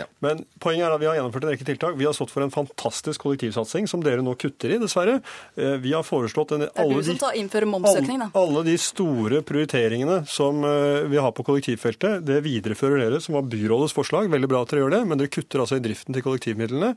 Ja. 0.00 0.08
Men 0.24 0.42
poenget 0.62 0.88
er 0.88 0.96
at 0.96 1.02
vi 1.02 1.08
har 1.10 1.18
gjennomført 1.20 1.46
en 1.46 1.54
rekke 1.54 1.68
tiltak. 1.68 1.98
Vi 2.00 2.08
har 2.08 2.16
stått 2.16 2.34
for 2.34 2.42
en 2.42 2.50
fantastisk 2.54 3.22
kollektivsatsing 3.22 3.86
som 3.90 4.02
dere 4.02 4.24
nå 4.26 4.34
kutter 4.40 4.74
i, 4.74 4.80
dessverre. 4.82 5.20
Eh, 5.54 5.76
vi 5.82 5.94
har 5.94 6.02
foreslått 6.06 6.56
en, 6.56 6.66
alle, 6.74 6.98
de, 7.06 7.16
alle, 7.22 8.30
alle 8.42 8.66
de 8.66 8.76
store 8.82 9.44
prioriteringene 9.46 10.24
som 10.30 10.64
vi 11.06 11.18
har 11.20 11.32
på 11.36 11.44
kollektivfeltet. 11.46 12.24
Det 12.26 12.40
viderefører 12.42 13.04
dere, 13.04 13.22
som 13.22 13.38
var 13.38 13.46
byrådets 13.46 13.94
forslag. 13.94 14.30
Veldig 14.32 14.50
bra 14.50 14.64
at 14.64 14.74
dere 14.74 14.82
gjør 14.82 14.96
det, 14.96 15.02
men 15.06 15.22
dere 15.22 15.30
kutter 15.30 15.62
altså 15.62 15.78
i 15.78 15.84
driften 15.84 16.16
til 16.16 16.24
kollektivmidlene. 16.26 16.94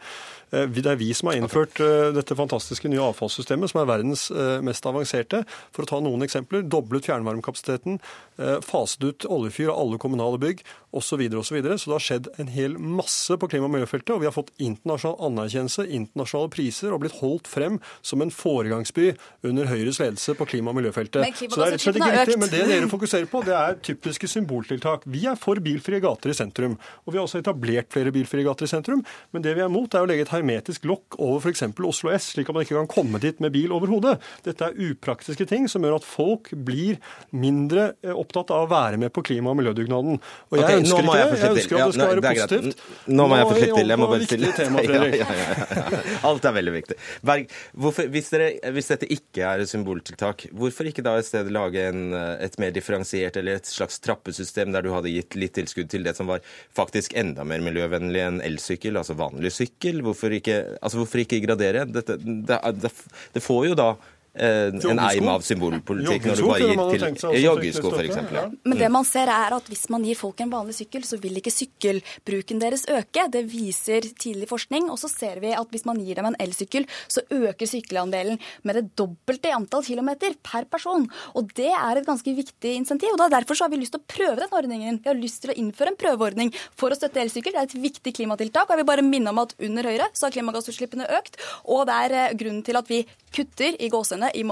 Det 0.49 0.85
er 0.87 0.97
vi 0.97 1.11
som 1.13 1.29
har 1.29 1.37
innført 1.37 1.77
dette 2.15 2.37
fantastiske 2.37 2.89
nye 2.89 3.03
avfallssystemet, 3.11 3.69
som 3.71 3.81
er 3.81 3.89
verdens 3.89 4.27
eh, 4.33 4.57
mest 4.65 4.85
avanserte. 4.89 5.43
For 5.75 5.85
å 5.85 5.89
ta 5.89 5.99
noen 6.03 6.25
eksempler. 6.25 6.65
Doblet 6.65 7.05
fjernvarmekapasiteten, 7.07 7.99
eh, 7.99 8.28
faset 8.63 9.03
ut 9.03 9.25
oljefyr 9.27 9.71
av 9.73 9.81
alle 9.81 9.99
kommunale 10.01 10.39
bygg 10.41 10.63
osv. 10.89 11.09
Så, 11.09 11.17
videre, 11.19 11.39
og 11.39 11.45
så, 11.45 11.57
så 11.83 11.89
det 11.89 11.95
har 11.95 12.03
skjedd 12.05 12.27
en 12.41 12.51
hel 12.53 12.77
masse 12.79 13.35
på 13.37 13.49
klima- 13.49 13.67
og 13.67 13.73
miljøfeltet. 13.75 14.11
Og 14.15 14.23
vi 14.23 14.27
har 14.29 14.35
fått 14.35 14.51
internasjonal 14.61 15.19
anerkjennelse, 15.29 15.85
internasjonale 15.85 16.51
priser 16.53 16.95
og 16.95 17.03
blitt 17.03 17.17
holdt 17.19 17.49
frem 17.49 17.79
som 18.05 18.23
en 18.23 18.33
foregangsby 18.33 19.11
under 19.45 19.69
Høyres 19.69 19.99
ledelse 20.01 20.35
på 20.37 20.47
klima- 20.49 20.73
og 20.73 20.79
miljøfeltet. 20.79 21.25
så 21.39 21.47
det 21.49 21.67
er 21.67 21.73
rett 21.75 21.79
og 21.79 21.85
slett 21.85 21.99
ikke 22.01 22.11
riktig. 22.15 22.39
Men 22.41 22.53
det 22.53 22.63
dere 22.71 22.91
fokuserer 22.91 23.29
på, 23.29 23.43
det 23.45 23.55
er 23.57 23.77
typiske 23.85 24.31
symboltiltak. 24.31 25.05
Vi 25.09 25.25
er 25.29 25.37
for 25.39 25.61
bilfrie 25.63 26.01
gater 26.03 26.33
i 26.33 26.37
sentrum. 26.37 26.77
Og 27.05 27.13
vi 27.13 27.19
har 27.19 27.27
også 27.27 27.43
etablert 27.43 27.91
flere 27.93 28.13
bilfrie 28.15 28.47
gater 28.47 28.69
i 28.69 28.71
sentrum. 28.71 29.03
Men 29.35 29.45
det 29.45 29.55
vi 29.57 29.65
er 29.65 29.71
mot, 29.71 29.93
er 29.93 30.05
å 30.05 30.09
legge 30.09 30.25
et 30.27 30.33
hermetisk 30.33 30.87
lokk 30.89 31.19
over 31.19 31.43
f.eks. 31.43 31.67
Oslo 31.89 32.13
S, 32.13 32.31
slik 32.35 32.49
at 32.49 32.57
man 32.57 32.65
ikke 32.65 32.77
kan 32.77 32.89
komme 32.89 33.21
dit 33.21 33.39
med 33.43 33.53
bil 33.53 33.73
overhodet. 33.75 34.17
Dette 34.45 34.69
er 34.69 34.77
upraktiske 34.89 35.47
ting 35.49 35.69
som 35.69 35.85
gjør 35.85 35.99
at 35.99 36.07
folk 36.07 36.51
blir 36.53 36.99
mindre 37.33 37.93
eh, 38.05 38.13
opptatt 38.29 38.53
av 38.53 38.65
å 38.65 38.69
være 38.69 38.99
med 39.01 39.11
på 39.13 39.23
klima- 39.25 39.51
og 39.51 39.57
miljødugnaden. 39.59 40.19
Og 40.19 40.57
jeg 40.57 40.65
okay, 40.65 40.79
ønsker 40.79 41.01
ikke 41.01 41.13
det. 41.13 41.19
Jeg 41.19 41.29
ønsker 41.29 41.49
at 41.49 41.55
det 41.57 41.63
skal 41.65 42.11
være 42.11 42.23
positivt. 42.25 42.83
Nå 43.09 43.25
må 43.29 43.39
jeg 43.39 43.47
få 43.49 43.55
slippe 43.57 43.79
til. 43.79 43.93
Jeg 43.93 44.01
må 44.01 44.09
bare 44.11 44.27
stille. 44.29 44.51
Tema, 44.59 44.83
ja, 44.85 45.07
ja, 45.13 45.27
ja, 45.39 46.01
Alt 46.29 46.45
er 46.45 46.55
veldig 46.57 46.73
viktig. 46.75 46.97
Berg, 47.25 47.55
hvorfor, 47.85 48.09
hvis, 48.13 48.29
dere, 48.33 48.49
hvis, 48.75 48.91
dette 48.93 49.09
ikke 49.15 49.45
er 49.49 49.63
et 49.63 49.71
symboltiltak, 49.71 50.45
hvorfor 50.53 50.89
ikke 50.89 51.05
da 51.05 51.15
i 51.19 51.25
stedet 51.25 51.53
lage 51.53 51.87
en, 51.89 52.13
et 52.13 52.59
mer 52.61 52.75
differensiert 52.75 53.39
eller 53.39 53.59
et 53.59 53.69
slags 53.69 53.99
trappesystem 54.03 54.73
der 54.75 54.85
du 54.85 54.91
hadde 54.93 55.13
gitt 55.13 55.37
litt 55.39 55.55
tilskudd 55.57 55.89
til 55.91 56.05
det 56.05 56.15
som 56.17 56.29
var 56.29 56.43
faktisk 56.77 57.15
enda 57.19 57.45
mer 57.47 57.63
miljøvennlig 57.65 58.23
enn 58.25 58.43
elsykkel, 58.45 58.99
altså 58.99 59.17
vanlig 59.19 59.53
sykkel? 59.55 60.03
Hvorfor 60.05 60.37
ikke, 60.37 60.61
altså 60.79 61.01
hvorfor 61.01 61.25
ikke 61.25 61.41
gradere? 61.45 61.87
Dette, 61.89 62.19
det, 62.19 62.61
det, 62.83 62.93
det 63.35 63.45
får 63.45 63.71
jo 63.71 63.79
da 63.79 63.91
en 64.33 64.99
eim 65.01 65.29
av 65.31 65.41
symbolpolitikk 65.45 66.27
når 66.29 66.39
du 66.39 66.43
bare 66.45 66.67
gir 66.69 67.15
til 67.17 67.37
joggesko 67.43 67.91
f.eks. 67.95 68.19
Ja. 68.35 68.43
Men 68.63 68.77
det 68.77 68.89
man 68.93 69.07
ser 69.07 69.31
er 69.33 69.55
at 69.55 69.69
hvis 69.71 69.87
man 69.89 70.05
gir 70.05 70.17
folk 70.19 70.41
en 70.43 70.51
vanlig 70.53 70.75
sykkel, 70.77 71.05
så 71.07 71.17
vil 71.21 71.39
ikke 71.39 71.53
sykkelbruken 71.53 72.61
deres 72.61 72.85
øke. 72.91 73.25
Det 73.33 73.43
viser 73.49 74.05
tidlig 74.21 74.49
forskning. 74.51 74.89
Og 74.93 74.99
så 75.01 75.09
ser 75.11 75.41
vi 75.43 75.53
at 75.57 75.73
hvis 75.73 75.87
man 75.89 75.99
gir 76.03 76.19
dem 76.19 76.29
en 76.29 76.37
elsykkel, 76.41 76.85
så 77.09 77.23
øker 77.25 77.69
sykkelandelen 77.69 78.39
med 78.67 78.79
det 78.79 78.85
dobbelte 78.99 79.51
i 79.51 79.55
antall 79.55 79.85
kilometer 79.87 80.37
per 80.45 80.69
person. 80.69 81.07
Og 81.39 81.49
det 81.57 81.71
er 81.73 81.99
et 81.99 82.07
ganske 82.07 82.35
viktig 82.37 82.75
insentiv. 82.77 83.15
og 83.17 83.31
Derfor 83.33 83.57
så 83.57 83.67
har 83.67 83.73
vi 83.73 83.81
lyst 83.81 83.95
til 83.97 84.03
å 84.03 84.09
prøve 84.09 84.39
den 84.43 84.55
ordningen. 84.55 85.01
Vi 85.03 85.11
har 85.11 85.19
lyst 85.19 85.43
til 85.43 85.53
å 85.53 85.57
innføre 85.57 85.93
en 85.93 85.99
prøveordning 85.99 86.53
for 86.79 86.93
å 86.93 86.99
støtte 86.99 87.23
elsykkel. 87.23 87.55
Det 87.55 87.63
er 87.63 87.71
et 87.71 87.79
viktig 87.89 88.15
klimatiltak. 88.21 88.69
og 88.69 88.75
Jeg 88.75 88.83
vil 88.83 88.91
bare 88.91 89.05
minne 89.05 89.33
om 89.33 89.41
at 89.43 89.55
under 89.57 89.89
Høyre 89.89 90.09
så 90.13 90.27
har 90.27 90.37
klimagassutslippene 90.37 91.09
økt. 91.19 91.39
Og 91.65 91.85
det 91.89 91.97
er 92.05 92.17
eh, 92.19 92.37
grunnen 92.39 92.63
til 92.65 92.79
at 92.79 92.89
vi 92.89 93.03
kutter 93.35 93.75
i 93.77 93.89
gåsehudene 93.91 94.28
i, 94.35 94.43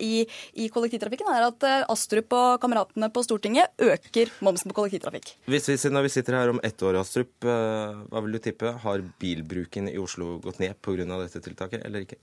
i, 0.00 0.12
i, 0.54 0.68
kollektivtrafikken, 0.72 1.30
er 1.32 1.46
at 1.48 1.68
eh, 1.68 1.84
Astrup 1.92 2.34
og 2.36 2.60
kameratene 2.62 3.10
på 3.12 3.24
Stortinget 3.26 3.72
øker 3.82 4.32
momsen 4.44 4.72
på 4.72 4.78
kollektivtrafikk. 4.80 5.34
Hvis 5.50 5.70
vi, 5.70 5.78
når 5.92 6.08
vi 6.08 6.14
sitter 6.16 6.38
her 6.38 6.52
om 6.54 6.60
ett 6.64 6.82
år, 6.82 7.00
Astrup, 7.02 7.32
eh, 7.44 8.02
hva 8.10 8.24
vil 8.24 8.36
du 8.36 8.42
tippe? 8.42 8.74
Har 8.82 9.04
bilbruken 9.22 9.90
i 9.92 9.98
Oslo 10.00 10.38
gått 10.42 10.62
ned 10.62 10.78
pga. 10.82 11.04
dette 11.22 11.40
tiltaket, 11.42 11.84
eller 11.86 12.06
ikke? 12.06 12.20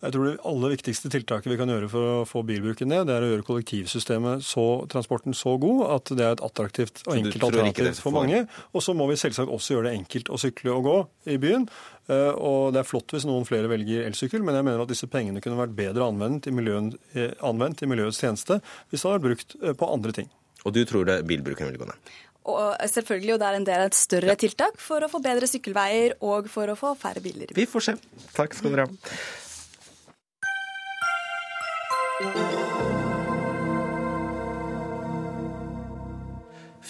Jeg 0.00 0.14
tror 0.14 0.26
det 0.26 0.36
aller 0.48 0.72
viktigste 0.72 1.10
tiltaket 1.12 1.52
vi 1.52 1.58
kan 1.60 1.68
gjøre 1.68 1.88
for 1.92 2.10
å 2.10 2.20
få 2.28 2.40
bilbruken 2.48 2.88
ned, 2.88 3.04
det 3.08 3.16
er 3.18 3.26
å 3.26 3.30
gjøre 3.34 3.44
kollektivsystemet 3.44 4.44
så, 4.46 4.64
transporten 4.88 5.36
så 5.36 5.58
god 5.60 5.82
at 5.92 6.12
det 6.16 6.24
er 6.24 6.36
et 6.38 6.44
attraktivt 6.46 7.02
og 7.04 7.18
enkelt 7.18 7.44
alternativ 7.50 8.00
for 8.00 8.16
mange. 8.16 8.46
Og 8.72 8.84
så 8.84 8.94
må 8.96 9.10
vi 9.10 9.18
selvsagt 9.20 9.52
også 9.52 9.76
gjøre 9.76 9.90
det 9.90 9.98
enkelt 9.98 10.32
å 10.32 10.40
sykle 10.40 10.72
og 10.72 10.88
gå 10.88 10.96
i 11.34 11.36
byen. 11.42 11.68
Eh, 12.08 12.32
og 12.32 12.72
Det 12.72 12.80
er 12.80 12.88
flott 12.88 13.12
hvis 13.12 13.28
noen 13.28 13.44
flere 13.48 13.68
velger 13.68 14.08
elsykkel, 14.08 14.40
men 14.46 14.56
jeg 14.56 14.68
mener 14.70 14.86
at 14.86 14.92
disse 14.94 15.08
pengene 15.10 15.44
kunne 15.44 15.60
vært 15.60 15.76
bedre 15.76 16.08
anvendt 16.08 16.48
i, 16.48 16.54
miljøen, 16.56 16.94
eh, 17.12 17.36
anvendt 17.44 17.84
i 17.84 17.90
miljøets 17.90 18.22
tjeneste 18.24 18.62
hvis 18.88 19.04
det 19.04 19.06
hadde 19.10 19.20
vært 19.20 19.28
brukt 19.28 19.56
eh, 19.60 19.76
på 19.76 19.92
andre 19.98 20.16
ting. 20.16 20.32
Og 20.64 20.74
du 20.76 20.80
tror 20.88 21.04
det 21.08 21.20
bilbruken 21.28 21.68
vil 21.68 21.80
gå 21.80 21.90
ned? 21.92 22.16
Og 22.48 22.72
selvfølgelig, 22.88 23.34
og 23.34 23.42
det 23.42 23.46
er 23.50 23.58
en 23.58 23.68
del 23.68 23.82
av 23.84 23.90
et 23.90 23.98
større 23.98 24.34
tiltak 24.40 24.80
for 24.80 25.04
å 25.04 25.10
få 25.12 25.20
bedre 25.22 25.48
sykkelveier 25.48 26.16
og 26.24 26.48
for 26.48 26.72
å 26.72 26.76
få 26.78 26.94
færre 26.98 27.20
biler. 27.20 27.52
Vi 27.56 27.68
får 27.68 27.84
se. 27.90 27.96
Takk 28.32 28.56
skal 28.56 28.72
dere 28.72 28.88
ha. 28.88 29.14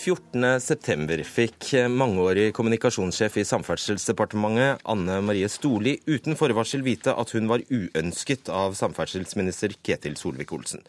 14.9 0.01 1.25
fikk 1.29 1.67
mangeårig 1.93 2.55
kommunikasjonssjef 2.57 3.37
i 3.39 3.45
Samferdselsdepartementet 3.45 4.81
Anne 4.89 5.19
Marie 5.23 5.49
Storli 5.53 5.99
uten 6.09 6.39
forvarsel 6.41 6.83
vite 6.87 7.13
at 7.13 7.35
hun 7.37 7.51
var 7.51 7.63
uønsket 7.69 8.49
av 8.49 8.75
samferdselsminister 8.79 9.77
Ketil 9.85 10.17
Solvik-Olsen. 10.17 10.81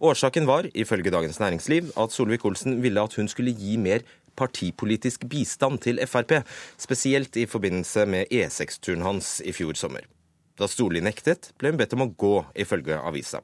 Årsaken 0.00 0.48
var, 0.48 0.70
ifølge 0.72 1.12
Dagens 1.12 1.38
Næringsliv, 1.42 1.92
at 1.94 2.16
Solvik-Olsen 2.16 2.80
ville 2.82 3.04
at 3.04 3.14
hun 3.20 3.28
skulle 3.28 3.52
gi 3.52 3.76
mer 3.76 4.02
partipolitisk 4.34 5.28
bistand 5.30 5.78
til 5.84 6.00
Frp, 6.08 6.40
spesielt 6.80 7.36
i 7.36 7.46
forbindelse 7.46 8.08
med 8.10 8.32
E6-turen 8.32 9.06
hans 9.06 9.38
i 9.44 9.52
fjor 9.52 9.78
sommer. 9.78 10.13
Da 10.54 10.68
Storli 10.70 11.00
nektet, 11.02 11.50
ble 11.58 11.72
hun 11.72 11.78
bedt 11.80 11.96
om 11.96 12.04
å 12.04 12.12
gå, 12.14 12.36
ifølge 12.62 13.00
avisa. 13.02 13.40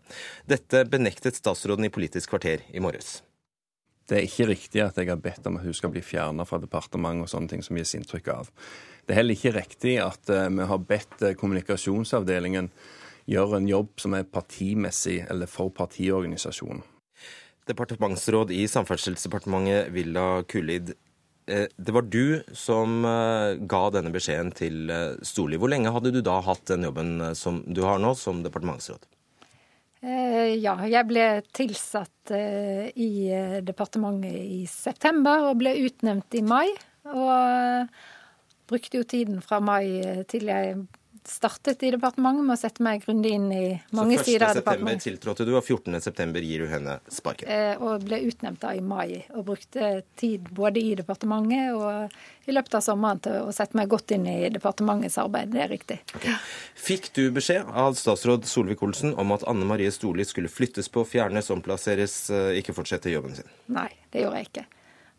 Dette 0.47 0.85
benektet 0.87 1.39
statsråden 1.39 1.89
i 1.89 1.91
Politisk 1.91 2.31
kvarter 2.31 2.63
i 2.71 2.83
morges. 2.83 3.19
Det 4.07 4.19
er 4.19 4.27
ikke 4.27 4.47
riktig 4.51 4.81
at 4.83 4.97
jeg 4.99 5.11
har 5.11 5.19
bedt 5.23 5.45
om 5.47 5.59
at 5.59 5.67
hun 5.67 5.75
skal 5.75 5.91
bli 5.95 6.03
fjernet 6.03 6.47
fra 6.47 6.59
departementet 6.63 7.27
og 7.27 7.31
sånne 7.31 7.51
ting 7.51 7.67
som 7.67 7.79
gis 7.79 7.97
inntrykk 7.99 8.31
av. 8.35 8.49
Det 9.07 9.15
er 9.15 9.21
heller 9.21 9.39
ikke 9.39 9.55
riktig 9.55 9.97
at 10.03 10.31
eh, 10.31 10.49
vi 10.55 10.67
har 10.71 10.87
bedt 10.87 11.23
eh, 11.27 11.37
kommunikasjonsavdelingen 11.39 12.71
gjøre 13.31 13.61
en 13.61 13.69
jobb 13.71 13.93
som 14.03 14.15
er 14.19 14.27
partimessig 14.27 15.21
eller 15.31 15.51
for 15.51 15.71
partiorganisasjonen. 15.75 16.83
departementsråd 17.71 18.51
i 18.51 18.65
Samferdselsdepartementet, 18.67 19.93
Villa 19.95 20.43
Kullid. 20.43 20.95
Eh, 21.51 21.67
det 21.77 21.93
var 21.93 22.03
du 22.03 22.43
som 22.55 23.05
eh, 23.05 23.59
ga 23.67 23.83
denne 23.91 24.13
beskjeden 24.15 24.53
til 24.55 24.91
eh, 24.93 25.19
Storli. 25.27 25.59
Hvor 25.59 25.73
lenge 25.73 25.91
hadde 25.91 26.13
du 26.15 26.21
da 26.23 26.39
hatt 26.47 26.63
den 26.71 26.87
jobben 26.87 27.35
som 27.39 27.65
du 27.67 27.83
har 27.87 27.99
nå, 28.03 28.15
som 28.19 28.45
departementsråd? 28.47 29.09
Ja, 30.01 30.79
jeg 30.89 31.05
ble 31.11 31.25
tilsatt 31.53 32.31
i 32.33 33.09
departementet 33.61 34.33
i 34.33 34.63
september 34.65 35.51
og 35.51 35.59
ble 35.61 35.75
utnevnt 35.77 36.39
i 36.39 36.41
mai. 36.41 36.71
Og 37.05 37.91
brukte 38.71 39.03
jo 39.03 39.05
tiden 39.05 39.43
fra 39.45 39.59
mai 39.61 40.25
til 40.33 40.49
jeg 40.49 40.79
startet 41.29 41.83
i 41.83 41.91
departementet 41.95 42.47
med 42.47 42.55
å 42.55 42.61
sette 42.61 42.83
meg 42.85 43.05
grundig 43.05 43.33
inn 43.37 43.49
i 43.53 43.65
mange 43.97 44.19
sider 44.23 44.49
av 44.49 44.59
departementet. 44.59 45.05
Så 45.05 45.11
1.9. 45.11 45.17
tiltrådte 45.19 45.47
du, 45.49 45.53
og 45.59 45.65
14.9. 45.65 46.41
gir 46.47 46.65
du 46.65 46.71
henne 46.71 46.97
sparken? 47.13 47.51
Eh, 47.51 47.83
og 47.83 48.07
ble 48.07 48.23
utnevnt 48.29 48.63
da 48.63 48.73
i 48.77 48.83
mai, 48.85 49.21
og 49.35 49.45
brukte 49.51 49.93
tid 50.21 50.49
både 50.57 50.83
i 50.83 50.95
departementet 50.99 51.77
og 51.77 52.49
i 52.51 52.57
løpet 52.57 52.79
av 52.81 52.85
sommeren 52.85 53.23
til 53.23 53.47
å 53.47 53.55
sette 53.55 53.79
meg 53.79 53.91
godt 53.93 54.17
inn 54.17 54.27
i 54.31 54.39
departementets 54.53 55.21
arbeid. 55.23 55.53
Det 55.55 55.65
er 55.65 55.73
riktig. 55.73 56.01
Okay. 56.17 56.37
Fikk 56.79 57.13
du 57.17 57.23
beskjed 57.37 57.69
av 57.69 57.95
statsråd 58.01 58.49
Solvik-Olsen 58.49 59.15
om 59.21 59.37
at 59.37 59.47
Anne 59.51 59.69
Marie 59.69 59.93
Storli 59.95 60.27
skulle 60.29 60.51
flyttes 60.53 60.91
på, 60.93 61.05
fjernes, 61.07 61.53
omplasseres, 61.55 62.19
eh, 62.35 62.59
ikke 62.63 62.77
fortsette 62.77 63.13
jobben 63.13 63.37
sin? 63.39 63.57
Nei, 63.71 63.91
det 64.11 64.25
gjorde 64.25 64.43
jeg 64.43 64.53
ikke. 64.53 64.69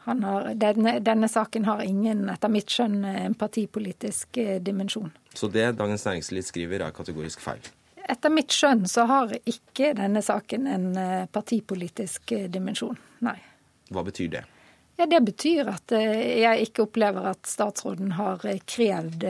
Har, 0.03 0.53
denne, 0.57 0.99
denne, 0.99 1.27
saken 1.29 1.65
har 1.65 1.81
ingen, 1.85 2.25
etter 2.33 2.49
mitt 2.49 2.73
skjønn, 2.73 3.03
en 3.05 3.35
partipolitisk 3.37 4.39
eh, 4.41 4.57
dimensjon. 4.63 5.11
Så 5.37 5.49
det 5.53 5.67
Dagens 5.77 6.05
Næringsliv 6.07 6.47
skriver 6.47 6.87
er 6.87 6.95
kategorisk 6.95 7.43
feil? 7.43 7.61
Etter 8.09 8.33
mitt 8.33 8.49
skjønn 8.55 8.87
så 8.89 9.05
har 9.05 9.35
ikke 9.45 9.93
denne 9.99 10.23
saken 10.25 10.65
en 10.65 10.87
eh, 10.97 11.27
partipolitisk 11.29 12.33
eh, 12.33 12.47
dimensjon, 12.49 12.97
nei. 13.27 13.37
Hva 13.93 14.01
betyr 14.07 14.33
det? 14.39 14.43
Ja, 14.97 15.05
Det 15.05 15.21
betyr 15.25 15.69
at 15.69 15.93
jeg 15.93 16.65
ikke 16.67 16.87
opplever 16.87 17.31
at 17.31 17.47
statsråden 17.49 18.13
har 18.17 18.43
krevd 18.69 19.23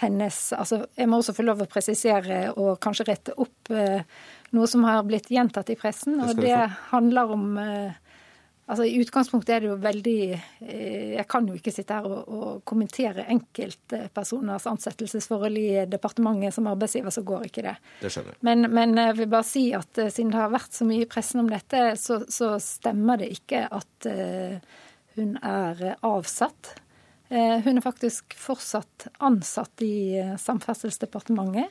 hennes 0.00 0.38
Altså, 0.56 0.82
jeg 0.96 1.08
må 1.08 1.18
også 1.20 1.34
få 1.36 1.44
lov 1.44 1.60
å 1.64 1.68
presisere 1.68 2.38
og 2.54 2.78
kanskje 2.84 3.06
rette 3.10 3.34
opp 3.36 3.70
noe 3.70 4.70
som 4.70 4.86
har 4.88 5.04
blitt 5.08 5.28
gjentatt 5.32 5.70
i 5.72 5.76
pressen, 5.76 6.16
og 6.24 6.40
det 6.40 6.56
handler 6.90 7.32
om 7.36 7.46
Altså 8.66 8.82
I 8.82 8.96
utgangspunktet 8.98 9.52
er 9.54 9.62
det 9.62 9.68
jo 9.68 9.76
veldig 9.78 10.20
eh, 10.34 11.10
Jeg 11.14 11.26
kan 11.30 11.46
jo 11.46 11.54
ikke 11.54 11.70
sitte 11.74 11.94
her 11.94 12.06
og, 12.08 12.22
og 12.26 12.62
kommentere 12.66 13.26
enkeltpersoners 13.30 14.66
ansettelsesforhold 14.66 15.58
i 15.60 15.68
departementet 15.90 16.56
som 16.56 16.66
arbeidsgiver, 16.72 17.14
så 17.14 17.22
går 17.26 17.46
ikke 17.46 17.62
det. 17.68 17.76
Det 18.00 18.10
skjønner 18.10 18.34
jeg. 18.34 18.42
Men, 18.48 18.66
men, 18.74 18.96
jeg 18.98 19.18
vil 19.20 19.30
bare 19.36 19.46
si 19.46 19.68
at 19.76 20.02
eh, 20.02 20.10
siden 20.10 20.34
det 20.34 20.40
har 20.40 20.50
vært 20.54 20.74
så 20.74 20.86
mye 20.88 21.04
i 21.04 21.10
pressen 21.10 21.44
om 21.44 21.50
dette, 21.52 21.84
så, 22.00 22.18
så 22.26 22.56
stemmer 22.62 23.22
det 23.22 23.30
ikke 23.36 23.62
at 23.70 24.08
uh, 24.10 24.82
hun 25.14 25.36
er 25.46 25.84
avsatt. 26.06 26.72
Uh, 27.30 27.62
hun 27.62 27.78
er 27.78 27.84
faktisk 27.84 28.34
fortsatt 28.38 29.06
ansatt 29.24 29.84
i 29.86 30.18
Samferdselsdepartementet. 30.42 31.70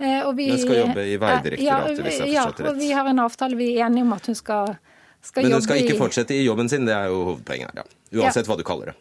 Uh, 0.00 0.22
og 0.24 0.32
vi, 0.38 0.48
hun 0.54 0.62
skal 0.62 0.80
jobbe 0.86 1.04
i 1.04 1.18
Veidirektoratet, 1.20 1.66
ja, 1.68 1.82
hvis 2.00 2.22
jeg 2.22 2.32
har 2.32 2.48
forstått 2.48 2.64
rett? 2.64 2.64
Ja, 2.64 2.72
og 2.72 2.80
vi 2.80 2.90
har 2.96 3.12
en 3.12 3.22
avtale. 3.26 3.60
Vi 3.60 3.74
er 3.74 3.90
enige 3.90 4.08
om 4.08 4.16
at 4.16 4.30
hun 4.32 4.40
skal 4.40 4.72
skal 5.22 5.46
Men 5.46 5.56
du 5.56 5.64
skal 5.64 5.84
ikke 5.84 5.98
fortsette 6.00 6.36
i 6.36 6.42
jobben 6.44 6.70
sin, 6.72 6.88
det 6.88 6.96
er 6.96 7.12
jo 7.12 7.22
hovedpoenget 7.32 7.72
her. 7.72 7.84
Ja. 7.84 8.22
Uansett 8.22 8.46
ja. 8.46 8.50
hva 8.50 8.58
du 8.60 8.66
kaller 8.66 8.92
det. 8.92 8.98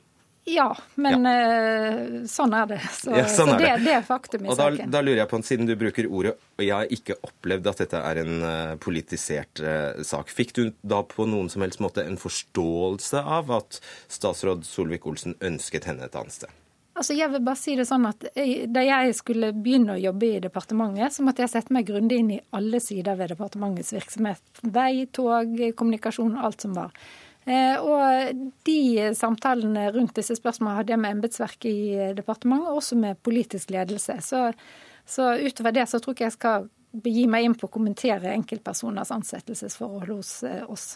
Ja, 0.49 0.69
men 0.95 1.25
ja. 1.27 1.33
Uh, 1.35 2.27
sånn 2.29 2.53
er 2.57 2.69
det. 2.71 2.79
Så, 2.95 3.11
ja, 3.13 3.25
sånn 3.29 3.51
så 3.51 3.55
er 3.57 3.61
det. 3.61 3.67
det, 3.69 3.83
det, 3.85 3.95
er 3.99 4.05
faktum 4.07 4.45
i 4.45 4.49
og 4.49 4.57
saken. 4.57 4.79
Da, 4.87 4.97
da, 4.97 5.01
lurer 5.05 5.21
jeg 5.21 5.29
på, 5.31 5.41
Siden 5.45 5.69
du 5.69 5.73
bruker 5.79 6.07
ordet, 6.09 6.33
og 6.57 6.63
jeg 6.65 6.73
har 6.75 6.93
ikke 6.95 7.17
opplevd 7.27 7.69
at 7.69 7.83
dette 7.83 8.01
er 8.11 8.21
en 8.23 8.45
uh, 8.45 8.77
politisert 8.81 9.61
uh, 9.63 9.99
sak, 10.07 10.31
fikk 10.33 10.55
du 10.57 10.63
da 10.81 11.03
på 11.07 11.27
noen 11.29 11.51
som 11.53 11.65
helst 11.65 11.83
måte 11.83 12.05
en 12.05 12.17
forståelse 12.19 13.21
av 13.37 13.53
at 13.59 13.81
statsråd 14.09 14.65
Solvik-Olsen 14.67 15.37
ønsket 15.51 15.89
henne 15.91 16.07
et 16.09 16.17
annet 16.17 16.39
sted? 16.39 16.55
Altså, 16.99 17.15
jeg 17.15 17.31
vil 17.31 17.43
bare 17.47 17.55
si 17.55 17.77
det 17.79 17.85
sånn 17.87 18.09
at 18.09 18.25
Da 18.75 18.81
jeg 18.83 19.13
skulle 19.15 19.53
begynne 19.55 19.95
å 19.95 20.01
jobbe 20.01 20.27
i 20.27 20.41
departementet, 20.43 21.15
så 21.15 21.23
måtte 21.23 21.45
jeg 21.45 21.53
sette 21.53 21.75
meg 21.75 21.87
grundig 21.87 22.17
inn 22.19 22.33
i 22.35 22.41
alle 22.55 22.81
sider 22.83 23.15
ved 23.19 23.31
departementets 23.31 23.93
virksomhet. 23.95 24.43
Vei, 24.75 25.05
tog, 25.15 25.55
kommunikasjon, 25.79 26.35
alt 26.43 26.65
som 26.65 26.75
var. 26.75 26.91
Eh, 27.47 27.79
og 27.79 28.49
de 28.67 29.13
samtalene 29.15 29.87
rundt 29.95 30.17
disse 30.19 30.35
spørsmålene 30.37 30.81
hadde 30.81 30.93
jeg 30.93 31.01
med 31.01 31.15
embetsverket 31.15 31.69
i 31.71 32.09
departementet, 32.17 32.67
og 32.67 32.81
også 32.81 32.99
med 32.99 33.21
politisk 33.23 33.71
ledelse. 33.73 34.19
Så, 34.25 34.43
så 35.07 35.31
utover 35.39 35.73
det 35.79 35.87
så 35.89 36.01
tror 36.03 36.17
ikke 36.17 36.27
jeg 36.27 36.35
skal 36.35 36.67
begi 36.91 37.25
meg 37.31 37.47
inn 37.47 37.55
på 37.57 37.69
å 37.69 37.73
kommentere 37.73 38.33
enkeltpersoners 38.35 39.13
ansettelsesforhold 39.15 40.13
hos 40.17 40.35
eh, 40.49 40.61
oss. 40.67 40.91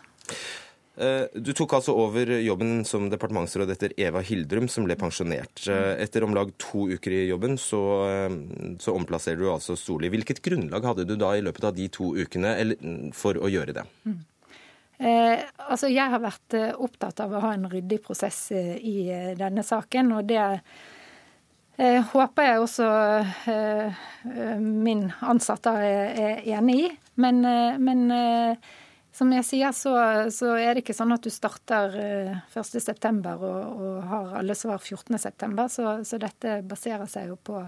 Eh, 0.96 1.24
du 1.34 1.50
tok 1.58 1.74
altså 1.74 1.96
over 1.98 2.30
jobben 2.38 2.84
som 2.86 3.08
departementsråd 3.10 3.72
etter 3.74 3.96
Eva 3.98 4.22
Hildrum, 4.22 4.68
som 4.70 4.86
ble 4.86 4.98
pensjonert. 5.00 5.64
Eh, 5.66 5.94
etter 6.04 6.26
om 6.26 6.36
lag 6.38 6.52
to 6.62 6.86
uker 6.94 7.16
i 7.16 7.24
jobben 7.32 7.58
så, 7.58 7.82
eh, 8.10 8.36
så 8.80 8.94
omplasserer 8.94 9.42
du 9.42 9.50
altså 9.50 9.78
Storli. 9.80 10.12
Hvilket 10.14 10.44
grunnlag 10.46 10.86
hadde 10.86 11.08
du 11.10 11.16
da 11.16 11.34
i 11.34 11.42
løpet 11.42 11.64
av 11.64 11.74
de 11.76 11.88
to 11.90 12.14
ukene 12.14 12.54
for 13.14 13.34
å 13.42 13.50
gjøre 13.50 13.74
det? 13.74 13.88
Mm. 14.06 14.22
Eh, 15.04 15.40
altså 15.58 15.90
jeg 15.90 16.14
har 16.14 16.22
vært 16.22 16.54
opptatt 16.78 17.20
av 17.26 17.34
å 17.34 17.42
ha 17.42 17.56
en 17.56 17.66
ryddig 17.72 18.04
prosess 18.06 18.52
i 18.54 19.10
denne 19.36 19.64
saken. 19.66 20.12
og 20.14 20.30
det 20.30 20.62
eh, 21.78 22.06
håper 22.14 22.44
jeg 22.52 22.62
også 22.62 22.92
eh, 23.50 24.06
min 24.62 25.08
ansatte 25.22 25.74
er, 25.74 26.14
er 26.14 26.48
enig 26.54 26.80
i. 26.86 26.88
Men, 27.16 27.42
men 27.82 28.10
som 29.14 29.30
jeg 29.36 29.46
sier, 29.46 29.74
så, 29.78 29.94
så, 30.34 30.56
er 30.58 30.74
det 30.74 30.82
ikke 30.84 30.96
sånn 30.98 31.14
at 31.14 31.26
du 31.26 31.30
starter 31.34 31.94
1.9. 32.50 33.12
Eh, 33.14 33.28
og, 33.34 33.84
og 33.86 34.00
har 34.10 34.32
alle 34.40 34.56
svar 34.58 34.82
14.9. 34.82 35.68
Så, 35.70 35.90
så 36.10 36.20
dette 36.22 36.62
baserer 36.66 37.06
seg 37.12 37.30
jo 37.30 37.38
på 37.38 37.62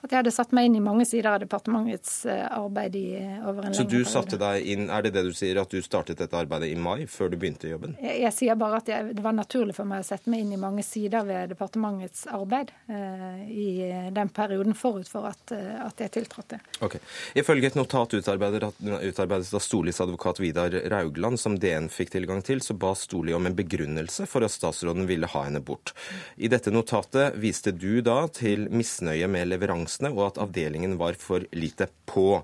at 0.00 0.12
jeg 0.12 0.22
hadde 0.22 0.32
satt 0.32 0.52
meg 0.56 0.68
inn 0.68 0.78
i 0.78 0.82
mange 0.82 1.04
sider 1.08 1.34
av 1.34 1.40
departementets 1.42 2.24
eh, 2.24 2.46
arbeid 2.56 2.96
i, 2.96 3.04
eh, 3.20 3.48
over 3.48 3.68
en 3.68 3.76
Så 3.76 3.84
du 3.84 3.98
satte 4.08 4.38
deg 4.40 4.64
inn, 4.72 4.88
Er 4.90 5.04
det 5.04 5.12
det 5.16 5.24
du 5.28 5.32
sier, 5.36 5.60
at 5.60 5.70
du 5.70 5.82
startet 5.84 6.18
dette 6.22 6.36
arbeidet 6.36 6.70
i 6.72 6.76
mai, 6.80 7.04
før 7.10 7.28
du 7.30 7.36
begynte 7.36 7.68
jobben? 7.68 7.96
Jeg, 8.00 8.16
jeg 8.24 8.32
sier 8.36 8.56
bare 8.60 8.80
at 8.80 8.88
jeg, 8.88 9.10
det 9.16 9.24
var 9.24 9.36
naturlig 9.36 9.76
for 9.76 9.88
meg 9.88 10.00
å 10.00 10.06
sette 10.08 10.32
meg 10.32 10.44
inn 10.44 10.54
i 10.56 10.60
mange 10.60 10.84
sider 10.86 11.26
ved 11.28 11.52
departementets 11.52 12.24
arbeid 12.32 12.72
eh, 12.88 13.42
i 13.44 13.68
den 14.16 14.32
perioden 14.32 14.76
forut 14.78 15.10
for 15.10 15.28
at, 15.28 15.52
eh, 15.52 15.76
at 15.84 16.00
jeg 16.00 16.14
tiltrådte. 16.16 16.60
Ok. 16.86 16.96
Ifølge 17.36 17.68
et 17.68 17.76
notat 17.78 18.16
utarbeidet, 18.16 18.72
utarbeidet 18.80 19.52
av 19.52 19.64
Storlis 19.64 20.00
advokat 20.00 20.40
Vidar 20.40 20.78
Raugland, 20.92 21.40
som 21.40 21.58
DN 21.60 21.90
fikk 21.92 22.14
tilgang 22.16 22.40
til, 22.46 22.64
så 22.64 22.72
ba 22.72 22.94
Storli 22.96 23.36
om 23.36 23.50
en 23.50 23.58
begrunnelse 23.58 24.24
for 24.30 24.48
at 24.48 24.56
statsråden 24.56 25.04
ville 25.10 25.28
ha 25.28 25.44
henne 25.44 25.60
bort. 25.60 25.92
I 26.40 26.48
dette 26.48 26.72
notatet 26.72 27.36
viste 27.40 27.76
du 27.76 28.00
da 28.00 28.22
til 28.32 28.70
misnøye 28.72 29.28
med 29.28 29.52
leveranse 29.52 29.89
ambulansene, 29.90 30.10
og 30.14 30.26
at 30.30 30.38
avdelingen 30.40 30.98
var 30.98 31.14
for 31.18 31.44
lite 31.52 31.88
på. 32.06 32.42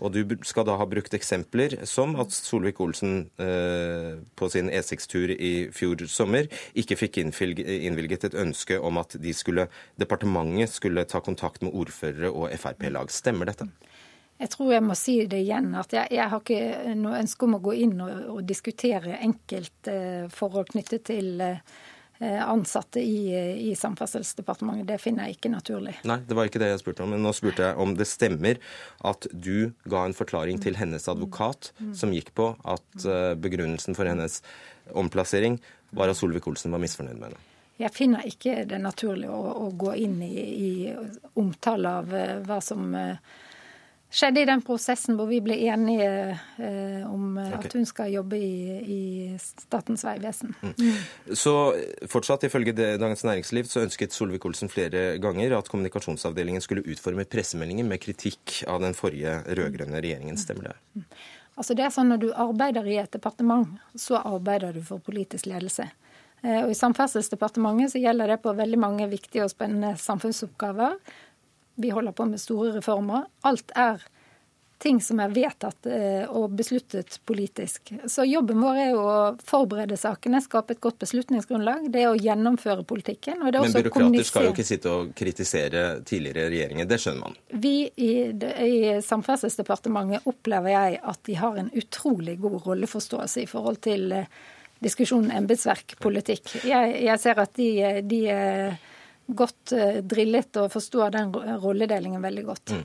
Og 0.00 0.12
Du 0.12 0.36
skal 0.42 0.64
da 0.66 0.76
ha 0.76 0.86
brukt 0.86 1.14
eksempler 1.14 1.86
som 1.86 2.16
at 2.16 2.30
Solvik-Olsen 2.30 3.30
eh, 3.38 4.18
på 4.36 4.48
sin 4.50 4.70
E6-tur 4.70 5.30
i 5.30 5.70
fjor 5.72 6.06
sommer 6.08 6.48
ikke 6.74 6.96
fikk 6.96 7.18
innvilget 7.18 8.24
et 8.24 8.34
ønske 8.34 8.78
om 8.78 8.98
at 8.98 9.16
skulle, 9.34 9.68
departementet 9.98 10.70
skulle 10.70 11.04
ta 11.04 11.20
kontakt 11.20 11.62
med 11.62 11.72
ordførere 11.72 12.30
og 12.30 12.50
Frp-lag. 12.58 13.10
Stemmer 13.10 13.46
dette? 13.46 13.68
Jeg 14.38 14.50
tror 14.50 14.72
jeg 14.72 14.82
må 14.86 14.94
si 14.94 15.26
det 15.26 15.40
igjen, 15.42 15.74
at 15.74 15.92
jeg, 15.92 16.06
jeg 16.14 16.30
har 16.30 16.38
ikke 16.38 16.94
noe 16.94 17.18
ønske 17.18 17.44
om 17.44 17.56
å 17.56 17.62
gå 17.62 17.72
inn 17.74 17.96
og, 18.00 18.12
og 18.36 18.44
diskutere 18.46 19.18
enkeltforhold 19.18 20.70
knyttet 20.70 21.08
til 21.10 21.40
eh, 21.42 21.58
Eh, 21.58 21.87
ansatte 22.20 23.00
i, 23.00 23.30
i, 23.70 23.74
Samferdselsdepartementet. 23.78 24.88
Det 24.88 24.98
finner 24.98 25.28
jeg 25.28 25.38
ikke 25.38 25.52
naturlig. 25.52 25.94
Nei, 26.08 26.18
det 26.26 26.34
var 26.34 26.48
ikke 26.48 26.60
det 26.62 26.72
jeg 26.72 26.82
spurte 26.82 27.04
om. 27.04 27.12
Men 27.14 27.22
nå 27.22 27.32
spurte 27.36 27.68
jeg 27.68 27.78
om 27.78 27.94
det 27.98 28.08
stemmer 28.10 28.58
at 29.06 29.28
du 29.30 29.70
ga 29.86 30.04
en 30.06 30.16
forklaring 30.16 30.58
til 30.62 30.78
hennes 30.80 31.06
advokat 31.10 31.70
som 31.96 32.14
gikk 32.14 32.32
på 32.38 32.50
at 32.66 33.06
eh, 33.06 33.34
begrunnelsen 33.38 33.94
for 33.98 34.10
hennes 34.10 34.40
omplassering 34.98 35.60
var 35.94 36.10
at 36.10 36.18
Solvik-Olsen 36.18 36.74
var 36.74 36.82
misfornøyd 36.82 37.18
med 37.20 37.30
henne. 37.30 37.44
Jeg 37.78 37.94
finner 37.94 38.26
ikke 38.26 38.64
det 38.66 38.80
naturlig 38.82 39.28
å, 39.30 39.38
å 39.38 39.68
gå 39.78 39.94
inn 40.02 40.18
i, 40.26 40.34
i 40.42 40.70
omtale 41.38 41.92
av 42.00 42.14
eh, 42.14 42.38
hva 42.48 42.58
som 42.64 42.90
skjedde 44.10 44.42
i 44.42 44.48
den 44.48 44.62
prosessen 44.64 45.18
hvor 45.18 45.28
vi 45.28 45.40
ble 45.44 45.56
enige 45.68 46.08
eh, 46.32 47.04
om 47.08 47.36
eh, 47.38 47.50
okay. 47.52 47.68
at 47.68 47.76
hun 47.76 47.88
skal 47.88 48.12
jobbe 48.12 48.38
i, 48.40 48.78
i 48.80 49.00
Statens 49.40 50.04
vegvesen. 50.06 50.54
Mm. 50.62 51.34
Så 51.36 51.54
fortsatt, 52.10 52.46
ifølge 52.48 52.74
Dagens 52.76 53.24
Næringsliv, 53.28 53.68
så 53.68 53.84
ønsket 53.84 54.16
Solvik-Olsen 54.16 54.72
flere 54.72 55.18
ganger 55.22 55.58
at 55.58 55.68
kommunikasjonsavdelingen 55.72 56.64
skulle 56.64 56.86
utforme 56.88 57.28
pressemeldinger 57.28 57.88
med 57.88 58.02
kritikk 58.04 58.62
av 58.68 58.80
den 58.84 58.96
forrige 58.96 59.40
rød-grønne 59.44 60.00
regjeringen. 60.00 60.40
Stemmer 60.40 60.72
det? 60.72 60.78
Mm. 60.96 61.08
Altså 61.58 61.74
det 61.74 61.84
er 61.84 61.90
sånn 61.90 62.12
Når 62.12 62.20
du 62.22 62.28
arbeider 62.38 62.86
i 62.86 63.00
et 63.02 63.12
departement, 63.12 63.80
så 63.98 64.20
arbeider 64.22 64.76
du 64.76 64.84
for 64.86 65.02
politisk 65.04 65.48
ledelse. 65.50 65.88
Eh, 66.44 66.60
og 66.62 66.70
I 66.70 66.78
Samferdselsdepartementet 66.78 67.94
så 67.94 68.02
gjelder 68.02 68.34
det 68.34 68.42
på 68.44 68.54
veldig 68.54 68.78
mange 68.80 69.08
viktige 69.10 69.46
og 69.46 69.52
spennende 69.52 69.96
samfunnsoppgaver. 69.98 70.98
Vi 71.78 71.90
holder 71.94 72.14
på 72.16 72.26
med 72.26 72.40
store 72.42 72.74
reformer. 72.78 73.28
Alt 73.46 73.74
er 73.78 74.02
ting 74.78 75.00
som 75.02 75.18
er 75.20 75.32
vedtatt 75.34 75.86
eh, 75.90 76.24
og 76.30 76.52
besluttet 76.58 77.16
politisk. 77.26 77.92
Så 78.06 78.22
jobben 78.28 78.60
vår 78.62 78.76
er 78.78 78.90
jo 78.92 79.00
å 79.02 79.22
forberede 79.46 79.98
sakene, 79.98 80.40
skape 80.42 80.76
et 80.76 80.82
godt 80.82 81.00
beslutningsgrunnlag. 81.02 81.88
Det 81.90 82.04
er 82.04 82.12
å 82.12 82.18
gjennomføre 82.18 82.84
politikken. 82.86 83.42
Men 83.42 83.56
byråkrater 83.74 84.28
skal 84.28 84.48
jo 84.48 84.52
ikke 84.54 84.66
sitte 84.68 84.92
og 84.92 85.14
kritisere 85.18 85.86
tidligere 86.06 86.46
regjeringer, 86.52 86.90
det 86.90 87.00
skjønner 87.02 87.24
man? 87.26 87.40
Vi 87.64 87.74
i, 87.90 88.12
i 88.68 88.76
Samferdselsdepartementet 89.02 90.28
opplever 90.30 90.74
jeg 90.74 91.02
at 91.14 91.24
de 91.26 91.40
har 91.42 91.58
en 91.58 91.72
utrolig 91.74 92.38
god 92.42 92.60
rolleforståelse 92.68 93.42
i 93.42 93.50
forhold 93.50 93.82
til 93.88 94.06
diskusjonen 94.14 94.56
diskusjonen 94.78 95.32
embetsverkpolitikk. 95.34 96.52
Jeg, 96.68 96.92
jeg 97.02 97.18
ser 97.18 97.40
at 97.42 97.56
de, 97.58 97.70
de 98.06 98.20
godt 99.28 99.72
eh, 99.72 100.00
drillet 100.02 100.56
og 100.60 100.70
forstår 100.72 101.12
den 101.16 101.34
rolledelingen 101.62 102.22
veldig 102.22 102.44
godt. 102.48 102.72
Mm. 102.72 102.84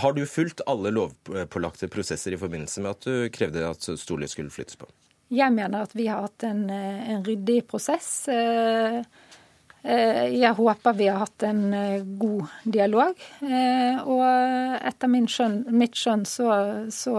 Har 0.00 0.16
du 0.16 0.24
fulgt 0.26 0.64
alle 0.66 0.92
lovpålagte 0.94 1.88
prosesser 1.92 2.32
i 2.32 2.40
forbindelse 2.40 2.84
med 2.84 2.96
at 2.96 3.08
du 3.08 3.28
krevde 3.34 3.66
at 3.68 3.90
Storli 4.00 4.28
skulle 4.30 4.52
flyttes 4.52 4.80
på? 4.80 4.88
Jeg 5.32 5.52
mener 5.54 5.86
at 5.86 5.92
vi 5.96 6.08
har 6.10 6.24
hatt 6.26 6.44
en, 6.48 6.64
eh, 6.70 7.10
en 7.12 7.24
ryddig 7.24 7.62
prosess. 7.68 8.28
Eh, 8.28 9.02
jeg 9.82 10.54
håper 10.54 10.94
vi 10.94 11.08
har 11.10 11.18
hatt 11.24 11.42
en 11.42 11.62
god 12.14 12.44
dialog. 12.62 13.18
Og 13.42 14.20
etter 14.22 15.16
skjønn, 15.26 15.56
mitt 15.74 15.98
skjønn 15.98 16.22
så, 16.22 16.52
så, 16.94 17.16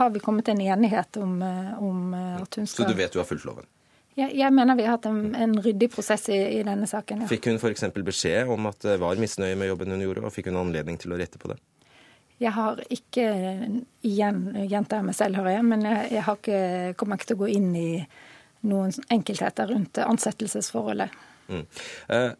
har 0.00 0.14
vi 0.14 0.22
kommet 0.24 0.46
til 0.46 0.56
en 0.56 0.72
enighet 0.72 1.18
om, 1.20 1.34
om 1.44 2.14
at 2.16 2.56
hun 2.56 2.64
skal 2.64 2.86
Så 2.86 2.88
du 2.88 2.96
vet 2.96 3.12
du 3.12 3.20
har 3.20 3.28
fulgt 3.28 3.44
loven? 3.44 3.68
Jeg, 4.18 4.34
jeg, 4.36 4.52
mener 4.52 4.76
vi 4.76 4.84
har 4.84 4.98
hatt 4.98 5.06
en, 5.08 5.30
en 5.32 5.54
ryddig 5.64 5.88
prosess 5.92 6.26
i, 6.28 6.36
i 6.58 6.62
denne 6.66 6.88
saken. 6.88 7.24
Ja. 7.24 7.28
Fikk 7.30 7.48
hun 7.48 7.56
f.eks. 7.56 7.86
beskjed 7.96 8.50
om 8.52 8.68
at 8.68 8.84
det 8.84 8.98
var 9.00 9.20
misnøye 9.20 9.56
med 9.56 9.72
jobben 9.72 9.94
hun 9.94 10.04
gjorde, 10.04 10.26
og 10.28 10.34
fikk 10.34 10.50
hun 10.50 10.60
anledning 10.66 11.00
til 11.00 11.14
å 11.14 11.20
rette 11.20 11.40
på 11.40 11.52
det? 11.52 11.56
Jeg 12.42 12.52
har 12.56 12.80
ikke 12.90 13.24
igjen 14.04 14.44
gjentar 14.66 15.04
meg 15.06 15.16
selv, 15.16 15.38
hører 15.40 15.56
jeg, 15.56 15.66
men 15.70 15.84
jeg, 15.86 16.06
jeg 16.16 16.26
har 16.26 16.38
ikke, 16.40 16.62
kommer 17.00 17.18
ikke 17.18 17.30
til 17.30 17.38
å 17.38 17.42
gå 17.44 17.50
inn 17.54 17.74
i 17.78 17.90
noen 18.68 18.94
enkeltheter 19.14 19.70
rundt 19.70 20.00
ansettelsesforholdet. 20.02 21.14
Mm. 21.48 21.64
Eh, 22.14 22.32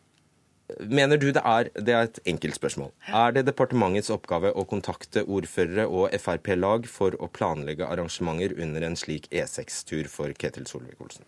mener 0.93 1.21
du 1.23 1.29
det 1.35 1.43
er, 1.47 1.71
det 1.75 1.95
er 1.95 2.09
et 2.09 2.21
enkelt 2.35 2.59
spørsmål. 2.59 2.91
Er 3.09 3.37
det 3.37 3.47
departementets 3.49 4.11
oppgave 4.15 4.53
å 4.53 4.67
kontakte 4.69 5.25
ordførere 5.25 5.87
og 5.89 6.15
Frp-lag 6.21 6.89
for 6.91 7.17
å 7.19 7.31
planlegge 7.33 7.89
arrangementer 7.89 8.57
under 8.63 8.89
en 8.89 8.99
slik 8.99 9.29
E6-tur 9.31 10.11
for 10.11 10.35
Ketil 10.39 10.69
Solvik-Olsen? 10.71 11.27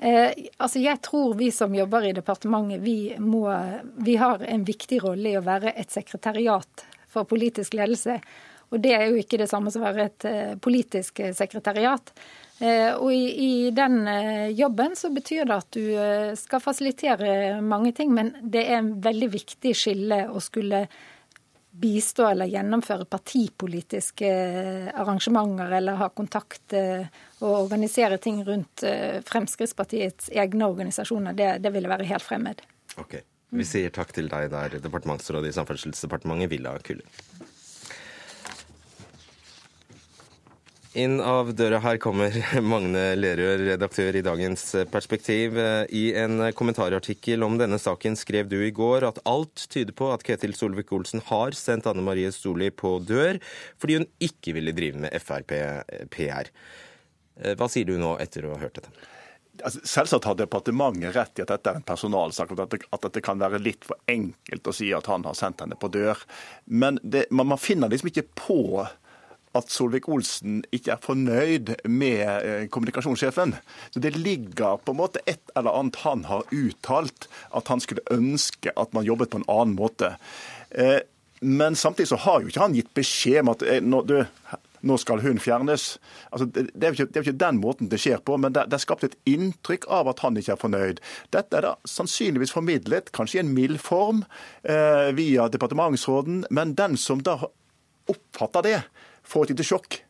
Eh, 0.00 0.32
altså 0.56 0.80
jeg 0.80 1.02
tror 1.04 1.34
vi 1.36 1.50
som 1.52 1.74
jobber 1.76 2.08
i 2.08 2.14
departementet, 2.16 2.80
vi, 2.80 3.14
må, 3.20 3.44
vi 4.00 4.16
har 4.20 4.40
en 4.48 4.64
viktig 4.64 5.02
rolle 5.04 5.34
i 5.34 5.38
å 5.38 5.44
være 5.44 5.74
et 5.76 5.92
sekretariat 5.92 6.86
for 7.10 7.28
politisk 7.28 7.76
ledelse. 7.76 8.20
Og 8.70 8.80
det 8.80 8.94
er 8.96 9.08
jo 9.10 9.18
ikke 9.20 9.40
det 9.40 9.50
samme 9.50 9.72
som 9.74 9.82
å 9.82 9.90
være 9.90 10.06
et 10.08 10.28
eh, 10.30 10.54
politisk 10.62 11.20
sekretariat. 11.36 12.14
Eh, 12.60 12.92
og 12.92 13.08
i, 13.12 13.24
i, 13.40 13.70
den 13.72 14.02
eh, 14.08 14.50
jobben 14.52 14.92
så 14.96 15.08
betyr 15.14 15.46
det 15.48 15.56
at 15.62 15.70
du 15.72 15.84
eh, 15.96 16.32
skal 16.36 16.60
fasilitere 16.60 17.60
mange 17.64 17.94
ting, 17.96 18.12
men 18.12 18.34
det 18.40 18.66
er 18.66 18.82
en 18.82 18.90
veldig 19.00 19.30
viktig 19.32 19.72
skille 19.76 20.26
å 20.28 20.42
skulle 20.44 20.82
bistå 21.70 22.26
eller 22.28 22.50
gjennomføre 22.50 23.06
partipolitiske 23.10 24.28
eh, 24.28 24.88
arrangementer 25.00 25.70
eller 25.78 25.98
ha 26.00 26.08
kontakt 26.10 26.74
eh, 26.76 27.06
og 27.40 27.56
organisere 27.64 28.18
ting 28.18 28.42
rundt 28.46 28.84
eh, 28.86 29.20
Fremskrittspartiets 29.26 30.30
egne 30.34 30.66
organisasjoner, 30.66 31.36
det, 31.36 31.50
det 31.64 31.72
ville 31.74 31.90
være 31.90 32.08
helt 32.10 32.26
fremmed. 32.26 32.64
Ok. 33.00 33.20
Vi 33.50 33.66
sier 33.66 33.90
takk 33.90 34.12
til 34.14 34.28
deg 34.30 34.50
der, 34.52 34.76
departementsråd 34.82 35.48
i 35.48 35.54
Samferdselsdepartementet, 35.54 36.52
Villa 36.52 36.76
Kulli. 36.86 37.06
Inn 40.98 41.20
av 41.22 41.52
døra 41.54 41.78
her 41.84 42.00
kommer 42.02 42.34
Magne 42.72 43.12
Lerøe, 43.14 43.60
redaktør 43.60 44.16
i 44.18 44.24
Dagens 44.26 44.64
Perspektiv. 44.90 45.54
I 45.86 46.02
en 46.18 46.48
kommentarartikkel 46.58 47.46
om 47.46 47.54
denne 47.60 47.78
saken 47.78 48.18
skrev 48.18 48.50
du 48.50 48.56
i 48.58 48.72
går 48.74 49.06
at 49.06 49.20
alt 49.30 49.68
tyder 49.70 49.94
på 49.94 50.08
at 50.10 50.24
Ketil 50.26 50.56
Solvik-Olsen 50.58 51.22
har 51.28 51.54
sendt 51.54 51.86
Anne 51.86 52.02
Marie 52.02 52.32
Storli 52.34 52.72
på 52.74 52.96
dør 53.06 53.38
fordi 53.78 54.00
hun 54.00 54.08
ikke 54.18 54.56
ville 54.58 54.74
drive 54.74 55.04
med 55.06 55.14
Frp-PR. 55.22 56.50
Hva 57.54 57.70
sier 57.70 57.86
du 57.86 57.94
nå 58.00 58.16
etter 58.18 58.48
å 58.48 58.56
ha 58.56 58.62
hørt 58.64 58.80
dette? 58.80 58.90
Altså, 59.62 59.84
selvsagt 59.86 60.26
har 60.26 60.38
departementet 60.40 61.14
rett 61.14 61.38
i 61.38 61.44
at 61.44 61.52
dette 61.52 61.70
er 61.70 61.78
en 61.78 61.86
personalsak, 61.86 62.50
og 62.50 62.64
at 62.64 62.74
det, 62.74 62.82
at 62.96 63.06
det, 63.14 63.22
kan 63.22 63.38
være 63.38 63.60
litt 63.62 63.86
for 63.86 64.00
enkelt 64.10 64.66
å 64.66 64.74
si 64.74 64.90
at 64.96 65.06
han 65.10 65.26
har 65.28 65.38
sendt 65.38 65.62
henne 65.62 65.78
på 65.78 65.90
dør. 65.92 66.18
Men 66.66 66.98
det, 67.02 67.26
man, 67.30 67.52
man 67.52 67.60
finner 67.60 67.92
liksom 67.92 68.10
ikke 68.10 68.26
på 68.40 68.60
at 69.58 69.72
Solvik-Olsen 69.72 70.60
ikke 70.74 70.94
er 70.94 71.02
fornøyd 71.02 71.74
med 71.90 72.22
eh, 72.22 72.64
kommunikasjonssjefen. 72.70 73.56
Så 73.90 74.02
Det 74.02 74.14
ligger 74.16 74.78
på 74.84 74.94
en 74.94 75.00
måte 75.00 75.22
et 75.26 75.42
eller 75.56 75.74
annet 75.74 76.02
han 76.04 76.24
har 76.30 76.46
uttalt, 76.54 77.28
at 77.50 77.68
han 77.68 77.82
skulle 77.82 78.06
ønske 78.10 78.72
at 78.76 78.94
man 78.94 79.06
jobbet 79.08 79.32
på 79.32 79.42
en 79.42 79.48
annen 79.50 79.76
måte. 79.78 80.14
Eh, 80.70 81.00
men 81.40 81.76
samtidig 81.76 82.08
så 82.12 82.20
har 82.20 82.42
jo 82.42 82.50
ikke 82.50 82.62
han 82.62 82.76
gitt 82.76 82.92
beskjed 82.94 83.42
om 83.42 83.54
at 83.54 83.64
eh, 83.66 83.80
du, 83.82 84.18
nå 84.86 84.96
skal 85.00 85.20
hun 85.24 85.40
fjernes. 85.42 85.98
Altså, 86.30 86.46
det, 86.46 86.62
er 86.62 86.94
ikke, 86.94 87.08
det, 87.10 87.16
er 87.16 87.20
jo 87.20 87.26
ikke, 87.26 87.42
den 87.42 87.60
måten 87.60 87.90
det 87.92 88.00
skjer 88.00 88.22
på, 88.24 88.36
men 88.40 88.54
det, 88.54 88.66
det 88.70 88.78
er 88.78 88.84
skapt 88.84 89.06
et 89.08 89.18
inntrykk 89.28 89.86
av 89.92 90.12
at 90.12 90.22
han 90.24 90.38
ikke 90.38 90.54
er 90.54 90.62
fornøyd. 90.62 91.02
Dette 91.34 91.58
er 91.58 91.66
da 91.66 91.74
sannsynligvis 91.88 92.54
formidlet, 92.54 93.12
kanskje 93.16 93.40
i 93.40 93.44
en 93.44 93.54
mild 93.56 93.80
form, 93.82 94.24
eh, 94.62 95.10
via 95.16 95.50
departementsråden, 95.52 96.44
men 96.54 96.76
den 96.78 96.96
som 97.00 97.24
da 97.26 97.40
oppfatter 98.10 98.66
det, 98.66 98.78
får 99.30 99.46
et 99.46 99.54
lite 99.54 99.68
sjokk. 99.70 100.00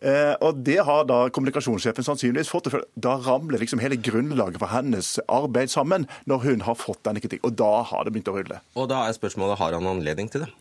Eh, 0.00 0.34
og 0.40 0.62
Det 0.64 0.78
har 0.80 1.04
da 1.04 1.28
kommunikasjonssjefen 1.28 2.06
sannsynligvis 2.06 2.52
fått. 2.52 2.70
For 2.72 2.84
da 2.96 3.18
ramler 3.20 3.60
liksom 3.60 3.82
hele 3.82 4.00
grunnlaget 4.00 4.60
for 4.62 4.72
hennes 4.72 5.18
arbeid 5.28 5.72
sammen, 5.72 6.08
når 6.26 6.46
hun 6.46 6.68
har 6.68 6.78
fått 6.80 7.04
denne 7.04 7.20
kritikk. 7.20 7.44
Og 7.44 7.58
da 7.60 7.82
har 7.90 8.04
det 8.04 8.14
begynt 8.14 8.32
å 8.32 8.38
rulle. 8.38 8.62
Og 8.76 8.88
da 8.92 9.04
er 9.06 9.18
spørsmålet 9.18 9.60
har 9.60 9.76
han 9.76 9.90
anledning 9.90 10.32
til 10.32 10.46
det? 10.46 10.54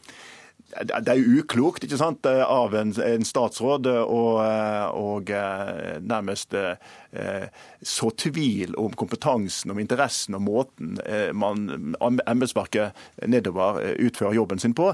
Det 0.70 1.10
er 1.10 1.18
jo 1.18 1.40
uklokt 1.42 1.82
ikke 1.88 1.98
sant, 1.98 2.28
av 2.30 2.76
en, 2.78 2.92
en 3.02 3.24
statsråd 3.26 3.88
å 3.90 5.16
nærmest 5.26 6.54
Eh, 7.12 7.48
så 7.82 8.12
tvil 8.12 8.76
om 8.78 8.94
kompetansen, 8.94 9.72
om 9.72 9.80
interessen 9.82 10.36
og 10.38 10.44
måten 10.46 11.00
eh, 11.10 11.32
man 11.34 11.96
embetsverket 12.30 13.26
nedover 13.26 13.80
eh, 13.82 13.96
utfører 14.06 14.38
jobben 14.38 14.62
sin 14.62 14.76
på. 14.78 14.92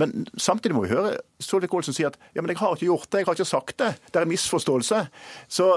Men 0.00 0.24
samtidig 0.40 0.78
må 0.78 0.86
vi 0.86 0.94
høre 0.94 1.18
Solvik-Olsen 1.38 1.94
sier 1.94 2.10
at 2.10 2.18
ja, 2.34 2.42
men 2.42 2.50
jeg 2.50 2.58
har 2.58 2.74
ikke 2.74 2.88
gjort 2.88 3.08
det, 3.12 3.22
jeg 3.22 3.28
har 3.28 3.38
ikke 3.38 3.46
sagt 3.46 3.78
det. 3.78 3.92
Det 4.10 4.18
er 4.18 4.26
en 4.26 4.32
misforståelse. 4.32 5.00
Så 5.48 5.68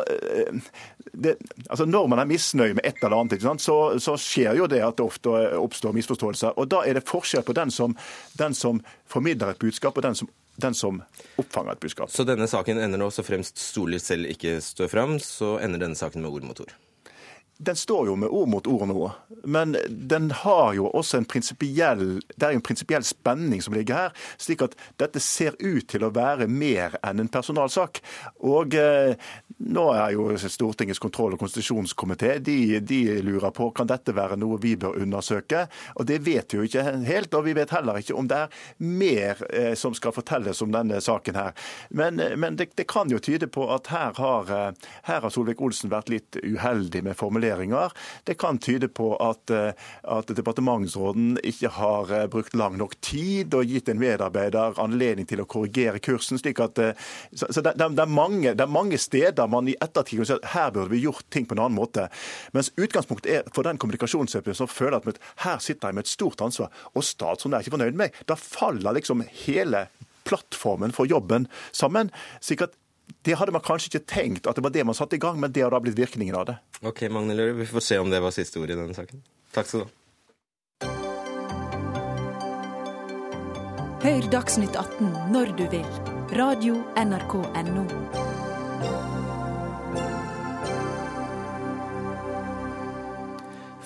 det, 1.14 1.36
altså 1.70 1.86
Når 1.86 2.08
man 2.08 2.20
er 2.20 2.30
misnøye 2.30 2.74
med 2.74 2.86
et 2.86 3.02
eller 3.04 3.20
annet, 3.20 3.62
så, 3.62 3.78
så, 4.00 4.18
skjer 4.18 4.58
jo 4.58 4.68
det 4.72 4.82
at 4.82 4.98
det 4.98 5.06
ofte 5.06 5.36
oppstår 5.62 5.94
misforståelser. 5.98 6.58
Og 6.58 6.70
Da 6.72 6.82
er 6.86 6.98
det 6.98 7.06
forskjell 7.10 7.46
på 7.46 7.54
den 7.54 7.72
som, 7.72 7.96
den 8.38 8.58
som 8.58 8.82
formidler 9.06 9.54
et 9.54 9.62
budskap, 9.62 9.98
og 9.98 10.04
den 10.04 10.18
som 10.18 10.30
den 10.62 10.74
som 10.74 11.02
oppfanger 11.40 11.72
et 11.72 11.80
budskap. 11.80 12.12
Så 12.12 12.26
denne 12.28 12.48
saken 12.50 12.78
ender 12.82 13.00
nå, 13.00 13.10
så 13.12 13.24
fremst 13.26 13.58
Storli 13.62 14.00
selv 14.02 14.30
ikke 14.30 14.60
står 14.62 14.92
fram, 14.92 15.18
så 15.24 15.56
ender 15.64 15.82
denne 15.82 15.98
saken 15.98 16.22
med 16.22 16.34
ord 16.34 16.48
mot 16.50 16.64
ord? 16.66 16.74
Den 17.62 17.78
står 17.78 18.08
jo 18.10 18.16
med 18.18 18.34
ord 18.34 18.50
mot 18.50 18.68
ord 18.68 18.88
nå, 18.90 19.12
men 19.44 19.76
den 19.90 20.32
har 20.32 20.74
jo 20.74 20.88
også 20.90 21.20
en 21.20 21.28
prinsipiell 21.30 22.22
Det 22.36 22.46
er 22.46 22.56
jo 22.56 22.60
en 22.60 22.66
prinsipiell 22.66 23.06
spenning 23.06 23.62
som 23.62 23.76
ligger 23.76 23.98
her, 23.98 24.16
slik 24.42 24.64
at 24.66 24.76
dette 25.02 25.22
ser 25.22 25.58
ut 25.60 25.86
til 25.90 26.06
å 26.06 26.12
være 26.14 26.48
mer 26.50 26.98
enn 27.06 27.22
en 27.22 27.30
personalsak. 27.32 28.02
Og 28.46 28.76
eh, 28.78 29.14
nå 29.62 29.86
er 29.94 30.16
jo 30.16 30.28
Stortingets 30.42 31.02
kontroll- 31.02 31.36
og 31.36 31.42
konstitusjonskomité 31.42 32.38
de, 32.42 32.80
de, 32.80 33.02
lurer 33.22 33.54
på 33.56 33.70
kan 33.76 33.90
dette 33.90 34.14
være 34.16 34.40
noe 34.42 34.60
vi 34.62 34.76
bør 34.80 34.98
undersøke. 35.02 35.68
Og 35.96 36.08
Det 36.10 36.22
vet 36.26 36.54
vi 36.54 36.60
jo 36.60 36.68
ikke 36.68 36.86
helt, 37.08 37.34
og 37.38 37.46
vi 37.46 37.56
vet 37.58 37.74
heller 37.76 38.02
ikke 38.02 38.18
om 38.18 38.30
det 38.30 38.40
er 38.46 38.58
mer 38.82 39.42
eh, 39.52 39.74
som 39.78 39.96
skal 39.98 40.16
fortelles 40.16 40.62
om 40.66 40.74
denne 40.74 41.02
saken 41.02 41.38
her. 41.38 41.54
Men, 41.90 42.22
men 42.38 42.58
det, 42.58 42.72
det, 42.76 42.88
kan 42.92 43.10
jo 43.12 43.22
tyde 43.22 43.48
på 43.48 43.68
at 43.74 43.92
her 43.94 44.18
har, 44.18 44.52
eh, 44.52 44.90
her 45.10 45.22
har 45.26 45.34
Solvik-Olsen 45.34 45.94
vært 45.94 46.12
litt 46.14 46.42
uheldig 46.42 47.06
med 47.06 47.18
formuleringer. 47.52 47.92
Det 48.24 48.38
kan 48.40 48.58
tyde 48.58 48.88
på 48.88 49.16
at, 49.16 49.50
eh, 49.50 49.74
at 50.04 50.28
departementsråden 50.28 51.40
ikke 51.44 51.70
har 51.70 52.28
brukt 52.28 52.56
lang 52.56 52.78
nok 52.78 52.96
tid 53.02 53.54
og 53.54 53.66
gitt 53.66 53.90
en 53.90 54.00
medarbeider 54.00 54.80
anledning 54.80 55.28
til 55.28 55.42
å 55.42 55.46
korrigere 55.46 56.00
kursen. 56.00 56.40
slik 56.40 56.60
at 56.60 56.80
så, 57.34 57.48
så 57.50 57.62
det, 57.62 57.74
det, 57.78 58.00
er 58.00 58.06
mange, 58.06 58.54
det 58.54 58.62
er 58.62 58.72
mange 58.72 58.98
steder 58.98 59.48
man 59.48 59.68
i 59.68 59.76
ettertid 59.82 60.22
kan 60.22 60.26
si 60.26 60.34
at 60.34 60.52
her 60.54 60.72
burde 60.72 60.92
vi 60.92 61.04
gjort 61.04 61.26
ting 61.30 61.46
på 61.46 61.56
en 61.56 61.66
annen 61.66 61.78
måte. 61.78 62.08
Mens 62.54 62.72
utgangspunktet 62.78 63.32
er 63.32 63.50
for 63.54 63.64
den 63.64 63.78
kommunikasjonssjefen 63.78 64.58
som 64.58 64.70
føler 64.70 65.02
at 65.02 65.20
her 65.46 65.60
sitter 65.60 65.90
jeg 65.90 65.96
med 65.96 66.06
et 66.06 66.12
stort 66.12 66.42
ansvar, 66.42 66.72
og 66.96 67.06
statsråden 67.06 67.58
er 67.58 67.66
ikke 67.66 67.76
fornøyd 67.76 67.96
med 67.96 68.06
meg. 68.06 68.22
Da 68.28 68.38
faller 68.40 68.96
liksom 68.98 69.26
hele 69.46 69.88
plattformen 70.28 70.94
for 70.96 71.10
jobben 71.10 71.48
sammen. 71.72 72.12
slik 72.42 72.62
at 72.62 72.76
det 73.26 73.38
hadde 73.40 73.54
man 73.56 73.64
kanskje 73.66 73.92
ikke 73.92 74.06
tenkt 74.10 74.50
at 74.50 74.58
det 74.58 74.64
var 74.66 74.74
det 74.76 74.86
man 74.88 74.98
satte 74.98 75.18
i 75.18 75.22
gang, 75.22 75.40
men 75.42 75.54
det 75.54 75.66
har 75.66 75.74
da 75.74 75.82
blitt 75.84 76.00
virkningen 76.00 76.38
av 76.38 76.48
det. 76.52 76.58
Ok, 76.82 77.06
Magne 77.14 77.38
Løre, 77.38 77.58
vi 77.60 77.70
får 77.70 77.86
se 77.86 78.00
om 78.02 78.10
det 78.12 78.22
var 78.24 78.36
siste 78.36 78.62
ord 78.62 78.72
i 78.72 78.78
denne 78.78 78.96
saken. 78.98 79.24
Takk 79.56 79.70
skal 79.70 79.84
du 79.84 79.90
ha. 79.90 79.96
Hør 84.02 84.26
Dagsnytt 84.34 84.74
18 84.74 85.12
når 85.36 85.54
du 85.60 85.68
vil 85.70 85.86
Radio 86.34 86.80
NRK 86.98 87.36
Radio.nrk.no. 87.44 88.31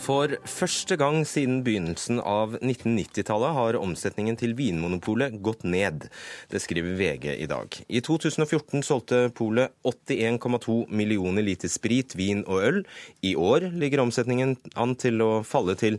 For 0.06 0.36
første 0.46 1.00
gang 1.02 1.24
siden 1.26 1.64
begynnelsen 1.66 2.20
av 2.22 2.60
1990-tallet 2.60 3.56
har 3.56 3.78
omsetningen 3.80 4.38
til 4.38 4.54
Vinmonopolet 4.58 5.40
gått 5.42 5.64
ned. 5.66 6.06
Det 6.52 6.62
skriver 6.62 6.94
VG 7.00 7.26
i 7.34 7.48
dag. 7.50 7.74
I 7.90 8.04
2014 8.06 8.86
solgte 8.86 9.24
polet 9.34 9.74
81,2 9.82 10.78
millioner 10.94 11.48
liter 11.48 11.74
sprit, 11.74 12.14
vin 12.20 12.46
og 12.46 12.62
øl. 12.68 12.80
I 13.26 13.34
år 13.34 13.72
ligger 13.74 14.06
omsetningen 14.06 14.60
an 14.78 14.94
til 15.02 15.26
å 15.26 15.32
falle 15.42 15.74
til 15.82 15.98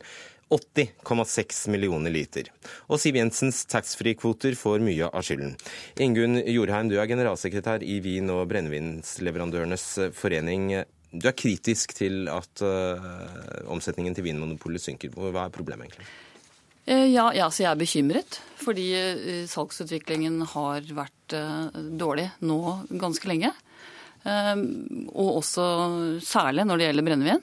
80,6 0.55 1.65
millioner 1.75 2.13
liter. 2.15 2.53
Og 2.87 3.01
Siv 3.03 3.19
Jensens 3.19 3.65
taxfree-kvoter 3.67 4.55
får 4.55 4.85
mye 4.87 5.09
av 5.11 5.27
skylden. 5.27 5.57
Ingunn 5.99 6.39
Jorheim, 6.47 6.93
du 6.93 7.01
er 7.01 7.11
generalsekretær 7.11 7.83
i 7.83 7.99
Vin- 8.05 8.31
og 8.31 8.47
brennevinsleverandørenes 8.53 9.89
forening. 10.15 10.85
Du 11.17 11.29
er 11.31 11.37
kritisk 11.37 11.95
til 11.97 12.29
at 12.33 12.63
uh, 12.65 13.71
omsetningen 13.73 14.17
til 14.17 14.27
Vinmonopolet 14.27 14.83
synker. 14.83 15.13
Hva 15.15 15.47
er 15.47 15.55
problemet 15.55 15.89
egentlig? 15.89 16.09
Eh, 16.87 17.09
ja, 17.11 17.27
ja, 17.35 17.49
så 17.51 17.65
jeg 17.65 17.71
er 17.73 17.81
bekymret. 17.81 18.39
Fordi 18.61 18.87
uh, 18.95 19.47
salgsutviklingen 19.51 20.43
har 20.55 20.87
vært 20.97 21.13
dårlig 21.99 22.29
nå 22.47 22.61
ganske 23.03 23.27
lenge. 23.27 23.49
Og 24.23 25.31
også 25.41 25.65
særlig 26.23 26.63
når 26.63 26.79
det 26.79 26.87
gjelder 26.87 27.07
brennevin. 27.09 27.41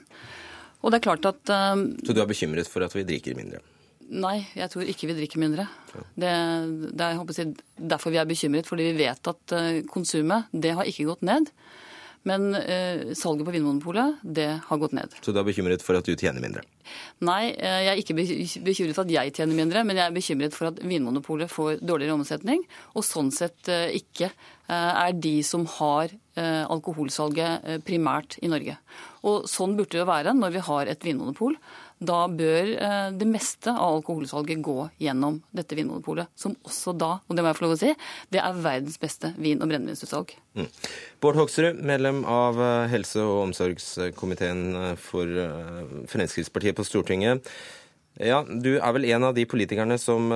Og 0.80 0.88
det 0.88 0.96
er 0.96 1.04
klart 1.04 1.28
at 1.28 1.52
Så 1.52 2.16
du 2.16 2.20
er 2.22 2.30
bekymret 2.30 2.70
for 2.72 2.80
at 2.86 2.96
vi 2.96 3.04
drikker 3.04 3.36
mindre? 3.36 3.60
Nei, 4.08 4.38
jeg 4.56 4.72
tror 4.72 4.88
ikke 4.88 5.10
vi 5.10 5.18
drikker 5.18 5.42
mindre. 5.42 5.66
Det, 5.92 6.32
det 6.96 7.04
er 7.04 7.20
jeg, 7.20 7.52
derfor 7.92 8.14
vi 8.14 8.22
er 8.22 8.30
bekymret. 8.30 8.68
Fordi 8.70 8.88
vi 8.88 9.04
vet 9.04 9.32
at 9.34 9.54
konsumet 9.92 10.48
det 10.56 10.72
har 10.80 10.88
ikke 10.88 11.10
gått 11.10 11.28
ned. 11.28 11.52
Men 12.28 12.54
eh, 12.56 13.12
salget 13.16 13.44
på 13.44 13.52
Vinmonopolet 13.52 14.22
det 14.24 14.48
har 14.66 14.80
gått 14.80 14.94
ned. 14.96 15.12
Så 15.20 15.32
du 15.32 15.40
er 15.40 15.46
bekymret 15.46 15.84
for 15.84 15.98
at 15.98 16.08
du 16.08 16.14
tjener 16.16 16.40
mindre? 16.40 16.64
Nei, 17.24 17.52
eh, 17.52 17.80
jeg 17.84 17.92
er 17.92 18.00
ikke 18.00 18.16
bekymret 18.64 18.96
for 18.96 19.04
at 19.04 19.12
jeg 19.12 19.34
tjener 19.36 19.58
mindre, 19.58 19.84
men 19.84 20.00
jeg 20.00 20.08
er 20.08 20.16
bekymret 20.16 20.56
for 20.56 20.70
at 20.70 20.80
Vinmonopolet 20.84 21.52
får 21.52 21.84
dårligere 21.84 22.16
omsetning, 22.16 22.64
og 22.96 23.04
sånn 23.06 23.28
sett 23.34 23.68
eh, 23.72 23.92
ikke 24.00 24.30
eh, 24.30 24.92
er 25.06 25.16
de 25.16 25.38
som 25.46 25.68
har 25.78 26.16
alkoholsalget 26.34 27.84
primært 27.86 28.40
i 28.42 28.48
Norge. 28.50 28.72
Og 29.22 29.44
sånn 29.46 29.76
burde 29.78 30.00
det 30.00 30.06
være 30.08 30.32
når 30.34 30.56
vi 30.56 30.62
har 30.66 30.88
et 30.90 31.04
vinmonopol 31.06 31.54
da 32.02 32.24
bør 32.30 32.70
eh, 32.74 33.10
det 33.16 33.26
meste 33.28 33.72
av 33.72 33.98
alkoholsalget 33.98 34.62
gå 34.64 34.76
gjennom 35.02 35.40
dette 35.54 35.76
vinmonopolet. 35.78 36.30
Som 36.38 36.56
også 36.66 36.94
da, 36.98 37.16
og 37.22 37.36
det 37.36 37.44
må 37.44 37.50
jeg 37.50 37.58
få 37.58 37.66
lov 37.66 37.76
å 37.76 37.80
si, 37.80 37.92
det 38.34 38.42
er 38.42 38.58
verdens 38.64 38.98
beste 39.02 39.32
vin- 39.38 39.62
og 39.62 39.70
brennevinsutsalg. 39.70 40.34
Mm. 40.58 40.68
Bård 41.22 41.38
Hoksrud, 41.40 41.80
medlem 41.86 42.24
av 42.28 42.60
eh, 42.60 42.88
helse- 42.92 43.24
og 43.24 43.46
omsorgskomiteen 43.48 44.64
eh, 44.80 44.90
for 45.00 45.30
Fremskrittspartiet 46.10 46.78
på 46.78 46.86
Stortinget. 46.86 47.54
Ja, 48.22 48.44
Du 48.46 48.76
er 48.76 48.92
vel 48.94 49.08
en 49.10 49.24
av 49.26 49.34
de 49.34 49.42
politikerne 49.50 49.96
som 49.98 50.28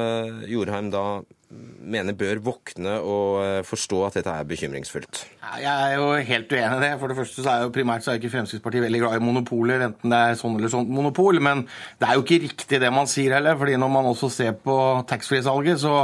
Jorheim 0.50 0.88
da 0.90 1.20
mener 1.48 2.12
bør 2.12 2.42
våkne 2.44 2.98
og 3.00 3.38
eh, 3.40 3.60
forstå 3.64 4.00
at 4.04 4.18
dette 4.18 4.32
er 4.32 4.48
bekymringsfullt? 4.48 5.22
Jeg 5.62 5.70
er 5.72 5.94
jo 5.96 6.10
helt 6.12 6.50
uenig 6.52 6.76
i 6.76 6.82
det. 6.82 6.90
For 7.00 7.08
det 7.08 7.16
første 7.16 7.44
så 7.44 7.52
er 7.52 7.62
jo 7.64 7.72
primært 7.72 8.04
så 8.04 8.12
er 8.12 8.20
ikke 8.20 8.32
Fremskrittspartiet 8.34 8.84
veldig 8.84 9.00
glad 9.00 9.16
i 9.16 9.24
monopoler, 9.24 9.84
enten 9.86 10.12
det 10.12 10.18
er 10.18 10.36
sånn 10.36 10.58
eller 10.58 10.72
sånt 10.72 10.92
monopol. 10.92 11.40
Men 11.44 11.64
det 12.00 12.08
er 12.08 12.18
jo 12.18 12.26
ikke 12.26 12.42
riktig 12.44 12.82
det 12.82 12.90
man 12.92 13.08
sier 13.08 13.38
heller. 13.38 13.56
fordi 13.56 13.78
når 13.80 13.92
man 13.94 14.10
også 14.10 14.28
ser 14.34 14.58
på 14.60 14.76
taxfree-salget, 15.08 15.80
så 15.80 15.94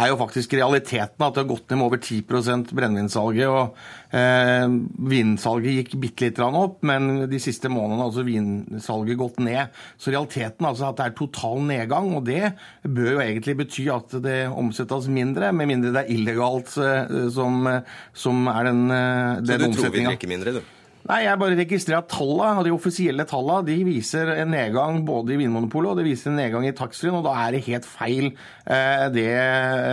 er 0.00 0.12
jo 0.12 0.20
faktisk 0.22 0.56
realiteten 0.56 1.26
at 1.26 1.36
det 1.36 1.44
har 1.44 1.52
gått 1.52 1.68
ned 1.68 1.80
med 1.82 1.88
over 1.90 2.00
10% 2.00 2.72
brennevinsalget. 2.72 3.52
og 3.52 4.16
eh, 4.16 4.64
Vinsalget 5.12 5.76
gikk 5.82 5.98
bitte 6.00 6.30
litt 6.30 6.40
opp, 6.46 6.80
men 6.88 7.26
de 7.28 7.42
siste 7.42 7.68
månedene 7.68 8.00
har 8.00 8.08
altså 8.08 8.24
vinsalget 8.24 9.20
gått 9.20 9.44
ned. 9.44 9.76
Så 10.00 10.14
realiteten 10.14 10.70
altså 10.72 10.88
at 10.88 11.02
det 11.02 11.10
er 11.10 11.18
total 11.20 11.60
nedgang, 11.68 12.14
og 12.16 12.24
det 12.24 12.54
bør 12.80 13.18
jo 13.18 13.24
egentlig 13.28 13.58
bety 13.60 13.88
at 13.92 14.16
det 14.24 14.40
omsettes 14.48 14.85
omsettes 14.94 15.12
mindre, 15.12 15.52
med 15.52 15.66
mindre 15.70 15.92
det 15.94 16.04
er 16.04 16.14
illegalt 16.14 16.72
eh, 16.78 17.28
som, 17.32 17.66
eh, 17.66 17.82
som 18.14 18.46
er 18.52 18.70
den, 18.70 18.82
den 18.88 19.68
omsetninga. 19.68 19.74
Så 19.74 19.76
du 19.76 19.82
tror 19.82 19.94
vi 19.94 20.06
drikker 20.06 20.28
mindre, 20.28 20.56
du? 20.58 20.75
Nei, 21.06 21.20
Jeg 21.22 21.38
bare 21.38 21.54
registrerer 21.58 22.00
at 22.02 22.08
tallene, 22.10 22.64
de 22.66 22.72
offisielle 22.74 23.24
tallene 23.30 23.62
de 23.68 23.76
viser 23.86 24.26
en 24.40 24.48
nedgang 24.50 25.04
både 25.06 25.34
i 25.34 25.36
Vinmonopolet 25.38 25.90
og 25.92 25.96
det 26.00 26.06
viser 26.08 26.30
en 26.32 26.38
nedgang 26.40 26.64
i 26.66 26.72
taxfree. 26.74 27.12
Og 27.14 27.22
da 27.26 27.32
er 27.44 27.50
det 27.54 27.66
helt 27.68 27.86
feil 27.86 28.26
eh, 28.32 29.06
det 29.14 29.30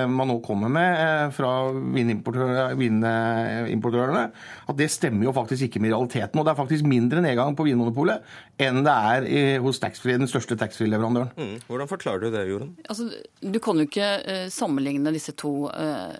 man 0.09 0.27
nå 0.31 0.37
kommer 0.45 0.69
med 0.73 0.89
eh, 1.03 1.27
fra 1.35 1.51
vinimportørene. 1.69 4.23
At 4.69 4.75
det 4.79 4.89
stemmer 4.93 5.23
jo 5.27 5.37
faktisk 5.37 5.61
ikke 5.67 5.81
med 5.83 5.91
realiteten. 5.93 6.39
Og 6.39 6.45
det 6.47 6.51
er 6.53 6.61
faktisk 6.63 6.83
mindre 6.89 7.19
nedgang 7.25 7.51
på 7.57 7.65
Vinmonopolet 7.67 8.17
enn 8.61 8.83
det 8.85 8.93
er 8.93 9.25
i, 9.27 9.57
hos 9.61 9.79
taxfree, 9.81 10.17
den 10.21 10.27
største 10.29 10.55
taxfree-leverandøren. 10.57 11.29
Mm. 11.37 11.59
Hvordan 11.69 11.87
forklarer 11.89 12.19
du 12.25 12.29
det, 12.33 12.49
Jorunn? 12.49 12.75
Altså, 12.89 13.03
du 13.41 13.59
kan 13.63 13.77
jo 13.77 13.83
ikke 13.87 14.09
uh, 14.21 14.47
sammenligne 14.53 15.13
disse 15.13 15.31
to 15.37 15.69
uh, 15.69 16.13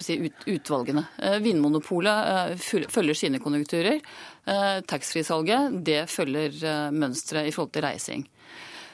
si, 0.00 0.18
ut, 0.24 0.46
utvalgene. 0.48 1.04
Uh, 1.20 1.38
Vinmonopolet 1.44 2.56
følger 2.60 3.14
sine 3.16 3.38
konjunkturer. 3.42 4.00
Eh, 4.48 4.80
taxfree-salget 4.88 5.80
det 5.84 6.04
følger 6.10 6.54
eh, 6.64 6.92
mønsteret 6.96 7.50
i 7.50 7.54
forhold 7.54 7.74
til 7.74 7.84
reising. 7.84 8.22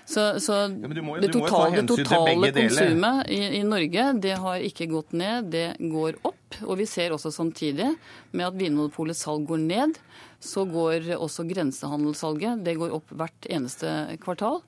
Så, 0.06 0.22
så 0.38 0.56
ja, 0.70 0.88
må, 1.02 1.16
det, 1.18 1.32
totale, 1.34 1.80
det 1.80 1.86
totale 1.90 2.50
konsumet 2.54 3.30
i, 3.34 3.40
i, 3.58 3.62
Norge 3.66 4.04
det 4.22 4.36
har 4.38 4.62
ikke 4.62 4.86
gått 4.92 5.16
ned, 5.18 5.48
det 5.50 5.68
går 5.82 6.20
opp. 6.26 6.58
Og 6.62 6.76
vi 6.78 6.86
ser 6.86 7.14
også 7.14 7.32
samtidig 7.34 7.88
med 8.30 8.46
at 8.46 8.58
Vinmonopolets 8.58 9.24
salg 9.26 9.48
går 9.48 9.64
ned, 9.64 9.96
så 10.38 10.62
går 10.68 11.10
også 11.16 11.46
grensehandelssalget 11.50 12.62
det 12.66 12.76
går 12.78 12.94
opp 13.00 13.10
hvert 13.18 13.50
eneste 13.50 13.96
kvartal. 14.22 14.60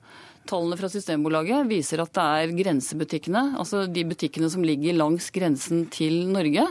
Tallene 0.49 0.79
fra 0.79 0.89
Systembolaget 0.91 1.69
viser 1.69 2.01
at 2.03 2.11
det 2.15 2.25
er 2.41 2.55
grensebutikkene, 2.57 3.43
altså 3.61 3.85
de 3.87 4.03
butikkene 4.09 4.49
som 4.51 4.65
ligger 4.65 4.97
langs 4.97 5.29
grensen 5.35 5.85
til 5.93 6.25
Norge, 6.33 6.65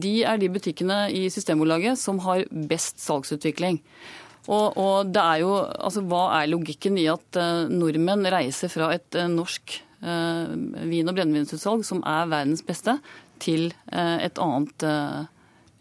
de 0.00 0.14
er 0.26 0.40
de 0.40 0.50
butikkene 0.52 1.06
i 1.14 1.26
Systembolaget 1.32 2.00
som 2.00 2.20
har 2.24 2.44
best 2.70 3.02
salgsutvikling. 3.02 3.80
Og, 4.44 4.76
og 4.76 5.12
det 5.14 5.22
er 5.22 5.40
jo, 5.40 5.52
altså 5.64 6.02
Hva 6.04 6.24
er 6.40 6.50
logikken 6.52 6.98
i 7.00 7.06
at 7.08 7.38
uh, 7.40 7.64
nordmenn 7.72 8.28
reiser 8.32 8.72
fra 8.72 8.90
et 8.96 9.16
uh, 9.16 9.28
norsk 9.32 9.78
uh, 10.04 10.52
vin- 10.90 11.08
og 11.08 11.16
brennevinsutsalg, 11.16 11.84
som 11.86 12.02
er 12.04 12.28
verdens 12.32 12.64
beste, 12.66 12.98
til 13.44 13.72
et 13.92 14.38
annet 14.40 14.84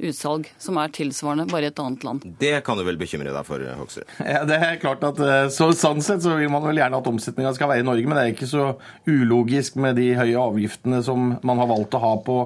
utsalg 0.09 0.49
som 0.61 0.77
er 0.81 0.91
tilsvarende, 0.93 1.45
bare 1.51 1.67
i 1.67 1.71
et 1.71 1.81
annet 1.81 2.03
land. 2.05 2.25
Det 2.39 2.53
kan 2.65 2.79
du 2.79 2.83
vel 2.87 2.99
bekymre 2.99 3.33
deg 3.33 3.47
for, 3.47 3.63
Hoksrud? 3.79 4.09
Ja, 4.33 4.43
det 4.47 4.57
er 4.57 4.79
klart 4.81 5.03
at 5.05 5.19
eh, 5.23 5.47
så, 5.53 5.69
Sånn 5.77 6.01
sett 6.05 6.23
så 6.25 6.35
vil 6.37 6.51
man 6.51 6.65
vel 6.65 6.79
gjerne 6.81 6.99
at 6.99 7.09
omsetninga 7.09 7.53
skal 7.57 7.71
være 7.71 7.83
i 7.83 7.87
Norge, 7.87 8.07
men 8.09 8.19
det 8.19 8.25
er 8.25 8.33
ikke 8.35 8.49
så 8.49 8.67
ulogisk 9.09 9.77
med 9.83 9.97
de 9.99 10.09
høye 10.17 10.39
avgiftene 10.39 11.01
som 11.05 11.33
man 11.45 11.61
har 11.61 11.69
valgt 11.71 11.97
å 11.97 12.03
ha 12.03 12.13
på 12.25 12.37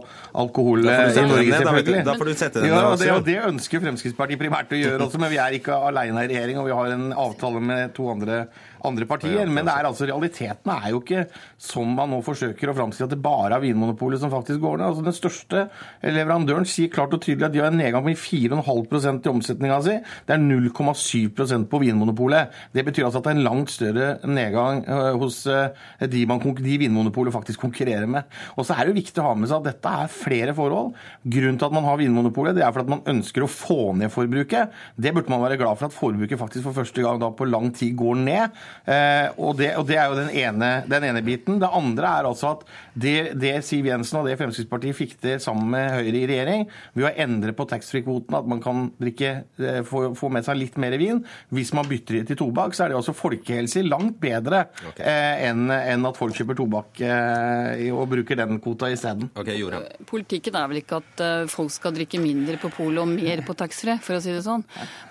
alkohol 0.43 0.85
i 0.85 0.89
Norge, 0.89 1.59
selvfølgelig. 1.59 2.05
Da 2.07 2.17
får 2.17 2.31
du 2.31 2.33
sette 2.37 2.63
den 2.63 2.71
ja, 2.71 2.81
ned. 2.87 3.03
Det, 3.03 3.19
det 3.27 3.37
ønsker 3.51 3.83
Fremskrittspartiet 3.83 4.41
primært 4.41 4.73
å 4.73 4.81
gjøre 4.81 5.07
også, 5.07 5.21
men 5.21 5.33
vi 5.33 5.41
er 5.43 5.59
ikke 5.59 5.77
alene 5.91 6.25
i 6.25 6.31
regjering, 6.33 6.61
og 6.61 6.69
vi 6.69 6.79
har 6.79 6.95
en 6.95 7.11
avtale 7.27 7.63
med 7.63 7.95
to 7.97 8.09
andre 8.13 8.45
andre 8.85 9.07
partier. 9.09 9.49
Men 9.49 9.67
det 9.67 9.73
er 9.73 9.87
altså, 9.89 10.07
realiteten 10.07 10.73
er 10.73 10.91
jo 10.93 11.01
ikke 11.01 11.25
som 11.61 11.89
man 11.97 12.11
nå 12.13 12.21
forsøker 12.25 12.71
å 12.71 12.75
framstille 12.77 13.09
at 13.09 13.15
det 13.15 13.21
bare 13.23 13.57
er 13.57 13.63
Vinmonopolet 13.63 14.21
som 14.21 14.33
faktisk 14.33 14.61
går 14.63 14.79
ned. 14.79 14.87
Altså, 14.91 15.05
den 15.07 15.17
største 15.17 15.65
leverandøren 16.05 16.67
sier 16.69 16.91
klart 16.93 17.15
og 17.15 17.23
tydelig 17.23 17.46
at 17.47 17.55
de 17.55 17.61
har 17.63 17.71
en 17.71 17.79
nedgang 17.79 18.05
på 18.05 18.13
4,5% 18.17 19.27
i 19.27 19.31
omsetninga 19.31 19.79
si. 19.85 19.97
Det 20.27 20.35
er 20.35 20.43
0,7% 20.43 21.67
på 21.71 21.81
Vinmonopolet. 21.83 22.53
Det 22.75 22.85
betyr 22.87 23.07
altså 23.07 23.21
at 23.21 23.27
det 23.27 23.33
er 23.33 23.39
en 23.39 23.47
langt 23.47 23.73
større 23.73 24.09
nedgang 24.27 24.83
øh, 24.87 25.17
hos 25.21 25.41
øh, 25.47 25.69
de, 26.05 26.25
man, 26.29 26.41
de 26.41 26.77
Vinmonopolet 26.83 27.33
faktisk 27.33 27.63
konkurrerer 27.63 28.07
med. 28.09 28.27
Og 28.55 28.65
så 28.67 28.75
er 28.75 28.85
det 28.85 28.93
jo 28.93 28.99
viktig 29.01 29.23
å 29.23 29.29
ha 29.29 29.35
med 29.37 29.49
seg 29.49 29.61
at 29.61 29.71
dette 29.71 29.93
er 30.03 30.13
flere 30.13 30.55
forhold. 30.57 30.93
Grunnen 31.23 31.59
til 31.59 31.69
at 31.69 31.75
man 31.75 31.87
har 31.87 31.99
Vinmonopolet, 32.01 32.57
det 32.57 32.65
er 32.65 32.73
for 32.75 32.85
at 32.85 32.91
man 32.91 33.03
ønsker 33.09 33.45
å 33.45 33.51
få 33.51 33.79
ned 33.97 34.11
forbruket. 34.13 34.73
Det 34.95 35.13
burde 35.15 35.31
man 35.31 35.43
være 35.43 35.59
glad 35.59 35.79
for 35.79 35.89
at 35.89 35.95
forbruket 35.95 36.39
faktisk 36.39 36.67
for 36.67 36.77
første 36.77 37.03
gang 37.03 37.21
da 37.21 37.31
på 37.33 37.47
lang 37.49 37.71
tid 37.75 37.95
går 37.97 38.19
ned. 38.21 38.57
Eh, 38.85 39.27
og, 39.37 39.57
det, 39.59 39.73
og, 39.77 39.87
det, 39.89 39.99
er 39.99 40.11
jo 40.11 40.19
den 40.19 40.31
ene, 40.33 40.71
den 40.89 41.07
ene, 41.09 41.23
biten. 41.25 41.59
Det 41.61 41.69
andre 41.73 42.11
er 42.19 42.29
altså 42.29 42.53
at 42.55 42.65
det, 42.93 43.17
det, 43.39 43.55
Siv 43.67 43.87
Jensen 43.89 44.21
og 44.21 44.29
det 44.29 44.37
Fremskrittspartiet 44.39 44.97
fikk 44.97 45.17
til 45.23 45.41
sammen 45.43 45.71
med 45.73 45.91
Høyre 45.97 46.21
i 46.21 46.27
regjering, 46.29 46.67
ved 46.95 47.09
å 47.09 47.13
endre 47.13 47.26
på 47.57 47.65
taxfree-kvoten, 47.69 48.35
at 48.37 48.47
man 48.49 48.61
kan 48.63 48.87
drikke, 48.99 49.31
eh, 49.59 49.81
få, 49.87 50.13
få, 50.17 50.29
med 50.33 50.45
seg 50.45 50.59
litt 50.59 50.77
mer 50.81 50.95
vin 50.99 51.23
hvis 51.53 51.73
man 51.75 51.87
bytter 51.87 52.25
til 52.27 52.39
tobakk, 52.39 52.75
så 52.75 52.85
er 52.85 52.91
det 52.91 52.99
også 52.99 53.15
folkehelse 53.17 53.83
langt 53.85 54.19
bedre 54.21 54.65
okay. 54.89 55.03
eh, 55.03 55.47
enn 55.47 55.71
en 55.71 56.07
at 56.09 56.19
folk 56.19 56.35
kjøper 56.37 56.57
tobakk 56.59 57.01
eh, 57.05 57.87
og 57.91 58.07
bruker 58.11 58.39
den 58.39 58.61
kvota 58.63 58.89
isteden. 58.91 59.31
Okay, 59.37 59.59
Politikken 60.07 60.57
er 60.59 60.69
vel 60.71 60.81
ikke 60.81 61.01
at 61.01 61.23
folk 61.51 61.71
skal 61.73 61.95
drikke 61.95 62.21
mindre 62.21 62.57
på 62.61 62.71
polet 62.73 63.01
og 63.01 63.11
mer 63.11 63.43
på 63.45 63.55
taxfree, 63.57 63.97
for 64.03 64.17
å 64.17 64.21
si 64.23 64.33
det 64.33 64.43
sånn. 64.45 64.65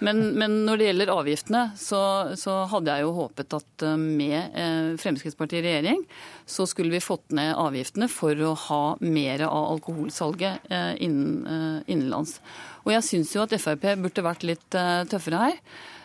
Men, 0.04 0.22
men, 0.38 0.62
når 0.66 0.80
det 0.80 0.88
gjelder 0.90 1.12
avgiftene, 1.14 1.62
så, 1.78 2.00
så 2.38 2.58
hadde 2.70 2.94
jeg 2.94 3.06
jo 3.06 3.14
håpet 3.16 3.56
at 3.58 3.86
med 4.00 4.56
Fremskrittspartiet 5.00 5.60
i 5.60 5.66
regjering, 5.66 6.02
så 6.48 6.66
skulle 6.68 6.94
vi 6.94 7.02
fått 7.02 7.34
ned 7.36 7.54
avgiftene 7.58 8.08
for 8.10 8.38
å 8.46 8.52
ha 8.66 8.82
mer 9.02 9.44
av 9.46 9.70
alkoholsalget 9.76 10.70
innen, 11.02 11.82
innenlands. 12.06 12.38
Og 12.86 12.94
jeg 12.94 13.04
syns 13.10 13.34
jo 13.34 13.42
at 13.42 13.58
Frp 13.58 13.90
burde 13.98 14.24
vært 14.24 14.46
litt 14.46 14.78
tøffere 15.10 15.42
her. 15.42 15.60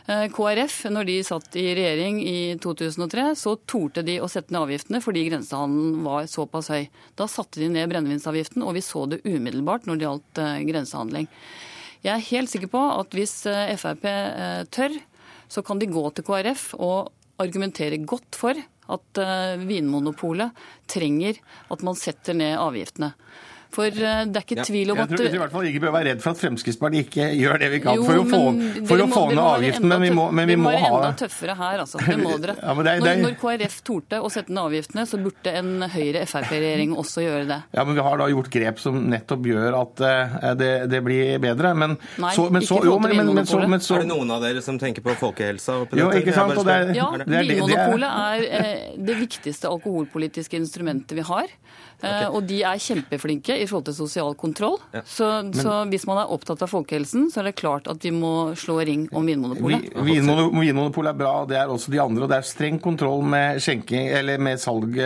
Eh, 0.09 0.27
KrF, 0.33 0.77
når 0.89 1.05
de 1.05 1.17
satt 1.23 1.55
i 1.59 1.67
regjering 1.77 2.21
i 2.25 2.37
2003, 2.61 3.25
så 3.37 3.53
torde 3.69 4.03
de 4.05 4.17
å 4.21 4.29
sette 4.31 4.53
ned 4.53 4.63
avgiftene 4.65 5.01
fordi 5.03 5.27
grensehandelen 5.29 6.01
var 6.05 6.25
såpass 6.31 6.71
høy. 6.73 6.87
Da 7.19 7.27
satte 7.29 7.61
de 7.61 7.69
ned 7.69 7.89
brennevinsavgiften, 7.91 8.65
og 8.65 8.75
vi 8.77 8.83
så 8.85 9.05
det 9.11 9.21
umiddelbart 9.27 9.85
når 9.87 9.99
det 9.99 10.07
gjaldt 10.07 10.41
eh, 10.41 10.65
grensehandling. 10.71 11.29
Jeg 12.01 12.13
er 12.15 12.29
helt 12.31 12.49
sikker 12.49 12.71
på 12.73 12.81
at 12.95 13.13
hvis 13.13 13.35
eh, 13.49 13.75
Frp 13.77 14.07
tør, 14.73 14.99
så 15.51 15.61
kan 15.67 15.79
de 15.79 15.91
gå 15.91 16.03
til 16.15 16.25
KrF 16.25 16.71
og 16.79 17.11
argumentere 17.41 18.01
godt 18.01 18.37
for 18.37 18.57
at 18.91 19.19
Vinmonopolet 19.61 20.55
trenger 20.89 21.37
at 21.71 21.83
man 21.85 21.95
setter 21.95 22.35
ned 22.35 22.57
avgiftene. 22.59 23.11
For 23.71 23.87
eh, 23.87 24.23
det 24.27 24.41
er 24.41 24.43
ikke 24.43 24.65
tvil 24.67 24.91
om 24.91 24.99
at 24.99 25.11
Jeg 25.11 25.17
tror 25.17 25.27
vi 25.29 25.37
i 25.37 25.41
hvert 25.41 25.53
fall 25.55 25.67
ikke 25.69 25.81
bør 25.85 25.93
være 25.95 26.07
redd 26.11 26.23
for 26.23 26.35
at 26.35 26.41
Fremskrittspartiet 26.41 27.07
ikke 27.07 27.27
gjør 27.39 27.61
det 27.61 27.69
vi 27.71 27.79
kan 27.85 27.95
jo, 27.95 28.03
for 28.07 28.19
å 28.19 28.25
få, 28.27 28.41
for 28.89 29.03
å 29.03 29.07
få 29.11 29.23
ned 29.31 29.41
avgiften, 29.43 29.87
men 29.91 30.03
vi 30.03 30.09
må, 30.17 30.25
men 30.35 30.49
vi 30.49 30.57
må 30.59 30.73
ha 30.73 30.75
må 30.75 30.81
være 30.81 30.89
enda 31.05 31.11
tøffere 31.21 31.55
her, 31.59 31.83
altså. 31.85 32.01
Det 32.03 32.17
må 32.19 32.33
dere. 32.43 32.57
Ja, 32.59 32.75
det 32.75 32.85
det. 32.87 32.95
Når, 33.05 33.21
når, 33.23 33.37
KrF 33.41 33.77
torde 33.87 34.19
å 34.19 34.31
sette 34.33 34.51
ned 34.51 34.63
avgiftene, 34.65 35.05
så 35.07 35.19
burde 35.21 35.53
en 35.61 35.87
Høyre-Frp-regjering 35.93 36.95
også 36.99 37.25
gjøre 37.25 37.47
det. 37.53 37.59
Ja, 37.77 37.85
men 37.87 37.99
vi 37.99 38.05
har 38.09 38.19
da 38.21 38.27
gjort 38.33 38.51
grep 38.53 38.81
som 38.83 38.99
nettopp 39.11 39.47
gjør 39.51 39.79
at 39.79 40.03
uh, 40.03 40.35
det, 40.59 40.71
det, 40.91 41.01
blir 41.05 41.39
bedre. 41.43 41.73
Men 41.77 41.95
Nei, 42.21 42.33
så, 42.35 42.49
men 42.51 42.67
så, 42.67 42.81
jo, 42.85 42.97
men, 43.03 43.15
men, 43.31 43.45
så, 43.47 43.61
men 43.63 43.83
så, 43.83 43.97
Er 44.01 44.05
det 44.05 44.11
noen 44.11 44.35
av 44.35 44.43
dere 44.43 44.63
som 44.65 44.79
tenker 44.81 45.05
på 45.05 45.15
folkehelsa? 45.21 45.79
På 45.87 45.99
jo, 45.99 46.11
ikke 46.19 46.35
sant? 46.35 46.59
Det 46.61 46.75
er, 46.75 46.93
ja, 46.97 47.07
Vinmonopolet 47.23 48.11
er 48.11 48.45
eh, 48.59 48.83
det 48.99 49.15
viktigste 49.21 49.71
alkoholpolitiske 49.71 50.59
instrumentet 50.59 51.15
vi 51.17 51.25
har. 51.25 51.55
Okay. 52.01 52.27
Og 52.33 52.45
de 52.49 52.61
er 52.65 52.81
kjempeflinke 52.81 53.55
i 53.61 53.67
forhold 53.69 53.87
til 53.89 53.97
sosial 53.97 54.35
kontroll. 54.39 54.79
Ja. 54.95 55.03
Så, 55.05 55.27
Men, 55.45 55.53
så, 55.57 55.75
hvis 55.91 56.05
man 56.09 56.21
er 56.21 56.33
opptatt 56.33 56.63
av 56.65 56.71
folkehelsen, 56.71 57.29
så 57.31 57.41
er 57.41 57.51
det 57.51 57.55
klart 57.61 57.89
at 57.91 58.01
vi 58.03 58.13
må 58.15 58.53
slå 58.59 58.79
ring 58.87 59.07
om 59.15 59.27
Vinmonopolet. 59.29 59.91
Vinmonopolet 60.01 61.13
er 61.13 61.19
bra, 61.19 61.33
det 61.49 61.59
er 61.59 61.71
også 61.71 61.93
de 61.93 62.01
andre. 62.01 62.25
Og 62.25 62.31
det 62.31 62.39
er 62.39 62.49
streng 62.49 62.81
kontroll 62.81 63.23
med, 63.25 63.61
skjenking, 63.63 64.09
eller 64.17 64.41
med 64.41 64.61
salg 64.61 64.97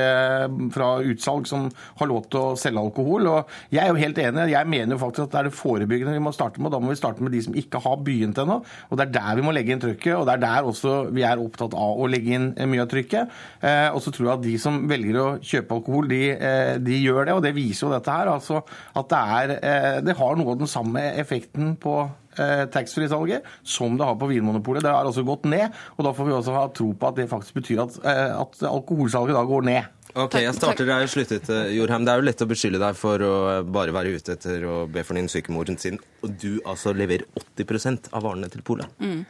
fra 0.75 0.89
utsalg 1.05 1.49
som 1.49 1.67
har 1.99 2.09
lov 2.09 2.29
til 2.31 2.41
å 2.41 2.55
selge 2.59 2.81
alkohol. 2.81 3.29
Og 3.31 3.55
jeg 3.73 3.83
er 3.83 3.91
jo 3.91 3.99
helt 3.99 4.21
enig. 4.21 4.47
Jeg 4.53 4.71
mener 4.71 4.95
jo 4.95 5.01
faktisk 5.01 5.27
at 5.27 5.35
det 5.35 5.41
er 5.41 5.49
det 5.49 5.57
forebyggende 5.59 6.15
vi 6.15 6.23
må 6.23 6.33
starte 6.35 6.61
med. 6.63 6.73
Da 6.73 6.81
må 6.81 6.93
vi 6.93 6.99
starte 6.99 7.25
med 7.25 7.35
de 7.35 7.43
som 7.45 7.57
ikke 7.57 7.81
har 7.83 7.99
begynt 8.05 8.39
ennå. 8.41 8.61
Og 8.89 8.99
det 8.99 9.07
er 9.07 9.15
der 9.19 9.39
vi 9.39 9.45
må 9.45 9.53
legge 9.55 9.75
inn 9.75 9.83
trykket. 9.83 10.15
Og 10.17 10.25
det 10.27 10.37
er 10.37 10.45
der 10.45 10.69
også 10.71 10.95
vi 11.15 11.25
er 11.27 11.41
opptatt 11.41 11.75
av 11.77 12.01
å 12.01 12.09
legge 12.11 12.35
inn 12.37 12.51
mye 12.71 12.83
av 12.85 12.89
trykket. 12.91 13.35
Eh, 13.65 13.89
og 13.91 14.01
så 14.03 14.13
tror 14.15 14.29
jeg 14.29 14.35
at 14.37 14.45
de 14.45 14.55
som 14.61 14.81
velger 14.89 15.19
å 15.21 15.27
kjøpe 15.43 15.79
alkohol, 15.79 16.09
de, 16.11 16.21
eh, 16.33 16.75
de 16.86 16.99
gjør 17.01 17.27
det, 17.27 17.36
og 17.38 17.41
det 17.45 17.55
viser 17.55 17.88
jo 17.88 17.93
dette 17.93 18.13
her. 18.13 18.31
altså 18.31 18.61
At 18.95 19.09
det, 19.11 19.23
er, 19.39 19.55
eh, 19.57 19.97
det 20.05 20.17
har 20.19 20.38
noe 20.38 20.53
av 20.53 20.61
den 20.61 20.71
samme 20.71 21.01
effekten 21.19 21.75
på 21.81 21.97
eh, 22.38 22.65
taxfree-salget 22.71 23.45
som 23.63 23.97
det 23.97 24.07
har 24.07 24.17
på 24.19 24.29
Vinmonopolet. 24.31 24.86
Det 24.86 24.93
har 24.93 25.05
altså 25.05 25.25
gått 25.27 25.47
ned, 25.49 25.73
og 25.97 26.07
da 26.07 26.13
får 26.15 26.29
vi 26.29 26.38
også 26.38 26.55
ha 26.55 26.65
tro 26.75 26.91
på 26.93 27.11
at 27.11 27.19
det 27.19 27.29
faktisk 27.31 27.59
betyr 27.59 27.83
at, 27.86 27.99
eh, 28.05 28.31
at 28.38 28.65
alkoholsalget 28.69 29.38
da 29.38 29.45
går 29.49 29.69
ned. 29.71 29.91
Ok, 30.16 30.38
jeg 30.39 30.55
starter 30.55 30.88
der 30.88 31.01
jeg 31.03 31.09
sluttet, 31.11 31.49
Jorheim. 31.76 32.05
Det 32.07 32.11
er 32.13 32.22
jo 32.22 32.24
lett 32.24 32.43
å 32.45 32.47
beskylde 32.47 32.80
deg 32.80 32.95
for 32.95 33.20
å 33.20 33.32
bare 33.68 33.91
være 33.91 34.13
ute 34.16 34.38
etter 34.38 34.63
å 34.63 34.76
be 34.88 35.03
for 35.03 35.20
din 35.20 35.28
syke 35.28 35.51
mor 35.51 35.68
sin, 35.76 35.97
og 36.24 36.38
du 36.39 36.61
altså 36.63 36.93
leverer 36.95 37.26
80% 37.36 38.07
av 38.16 38.24
varene 38.24 38.47
til 38.53 38.63
Polet. 38.63 38.88
Mm. 39.03 39.26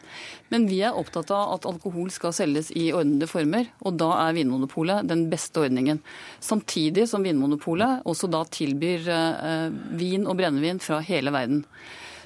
Men 0.53 0.67
vi 0.69 0.83
er 0.85 0.93
opptatt 0.93 1.33
av 1.33 1.55
at 1.55 1.65
alkohol 1.65 2.11
skal 2.13 2.35
selges 2.37 2.69
i 2.77 2.91
ordnede 2.93 3.25
former, 3.31 3.71
og 3.81 3.97
da 3.97 4.11
er 4.27 4.37
Vinmonopolet 4.37 5.09
den 5.09 5.25
beste 5.31 5.65
ordningen. 5.65 6.03
Samtidig 6.37 7.07
som 7.09 7.25
Vinmonopolet 7.25 8.05
også 8.05 8.29
da 8.29 8.43
tilbyr 8.45 9.09
eh, 9.09 9.67
vin 9.97 10.29
og 10.29 10.37
brennevin 10.37 10.83
fra 10.85 11.01
hele 11.01 11.33
verden. 11.33 11.65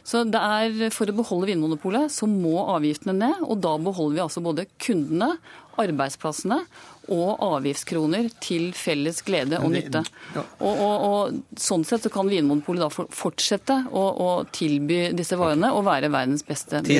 Så 0.09 0.23
det 0.25 0.39
er 0.41 0.91
For 0.95 1.07
å 1.07 1.15
beholde 1.15 1.51
Vinmonopolet 1.51 2.11
så 2.11 2.27
må 2.27 2.57
avgiftene 2.73 3.15
ned, 3.15 3.43
og 3.45 3.59
da 3.63 3.77
beholder 3.79 4.17
vi 4.17 4.23
altså 4.25 4.43
både 4.43 4.67
kundene, 4.81 5.35
arbeidsplassene 5.79 6.63
og 7.13 7.41
avgiftskroner 7.43 8.29
til 8.41 8.69
felles 8.77 9.21
glede 9.25 9.59
og 9.61 9.71
nytte. 9.73 10.03
Og, 10.35 10.69
og, 10.69 11.05
og 11.09 11.59
Sånn 11.59 11.83
sett 11.87 12.05
så 12.05 12.11
kan 12.13 12.29
Vinmonopolet 12.29 12.83
da 12.85 13.05
fortsette 13.15 13.75
å, 13.89 14.03
å, 14.23 14.27
tilby 14.53 14.99
disse 15.17 15.37
varene 15.39 15.71
og 15.75 15.83
være 15.87 16.11
verdens 16.13 16.45
beste 16.45 16.81
Ti 16.85 16.95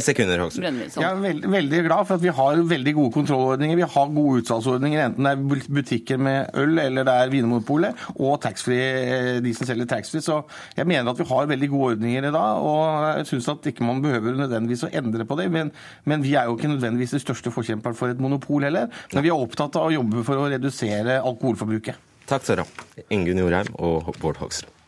Jeg 0.99 1.07
er 1.07 1.21
veldig, 1.21 1.51
veldig, 1.53 1.81
glad 1.85 2.09
for 2.09 2.17
at 2.17 2.23
vi 2.23 2.33
har 2.35 2.63
veldig 2.73 2.93
gode 2.97 3.13
kontrollordninger. 3.15 3.79
Vi 3.79 3.89
har 3.95 4.13
gode 4.15 4.43
utsalgsordninger, 4.43 5.03
enten 5.05 5.27
det 5.27 5.33
er 5.35 5.69
butikker 5.79 6.21
med 6.21 6.59
øl 6.59 6.81
eller 6.81 7.07
det 7.07 7.15
er 7.15 7.33
Vinmonopolet, 7.33 8.05
og 8.17 8.39
taxfree, 8.43 9.39
de 9.45 9.53
som 9.55 9.69
selger 9.69 9.89
taxfree. 9.89 10.23
Så 10.25 10.41
jeg 10.77 10.89
mener 10.89 11.11
at 11.11 11.21
vi 11.21 11.27
har 11.29 11.49
veldig 11.49 11.71
gode 11.71 11.93
ordninger 11.95 12.29
i 12.29 12.33
dag, 12.35 12.63
og 12.65 13.07
jeg 13.19 13.29
syns 13.33 13.51
at 13.53 13.69
ikke 13.71 13.87
man 13.87 14.03
behøver 14.03 14.37
nødvendigvis 14.39 14.85
å 14.87 14.91
endre 15.01 15.27
på 15.29 15.37
det. 15.39 15.49
Men, 15.53 15.71
men 16.09 16.25
vi 16.25 16.35
er 16.39 16.49
jo 16.49 16.57
ikke 16.57 16.71
nødvendigvis 16.73 17.15
de 17.15 17.23
største 17.23 17.53
forkjemperne 17.53 17.97
for 17.97 18.11
et 18.11 18.21
monopol 18.21 18.65
heller. 18.67 18.89
Men 19.13 19.25
vi 19.25 19.31
er 19.31 19.45
opptatt 19.47 19.77
av 19.79 19.89
å 19.89 19.95
jobbe 19.99 20.25
for 20.27 20.39
å 20.41 20.49
redusere 20.51 21.19
alkoholforbruket. 21.21 21.99
Takk 22.29 22.45
ha. 22.63 22.67
Ingunn 23.13 23.41
Jorheim 23.41 23.71
og 23.77 24.11
Bård 24.21 24.41
Hoksrud. 24.41 24.78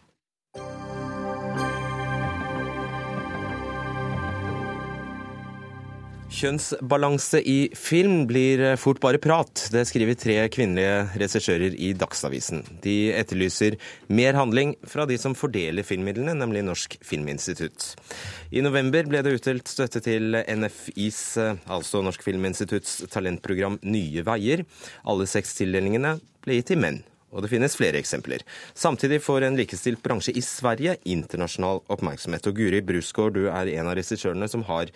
Kjønnsbalanse 6.41 7.37
i 7.45 7.69
film 7.77 8.23
blir 8.29 8.63
fort 8.81 8.97
bare 9.03 9.19
prat. 9.21 9.67
Det 9.69 9.83
skriver 9.85 10.17
tre 10.17 10.37
kvinnelige 10.49 11.03
regissører 11.21 11.75
i 11.77 11.91
Dagsavisen. 11.93 12.63
De 12.81 13.11
etterlyser 13.13 13.77
mer 14.09 14.39
handling 14.39 14.73
fra 14.89 15.05
de 15.09 15.19
som 15.21 15.35
fordeler 15.37 15.85
filmmidlene, 15.85 16.33
nemlig 16.39 16.65
Norsk 16.65 16.97
Filminstitutt. 17.05 17.91
I 18.49 18.65
november 18.65 19.05
ble 19.11 19.21
det 19.21 19.35
utdelt 19.37 19.69
støtte 19.69 20.01
til 20.01 20.39
NFIs, 20.41 21.21
altså 21.69 22.01
Norsk 22.01 22.25
Filminstitutts 22.25 23.03
talentprogram 23.13 23.77
Nye 23.85 24.25
veier. 24.25 24.65
Alle 25.05 25.29
seks 25.29 25.53
tildelingene 25.61 26.17
ble 26.41 26.57
gitt 26.57 26.73
til 26.73 26.81
menn 26.81 27.03
og 27.31 27.43
det 27.43 27.51
finnes 27.51 27.75
flere 27.77 27.99
eksempler. 28.01 28.43
Samtidig 28.77 29.21
får 29.23 29.47
en 29.47 29.57
likestilt 29.59 30.03
bransje 30.03 30.35
i 30.35 30.43
Sverige 30.45 30.97
internasjonal 31.07 31.81
oppmerksomhet. 31.91 32.47
Og 32.49 32.59
Guri 32.59 32.83
Brusgaard, 32.85 33.37
du 33.37 33.47
er 33.47 33.73
en 33.77 33.89
av 33.89 33.97
regissørene 33.97 34.49
som 34.51 34.65
har 34.69 34.91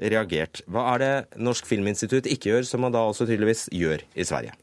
reagert. 0.00 0.62
Hva 0.70 0.86
er 0.94 1.04
det 1.04 1.42
Norsk 1.42 1.68
Filminstitutt 1.68 2.30
ikke 2.30 2.54
gjør, 2.54 2.66
som 2.68 2.86
man 2.86 2.94
da 2.94 3.04
også 3.08 3.28
tydeligvis 3.28 3.68
gjør 3.74 4.06
i 4.14 4.26
Sverige? 4.26 4.56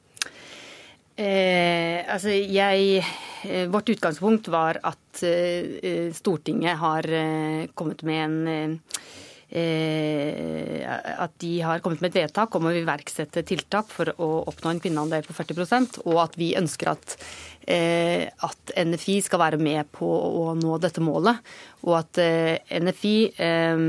Eh, 1.17 2.05
altså 2.05 2.29
jeg, 2.29 3.03
eh, 3.49 3.65
vårt 3.73 3.89
utgangspunkt 3.89 4.51
var 4.53 4.77
at 4.85 5.23
eh, 5.25 6.11
Stortinget 6.13 6.77
har 6.77 7.09
eh, 7.09 7.65
kommet 7.73 8.03
med 8.05 8.21
en 8.27 8.37
Eh, 8.47 9.26
at 9.47 11.33
de 11.39 11.51
har 11.63 11.79
kommet 11.79 12.01
med 12.03 12.11
et 12.11 12.25
vedtak 12.25 12.55
om 12.57 12.67
å 12.67 12.73
iverksette 12.75 13.45
tiltak 13.47 13.87
for 13.93 14.11
å 14.19 14.27
oppnå 14.51 14.73
en 14.73 14.81
kvinneandel 14.83 15.23
på 15.23 15.35
40% 15.37 16.01
og 16.03 16.19
at 16.25 16.35
vi 16.35 16.49
ønsker 16.59 16.91
at, 16.91 17.15
eh, 17.63 18.27
at, 18.27 18.73
NFI 18.77 19.21
skal 19.23 19.39
være 19.39 19.59
med 19.61 19.87
på 19.95 20.05
å 20.07 20.51
nå 20.59 20.77
dette 20.83 21.01
målet. 21.01 21.39
Og 21.87 21.95
at 22.01 22.19
eh, 22.19 22.59
NFI 22.75 23.15
eh, 23.47 23.87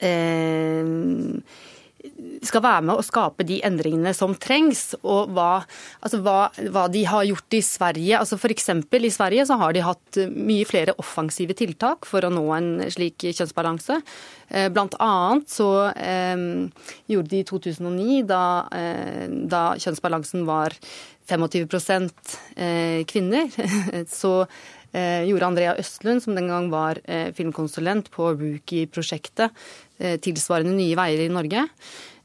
eh, 0.00 0.84
skal 2.48 2.64
være 2.64 2.84
med 2.88 2.98
å 2.98 3.04
skape 3.04 3.46
de 3.46 3.58
endringene 3.66 4.12
som 4.16 4.34
trengs. 4.38 4.94
Og 5.02 5.32
hva, 5.36 5.64
altså 6.00 6.20
hva, 6.24 6.38
hva 6.72 6.86
de 6.92 7.04
har 7.08 7.26
gjort 7.28 7.58
i 7.58 7.62
Sverige. 7.64 8.20
Altså 8.20 8.38
F.eks. 8.40 8.70
i 8.70 9.12
Sverige 9.14 9.48
så 9.48 9.58
har 9.60 9.76
de 9.76 9.84
hatt 9.86 10.20
mye 10.32 10.68
flere 10.68 10.96
offensive 11.02 11.56
tiltak 11.58 12.08
for 12.08 12.26
å 12.26 12.32
nå 12.32 12.46
en 12.56 12.70
slik 12.92 13.28
kjønnsbalanse. 13.28 14.00
Eh, 14.48 14.70
blant 14.70 14.94
annet 15.02 15.50
så 15.50 15.70
eh, 15.90 16.46
gjorde 17.10 17.32
de 17.34 17.42
i 17.42 17.50
2009, 17.50 18.22
da, 18.30 18.46
eh, 18.74 19.26
da 19.50 19.66
kjønnsbalansen 19.82 20.46
var 20.48 20.74
25 21.26 22.10
eh, 22.56 23.04
kvinner, 23.06 23.50
så 24.20 24.46
eh, 24.92 25.26
gjorde 25.26 25.46
Andrea 25.46 25.76
Østlund, 25.78 26.22
som 26.22 26.36
den 26.36 26.48
gang 26.48 26.70
var 26.70 27.00
eh, 27.04 27.32
filmkonsulent 27.34 28.10
på 28.14 28.34
Rookie-prosjektet, 28.36 29.50
tilsvarende 29.96 30.74
Nye 30.76 30.96
Veier 30.98 31.22
i 31.24 31.32
Norge. 31.32 31.62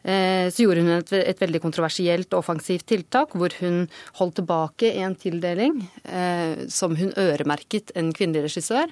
Eh, 0.02 0.48
så 0.50 0.66
gjorde 0.66 0.82
hun 0.82 0.96
et, 0.96 1.14
et, 1.20 1.42
veldig 1.42 1.62
kontroversielt 1.62 2.34
offensivt 2.34 2.88
tiltak, 2.90 3.36
hvor 3.38 3.54
hun 3.62 3.84
holdt 4.18 4.40
tilbake 4.40 4.96
en 5.04 5.16
tildeling 5.20 5.78
eh, 6.06 6.66
som 6.74 6.98
hun 6.98 7.14
øremerket 7.22 7.94
en 8.00 8.10
kvinnelig 8.16 8.50
regissør. 8.50 8.90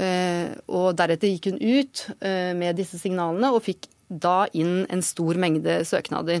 Eh, 0.00 0.48
og 0.72 0.94
deretter 0.96 1.28
gikk 1.28 1.50
hun 1.50 1.60
ut 1.60 2.06
eh, 2.24 2.52
med 2.56 2.78
disse 2.80 3.00
signalene 3.00 3.52
og 3.52 3.64
fikk 3.66 3.90
da 4.10 4.46
inn 4.56 4.86
en 4.90 5.04
stor 5.04 5.38
mengde 5.38 5.82
søknader. 5.86 6.40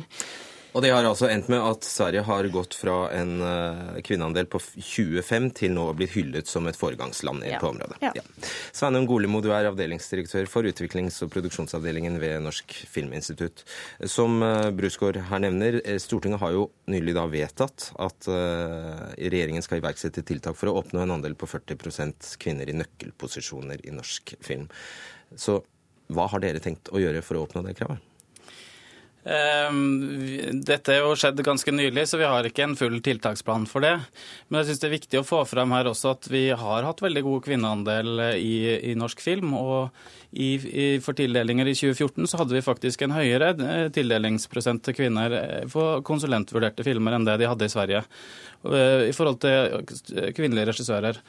Og 0.72 0.84
det 0.84 0.92
har 0.94 1.06
altså 1.06 1.26
endt 1.30 1.48
med 1.50 1.62
at 1.66 1.86
Sverige 1.86 2.22
har 2.26 2.46
gått 2.54 2.76
fra 2.78 3.08
en 3.16 3.32
uh, 3.42 3.96
kvinneandel 4.06 4.46
på 4.50 4.60
25 4.62 5.48
til 5.58 5.74
nå 5.74 5.88
å 5.90 5.94
bli 5.98 6.06
hyllet 6.10 6.50
som 6.50 6.68
et 6.70 6.78
foregangsland 6.78 7.42
ja. 7.48 7.58
på 7.62 7.72
området. 7.72 7.98
Ja. 8.04 8.12
Ja. 8.14 8.22
Sveinung 8.76 9.08
Golemo, 9.10 9.40
du 9.42 9.50
er 9.54 9.66
avdelingsdirektør 9.70 10.46
for 10.50 10.68
utviklings- 10.70 11.18
og 11.26 11.32
produksjonsavdelingen 11.34 12.20
ved 12.22 12.44
Norsk 12.44 12.76
Filminstitutt. 12.90 13.64
Som 14.06 14.38
uh, 14.46 14.70
Brusgaard 14.76 15.18
her 15.30 15.42
nevner, 15.42 15.80
eh, 15.82 15.98
Stortinget 16.02 16.42
har 16.42 16.54
jo 16.54 16.68
nylig 16.90 17.16
da 17.18 17.26
vedtatt 17.30 17.90
at 18.02 18.26
regjeringen 18.30 19.62
skal 19.64 19.80
iverksette 19.80 20.22
tiltak 20.26 20.56
for 20.58 20.70
å 20.70 20.76
oppnå 20.80 21.02
en 21.02 21.14
andel 21.16 21.36
på 21.38 21.48
40% 21.50 22.34
kvinner 22.42 22.70
i 22.70 22.76
nøkkelposisjoner 22.78 23.82
i 23.86 23.94
norsk 23.94 24.34
film. 24.44 24.68
Så 25.38 25.60
hva 26.10 26.26
har 26.30 26.42
dere 26.42 26.62
tenkt 26.62 26.90
å 26.90 27.02
gjøre 27.02 27.22
for 27.24 27.38
å 27.38 27.44
oppnå 27.46 27.62
det 27.66 27.76
kravet? 27.78 28.09
Ehm, 29.28 30.60
dette 30.64 30.94
er 30.94 31.02
jo 31.02 31.16
skjedd 31.18 31.42
ganske 31.44 31.72
nylig, 31.74 32.06
så 32.08 32.20
vi 32.20 32.28
har 32.28 32.46
ikke 32.46 32.64
en 32.64 32.76
full 32.78 32.96
tiltaksplan 33.04 33.66
for 33.68 33.84
det. 33.84 33.96
Men 34.48 34.60
jeg 34.60 34.70
syns 34.70 34.80
det 34.80 34.88
er 34.88 34.96
viktig 34.96 35.20
å 35.20 35.26
få 35.28 35.42
frem 35.48 35.74
her 35.76 35.90
også 35.90 36.14
at 36.14 36.30
vi 36.32 36.46
har 36.48 36.88
hatt 36.88 37.02
veldig 37.04 37.24
god 37.26 37.44
kvinneandel 37.44 38.24
i, 38.38 38.56
i 38.92 38.96
norsk 38.96 39.20
film. 39.20 39.52
Og 39.58 39.90
i, 40.30 40.54
i, 40.56 40.86
for 41.04 41.18
tildelinger 41.18 41.68
i 41.68 41.76
2014 41.76 42.30
så 42.30 42.40
hadde 42.40 42.56
vi 42.56 42.64
faktisk 42.64 43.02
en 43.04 43.16
høyere 43.16 43.52
eh, 43.66 43.88
tildelingsprosent 43.92 44.84
til 44.86 44.96
kvinner 45.02 45.34
for 45.72 45.98
eh, 45.98 46.04
konsulentvurderte 46.06 46.86
filmer 46.86 47.18
enn 47.18 47.26
det 47.28 47.40
de 47.42 47.50
hadde 47.50 47.66
i 47.66 47.72
Sverige. 47.72 48.04
Eh, 48.64 49.08
I 49.08 49.14
forhold 49.16 49.40
til 49.40 50.32
kvinnelige 50.36 50.68
regissører. 50.68 51.20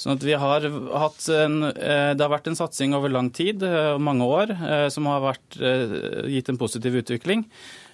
Sånn 0.00 0.16
at 0.16 0.24
vi 0.26 0.34
har 0.34 0.64
hatt 0.98 1.28
en, 1.28 1.62
eh, 1.64 2.14
Det 2.14 2.20
har 2.24 2.32
vært 2.32 2.48
en 2.48 2.56
satsing 2.56 2.94
over 2.94 3.08
lang 3.08 3.30
tid, 3.30 3.62
eh, 3.62 3.98
mange 3.98 4.24
år, 4.24 4.90
som 4.90 5.06
har 5.06 5.20
vært, 5.20 6.26
gitt 6.26 6.48
en 6.48 6.58
positiv 6.58 6.94
utvikling. 6.94 7.44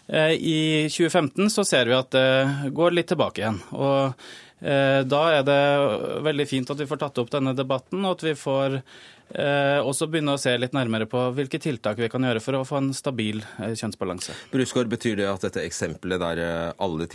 I 0.08 0.86
2015 0.88 1.50
så 1.50 1.66
ser 1.66 1.84
vi 1.86 1.92
at 1.92 2.10
det 2.10 2.72
går 2.72 2.94
litt 2.94 3.08
tilbake 3.08 3.42
igjen. 3.42 3.60
og 3.72 4.14
Da 4.62 5.38
er 5.38 5.42
det 5.42 6.22
veldig 6.22 6.48
fint 6.48 6.70
at 6.70 6.78
vi 6.78 6.86
får 6.86 6.98
tatt 6.98 7.18
opp 7.18 7.28
denne 7.28 7.54
debatten, 7.54 8.04
og 8.04 8.12
at 8.12 8.22
vi 8.22 8.32
får 8.34 8.82
og 9.34 9.90
så 9.96 10.06
begynne 10.06 10.36
å 10.36 10.40
se 10.40 10.52
litt 10.54 10.74
nærmere 10.76 11.08
på 11.10 11.18
hvilke 11.34 11.58
tiltak 11.62 11.98
vi 11.98 12.08
kan 12.12 12.24
gjøre 12.24 12.42
for 12.42 12.58
å 12.58 12.64
få 12.66 12.78
en 12.78 12.92
stabil 12.94 13.42
eh, 13.58 13.74
kjønnsbalanse. 13.74 14.34
Brusgaard, 14.52 14.90
betyr 14.92 15.18
det 15.18 15.26
at 15.30 15.46
dette 15.48 15.64
eksempelet 15.66 16.22
der 16.22 16.42
eh, 16.44 16.68
alle, 16.78 17.08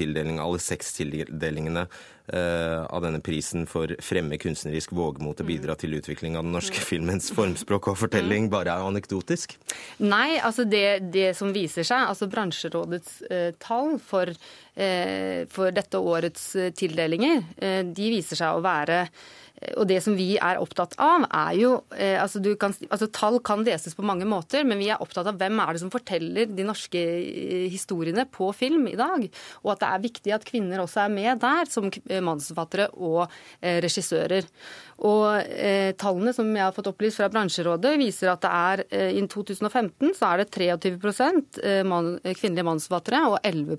alle 0.44 0.62
seks 0.62 0.92
tildelingene 1.00 1.86
eh, 1.88 2.84
av 2.84 3.02
denne 3.06 3.22
prisen 3.24 3.66
for 3.70 3.96
fremme 4.04 4.40
kunstnerisk 4.42 4.94
vågmot 4.98 5.42
og 5.42 5.50
bidra 5.50 5.78
til 5.80 5.96
utvikling 5.98 6.38
av 6.38 6.46
den 6.46 6.56
norske 6.56 6.84
filmens 6.84 7.32
formspråk 7.36 7.92
og 7.94 8.00
fortelling, 8.04 8.52
bare 8.52 8.76
er 8.76 8.92
anekdotisk? 8.92 9.56
Nei, 10.04 10.40
altså 10.40 10.68
det, 10.68 11.12
det 11.16 11.32
som 11.40 11.54
viser 11.56 11.88
seg, 11.88 12.10
altså 12.12 12.30
bransjerådets 12.32 13.22
eh, 13.32 13.52
tall 13.62 13.96
for, 14.04 14.32
eh, 14.76 15.48
for, 15.52 15.72
dette 15.72 16.00
årets 16.00 16.50
tildelinger, 16.76 17.46
de 17.96 18.08
viser 18.12 18.40
seg 18.40 18.58
å 18.58 18.64
være 18.64 19.06
og 19.78 19.86
det 19.90 20.00
som 20.04 20.16
vi 20.18 20.34
er 20.42 20.60
opptatt 20.62 20.96
av, 21.02 21.28
er 21.28 21.56
jo 21.60 21.72
eh, 21.94 22.18
altså, 22.22 22.42
kan, 22.60 22.74
altså, 22.90 23.08
Tall 23.14 23.40
kan 23.46 23.66
leses 23.66 23.96
på 23.98 24.06
mange 24.06 24.26
måter, 24.30 24.66
men 24.68 24.82
vi 24.82 24.90
er 24.90 25.02
opptatt 25.04 25.30
av 25.30 25.38
hvem 25.42 25.62
er 25.62 25.76
det 25.76 25.84
som 25.84 25.94
forteller 25.94 26.50
de 26.50 26.66
norske 26.66 27.02
eh, 27.02 27.68
historiene 27.72 28.26
på 28.32 28.50
film 28.58 28.88
i 28.90 28.98
dag. 29.00 29.28
Og 29.62 29.74
at 29.76 29.84
det 29.84 29.92
er 29.92 30.06
viktig 30.08 30.36
at 30.38 30.48
kvinner 30.48 30.82
også 30.84 31.06
er 31.06 31.14
med 31.14 31.44
der, 31.44 31.70
som 31.70 31.92
manusforfattere 31.92 32.90
og 32.98 33.28
eh, 33.28 33.78
regissører. 33.84 34.50
Og 35.02 35.54
eh, 35.58 35.92
Tallene 35.98 36.34
som 36.36 36.50
jeg 36.54 36.62
har 36.62 36.76
fått 36.76 36.92
opplyst 36.92 37.22
fra 37.22 37.30
bransjerådet, 37.34 37.96
viser 38.02 38.34
at 38.34 38.44
det 38.44 38.52
er 38.52 38.84
eh, 38.90 39.16
i 39.18 39.24
2015 39.26 40.14
så 40.18 40.34
er 40.34 40.44
det 40.44 40.52
23 40.54 40.98
eh, 41.64 41.82
man, 41.88 42.14
kvinnelige 42.26 42.68
manusforfattere 42.68 43.24
og 43.32 43.40
11 43.48 43.78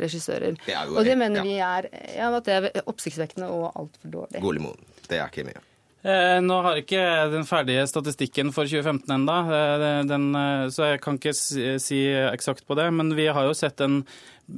regissører. 0.00 0.56
Det 0.64 0.78
og 0.88 1.04
det 1.04 1.18
mener 1.20 1.42
ja. 1.42 1.44
vi 1.48 1.58
er, 1.60 1.90
ja, 2.16 2.32
at 2.32 2.48
det 2.48 2.58
er 2.58 2.88
oppsiktsvekkende 2.88 3.52
og 3.52 3.70
altfor 3.72 4.16
dårlig. 4.16 4.44
Golemon. 4.44 4.91
Det 5.12 5.20
er 5.20 5.28
ikke 5.28 5.46
mye. 5.50 5.62
Eh, 6.02 6.40
nå 6.42 6.56
har 6.64 6.80
ikke 6.80 7.02
den 7.30 7.44
ferdige 7.46 7.84
statistikken 7.86 8.48
for 8.54 8.66
2015 8.66 9.12
ennå, 9.14 9.36
eh, 9.54 10.70
så 10.74 10.88
jeg 10.90 11.02
kan 11.04 11.18
ikke 11.18 11.34
si 11.78 12.00
eksakt 12.10 12.66
på 12.66 12.74
det. 12.78 12.88
Men 12.90 13.14
vi 13.14 13.28
har 13.30 13.46
jo 13.46 13.54
sett 13.54 13.80
en 13.84 14.00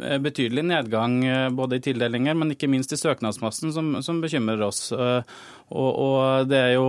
eh, 0.01 0.17
betydelig 0.25 0.65
nedgang 0.65 1.21
både 1.57 1.77
i 1.77 1.85
tildelinger, 1.85 2.39
men 2.39 2.55
ikke 2.55 2.71
minst 2.73 2.97
i 2.97 3.01
søknadsmassen, 3.01 3.75
som, 3.77 3.93
som 4.01 4.23
bekymrer 4.25 4.65
oss. 4.65 4.89
Og, 4.95 5.91
og, 5.93 6.49
det 6.49 6.61
er 6.61 6.73
jo 6.79 6.89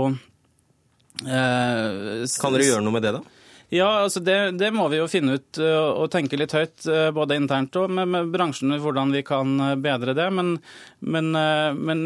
Kan 1.19 2.55
dere 2.55 2.69
gjøre 2.69 2.83
noe 2.83 2.95
med 2.95 3.03
det, 3.03 3.17
da? 3.17 3.34
Ja, 3.75 3.89
altså 4.05 4.21
det, 4.23 4.35
det, 4.59 4.71
må 4.75 4.87
vi 4.91 4.99
jo 5.01 5.07
finne 5.11 5.37
ut 5.39 5.59
og 5.59 6.07
tenke 6.13 6.39
litt 6.39 6.53
høyt, 6.55 6.85
både 7.15 7.37
internt 7.39 7.75
og 7.79 7.91
med, 7.91 8.07
med 8.11 8.31
bransjen, 8.33 8.71
hvordan 8.81 9.11
vi 9.15 9.23
kan 9.25 9.57
bedre 9.83 10.15
det. 10.17 10.27
Men, 10.33 10.55
men, 10.99 11.31
men 11.77 12.05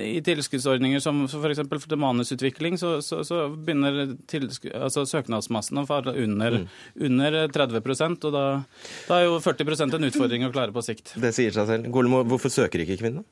i 0.00 0.18
tilskuddsordninger 0.24 1.02
som 1.04 1.24
f.eks. 1.28 1.62
For, 1.64 1.82
for 1.84 2.00
manusutvikling, 2.00 2.78
så, 2.80 2.96
så, 3.04 3.22
så 3.26 3.44
begynner 3.54 4.16
altså 4.74 5.04
søknadsmassen 5.08 5.80
å 5.80 5.86
falle 5.88 6.16
under, 6.24 6.60
mm. 6.64 6.68
under 7.08 7.40
30% 7.54 8.28
og 8.28 8.34
da, 8.34 8.44
da, 9.08 9.18
er 9.18 9.28
jo 9.28 9.40
40% 9.44 9.98
en 9.98 10.08
utfordring 10.10 10.46
å 10.46 10.52
klare 10.54 10.74
på 10.74 10.84
sikt. 10.84 11.14
Det 11.20 11.34
sier 11.36 11.54
seg 11.54 11.68
selv. 11.70 11.90
Golemo, 11.94 12.24
hvorfor 12.28 12.52
søker 12.52 12.84
ikke 12.84 12.98
kvinnene? 13.00 13.26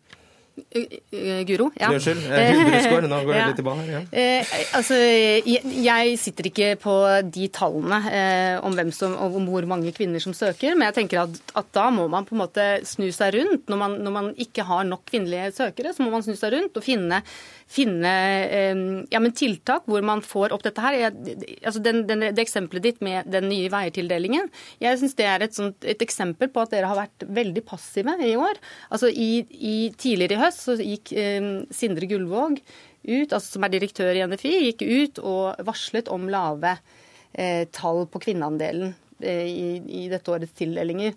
Guro? 1.47 1.71
Ja. 1.81 1.89
Unnskyld. 1.93 2.25
Hundreskår, 2.29 3.07
nå 3.09 3.19
går 3.25 3.37
det 3.37 3.45
litt 3.51 3.59
tilbake 3.61 3.85
her. 3.87 3.93
Ja. 3.95 4.03
Eh, 4.13 4.53
altså, 4.77 4.99
jeg, 4.99 6.19
sitter 6.21 6.49
ikke 6.51 6.69
på 6.83 6.97
de 7.33 7.49
tallene 7.55 8.01
eh, 8.13 8.57
om, 8.61 8.77
som, 8.93 9.17
om, 9.17 9.49
hvor 9.49 9.67
mange 9.71 9.95
kvinner 9.97 10.23
som 10.23 10.37
søker, 10.37 10.77
men 10.77 10.91
jeg 10.91 10.99
tenker 11.01 11.23
at, 11.25 11.41
at, 11.57 11.71
da 11.73 11.89
må 11.95 12.05
man 12.13 12.29
på 12.29 12.37
en 12.37 12.43
måte 12.45 12.67
snu 12.89 13.09
seg 13.15 13.37
rundt. 13.39 13.65
Når 13.73 13.81
man, 13.81 13.97
når 14.05 14.17
man, 14.19 14.31
ikke 14.43 14.67
har 14.69 14.85
nok 14.89 15.07
kvinnelige 15.09 15.53
søkere, 15.57 15.95
så 15.97 16.05
må 16.05 16.13
man 16.13 16.25
snu 16.27 16.37
seg 16.37 16.53
rundt 16.57 16.77
og 16.77 16.85
finne, 16.85 17.23
finne 17.73 18.13
eh, 18.45 18.83
ja, 19.13 19.21
tiltak 19.33 19.89
hvor 19.89 20.05
man 20.05 20.23
får 20.25 20.53
opp 20.55 20.65
dette 20.67 20.85
her. 20.85 20.99
Jeg, 20.99 21.57
altså 21.63 21.83
den, 21.85 22.05
den, 22.09 22.27
det 22.35 22.45
eksempelet 22.45 22.87
ditt 22.87 23.03
med 23.05 23.31
den 23.33 23.49
nye 23.51 23.71
veiertildelingen, 23.73 24.51
jeg 24.83 25.01
syns 25.01 25.17
det 25.19 25.29
er 25.29 25.47
et, 25.47 25.57
sånt, 25.57 25.85
et, 25.89 26.03
eksempel 26.05 26.51
på 26.53 26.65
at 26.65 26.75
dere 26.75 26.91
har 26.91 27.01
vært 27.05 27.27
veldig 27.29 27.65
passive 27.69 28.17
i 28.21 28.35
år. 28.37 28.61
Altså 28.93 29.11
i, 29.11 29.45
i 29.57 29.77
tidligere 29.97 30.39
i 30.39 30.43
høst 30.43 30.67
så 30.67 30.79
gikk 30.81 31.15
eh, 31.17 31.53
Sindre 31.73 32.09
Gullvåg 32.11 32.61
ut, 33.03 33.33
altså 33.33 33.57
som 33.57 33.65
er 33.67 33.73
direktør 33.73 34.15
i 34.15 34.27
NFI, 34.29 34.53
gikk 34.69 34.85
ut 34.87 35.23
og 35.27 35.65
varslet 35.67 36.11
om 36.13 36.29
lave 36.31 36.77
eh, 37.33 37.65
tall 37.75 38.05
på 38.11 38.23
kvinneandelen 38.23 38.93
eh, 39.21 39.49
i, 39.49 39.71
i, 40.05 40.05
dette 40.13 40.31
årets 40.31 40.55
tildelinger. 40.59 41.17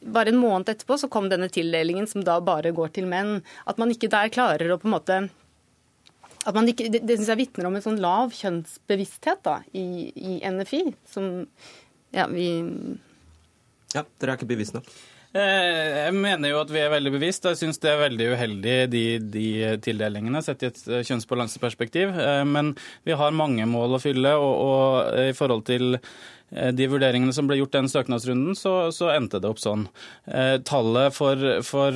Bare 0.00 0.32
en 0.32 0.40
måned 0.40 0.70
etterpå 0.72 0.96
så 1.02 1.10
kom 1.12 1.28
denne 1.28 1.50
tildelingen 1.52 2.08
som 2.08 2.24
da 2.24 2.38
bare 2.40 2.72
går 2.76 2.94
til 2.96 3.08
menn. 3.10 3.42
At 3.68 3.80
man 3.80 3.92
ikke 3.92 4.08
der 4.12 4.32
klarer 4.32 4.72
å 4.72 4.80
på 4.80 4.88
en 4.88 4.96
måte 4.96 5.20
at 6.46 6.56
man 6.56 6.68
ikke, 6.72 6.88
Det, 6.92 7.02
det 7.04 7.18
syns 7.18 7.30
jeg 7.32 7.40
vitner 7.42 7.68
om 7.68 7.76
en 7.76 7.84
sånn 7.84 8.00
lav 8.00 8.34
kjønnsbevissthet 8.36 9.42
da, 9.46 9.60
i, 9.76 10.10
i 10.16 10.40
NFI, 10.48 10.82
som 11.10 11.30
ja, 12.16 12.26
vi 12.30 12.48
Ja, 13.94 14.04
dere 14.22 14.32
er 14.32 14.38
ikke 14.38 14.52
bevisst 14.52 14.76
nok? 14.76 14.88
Eh, 15.30 16.08
jeg 16.08 16.14
mener 16.18 16.50
jo 16.50 16.58
at 16.64 16.72
vi 16.74 16.80
er 16.82 16.90
veldig 16.90 17.12
bevisst. 17.14 17.46
Jeg 17.46 17.60
syns 17.60 17.78
det 17.82 17.92
er 17.92 18.02
veldig 18.02 18.26
uheldig 18.32 18.74
de, 18.90 19.04
de 19.22 19.46
tildelingene 19.84 20.42
sett 20.42 20.64
i 20.64 20.70
et 20.70 20.82
eh, 20.88 21.04
kjønnsbalanseperspektiv. 21.06 22.18
Eh, 22.18 22.42
men 22.48 22.74
vi 23.06 23.14
har 23.14 23.36
mange 23.36 23.66
mål 23.70 23.94
å 23.96 24.02
fylle, 24.02 24.34
og, 24.40 24.52
og 24.66 25.24
i 25.30 25.34
forhold 25.36 25.66
til 25.70 25.96
de 26.50 26.86
vurderingene 26.90 27.30
som 27.30 27.46
ble 27.46 27.60
gjort 27.60 27.76
den 27.76 27.86
søknadsrunden, 27.86 28.56
så, 28.58 28.72
så 28.90 29.12
endte 29.12 29.38
det 29.38 29.46
opp 29.46 29.60
sånn. 29.62 29.84
tallet 30.66 31.14
for, 31.14 31.44
for, 31.62 31.94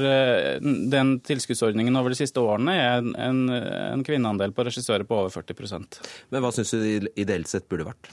den 0.95 1.11
tilskuddsordningen 1.27 1.99
over 1.99 2.15
de 2.15 2.21
siste 2.21 2.39
årene 2.39 2.77
er 2.79 3.03
en, 3.03 3.49
en 3.51 4.05
kvinneandel 4.07 4.55
på 4.55 4.69
regissører 4.69 5.03
på 5.11 5.25
over 5.25 5.35
40 5.35 5.99
Men 6.31 6.47
hva 6.47 6.55
syns 6.55 6.71
du 6.71 7.11
ideelt 7.19 7.51
sett 7.51 7.67
burde 7.67 7.89
vært? 7.91 8.13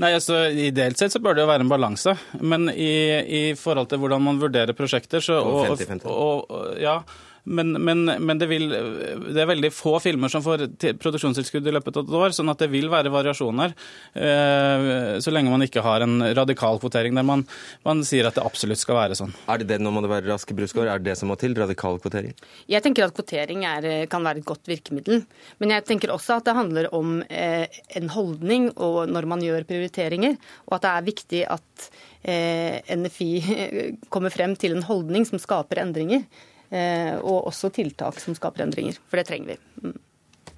Nei, 0.00 0.14
altså 0.16 0.46
Ideelt 0.48 1.00
sett 1.00 1.12
så 1.12 1.20
bør 1.20 1.36
det 1.36 1.44
jo 1.44 1.50
være 1.50 1.66
en 1.66 1.72
balanse. 1.72 2.14
Men 2.40 2.70
i, 2.72 2.92
i 3.20 3.42
forhold 3.58 3.90
til 3.90 4.00
hvordan 4.00 4.22
man 4.24 4.40
vurderer 4.40 4.76
prosjekter 4.76 5.20
så, 5.24 5.40
og, 5.44 5.66
50 5.68 5.90
-50. 5.90 6.06
og, 6.08 6.50
og, 6.50 6.70
ja, 6.80 7.00
men, 7.44 7.72
men, 7.72 8.04
men 8.04 8.38
det, 8.40 8.48
vil, 8.50 8.68
det, 8.70 9.38
er 9.40 9.48
veldig 9.48 9.70
få 9.72 9.96
filmer 10.02 10.32
som 10.32 10.44
får 10.44 10.66
produksjonstilskudd 11.00 11.66
i 11.66 11.74
løpet 11.74 11.96
av 11.96 12.08
et 12.08 12.18
år, 12.20 12.34
sånn 12.36 12.52
at 12.52 12.60
det 12.60 12.70
vil 12.72 12.90
være 12.92 13.12
variasjoner. 13.12 13.74
Eh, 14.12 14.88
så 15.22 15.32
lenge 15.32 15.52
man 15.52 15.64
ikke 15.64 15.84
har 15.84 16.04
en 16.04 16.20
radikal 16.36 16.80
kvotering 16.82 17.16
der 17.16 17.26
man, 17.26 17.46
man 17.86 18.04
sier 18.06 18.28
at 18.28 18.36
det 18.36 18.44
absolutt 18.44 18.82
skal 18.82 18.98
være 18.98 19.18
sånn. 19.18 19.32
Er 19.50 19.62
det 19.62 19.70
det 19.72 19.80
nå 19.80 19.92
må 19.94 20.04
det 20.04 20.12
være 20.12 20.28
raske 20.30 20.56
bruskår, 20.56 20.90
Er 20.90 21.00
det 21.00 21.12
det 21.12 21.18
som 21.20 21.32
må 21.32 21.38
til? 21.40 21.56
Radikal 21.56 21.98
kvotering? 22.02 22.36
Jeg 22.70 22.84
tenker 22.84 23.06
at 23.06 23.16
kvotering 23.16 23.64
er, 23.68 23.88
kan 24.10 24.24
være 24.24 24.42
et 24.42 24.48
godt 24.48 24.68
virkemiddel. 24.70 25.24
Men 25.62 25.74
jeg 25.74 25.86
tenker 25.88 26.12
også 26.14 26.38
at 26.38 26.46
det 26.48 26.56
handler 26.56 26.90
om 26.96 27.18
eh, 27.28 27.66
en 27.98 28.12
holdning 28.12 28.70
og 28.76 29.02
når 29.10 29.28
man 29.30 29.42
gjør 29.44 29.66
prioriteringer, 29.68 30.36
og 30.68 30.78
at 30.78 30.86
det 30.86 30.92
er 30.92 31.08
viktig 31.08 31.42
at 31.56 31.90
eh, 32.22 32.96
NFI 32.96 33.30
kommer 34.12 34.32
frem 34.34 34.56
til 34.60 34.76
en 34.76 34.86
holdning 34.86 35.26
som 35.28 35.42
skaper 35.42 35.82
endringer. 35.84 36.24
Eh, 36.70 37.16
og 37.18 37.50
også 37.50 37.72
tiltak 37.74 38.20
som 38.22 38.36
skaper 38.38 38.64
endringer. 38.66 38.98
For 39.10 39.20
det 39.20 39.26
trenger 39.30 39.54
vi. 39.54 39.58
Mm. 39.82 39.98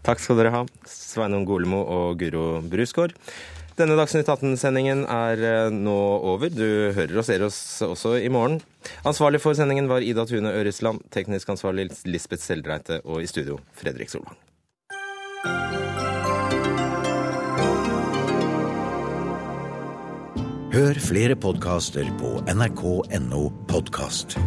Takk 0.03 0.21
skal 0.21 0.39
dere 0.41 0.53
ha, 0.55 0.63
Sveinung 0.89 1.47
Golemo 1.47 1.83
og 1.87 2.21
Guro 2.21 2.61
Brusgaard. 2.67 3.15
Denne 3.79 3.97
Dagsnytt 3.97 4.29
18-sendingen 4.29 5.07
er 5.09 5.43
eh, 5.49 5.73
nå 5.73 5.97
over. 6.35 6.53
Du 6.53 6.93
hører 6.93 7.17
og 7.17 7.27
ser 7.27 7.45
oss 7.47 7.59
også 7.87 8.19
i 8.21 8.29
morgen. 8.33 8.61
Ansvarlig 9.09 9.41
for 9.41 9.57
sendingen 9.57 9.89
var 9.89 10.05
Ida 10.05 10.27
Tune 10.29 10.53
Øresland, 10.53 11.07
teknisk 11.15 11.55
ansvarlig 11.55 11.89
Lisbeth 12.05 12.45
Seldreite 12.45 13.01
og 13.07 13.23
i 13.23 13.31
studio 13.31 13.61
Fredrik 13.79 14.13
Solvang. 14.13 14.37
Hør 20.73 20.97
flere 21.05 21.37
podkaster 21.37 22.07
på 22.21 22.39
nrk.no 22.49 23.43
podkast. 23.69 24.39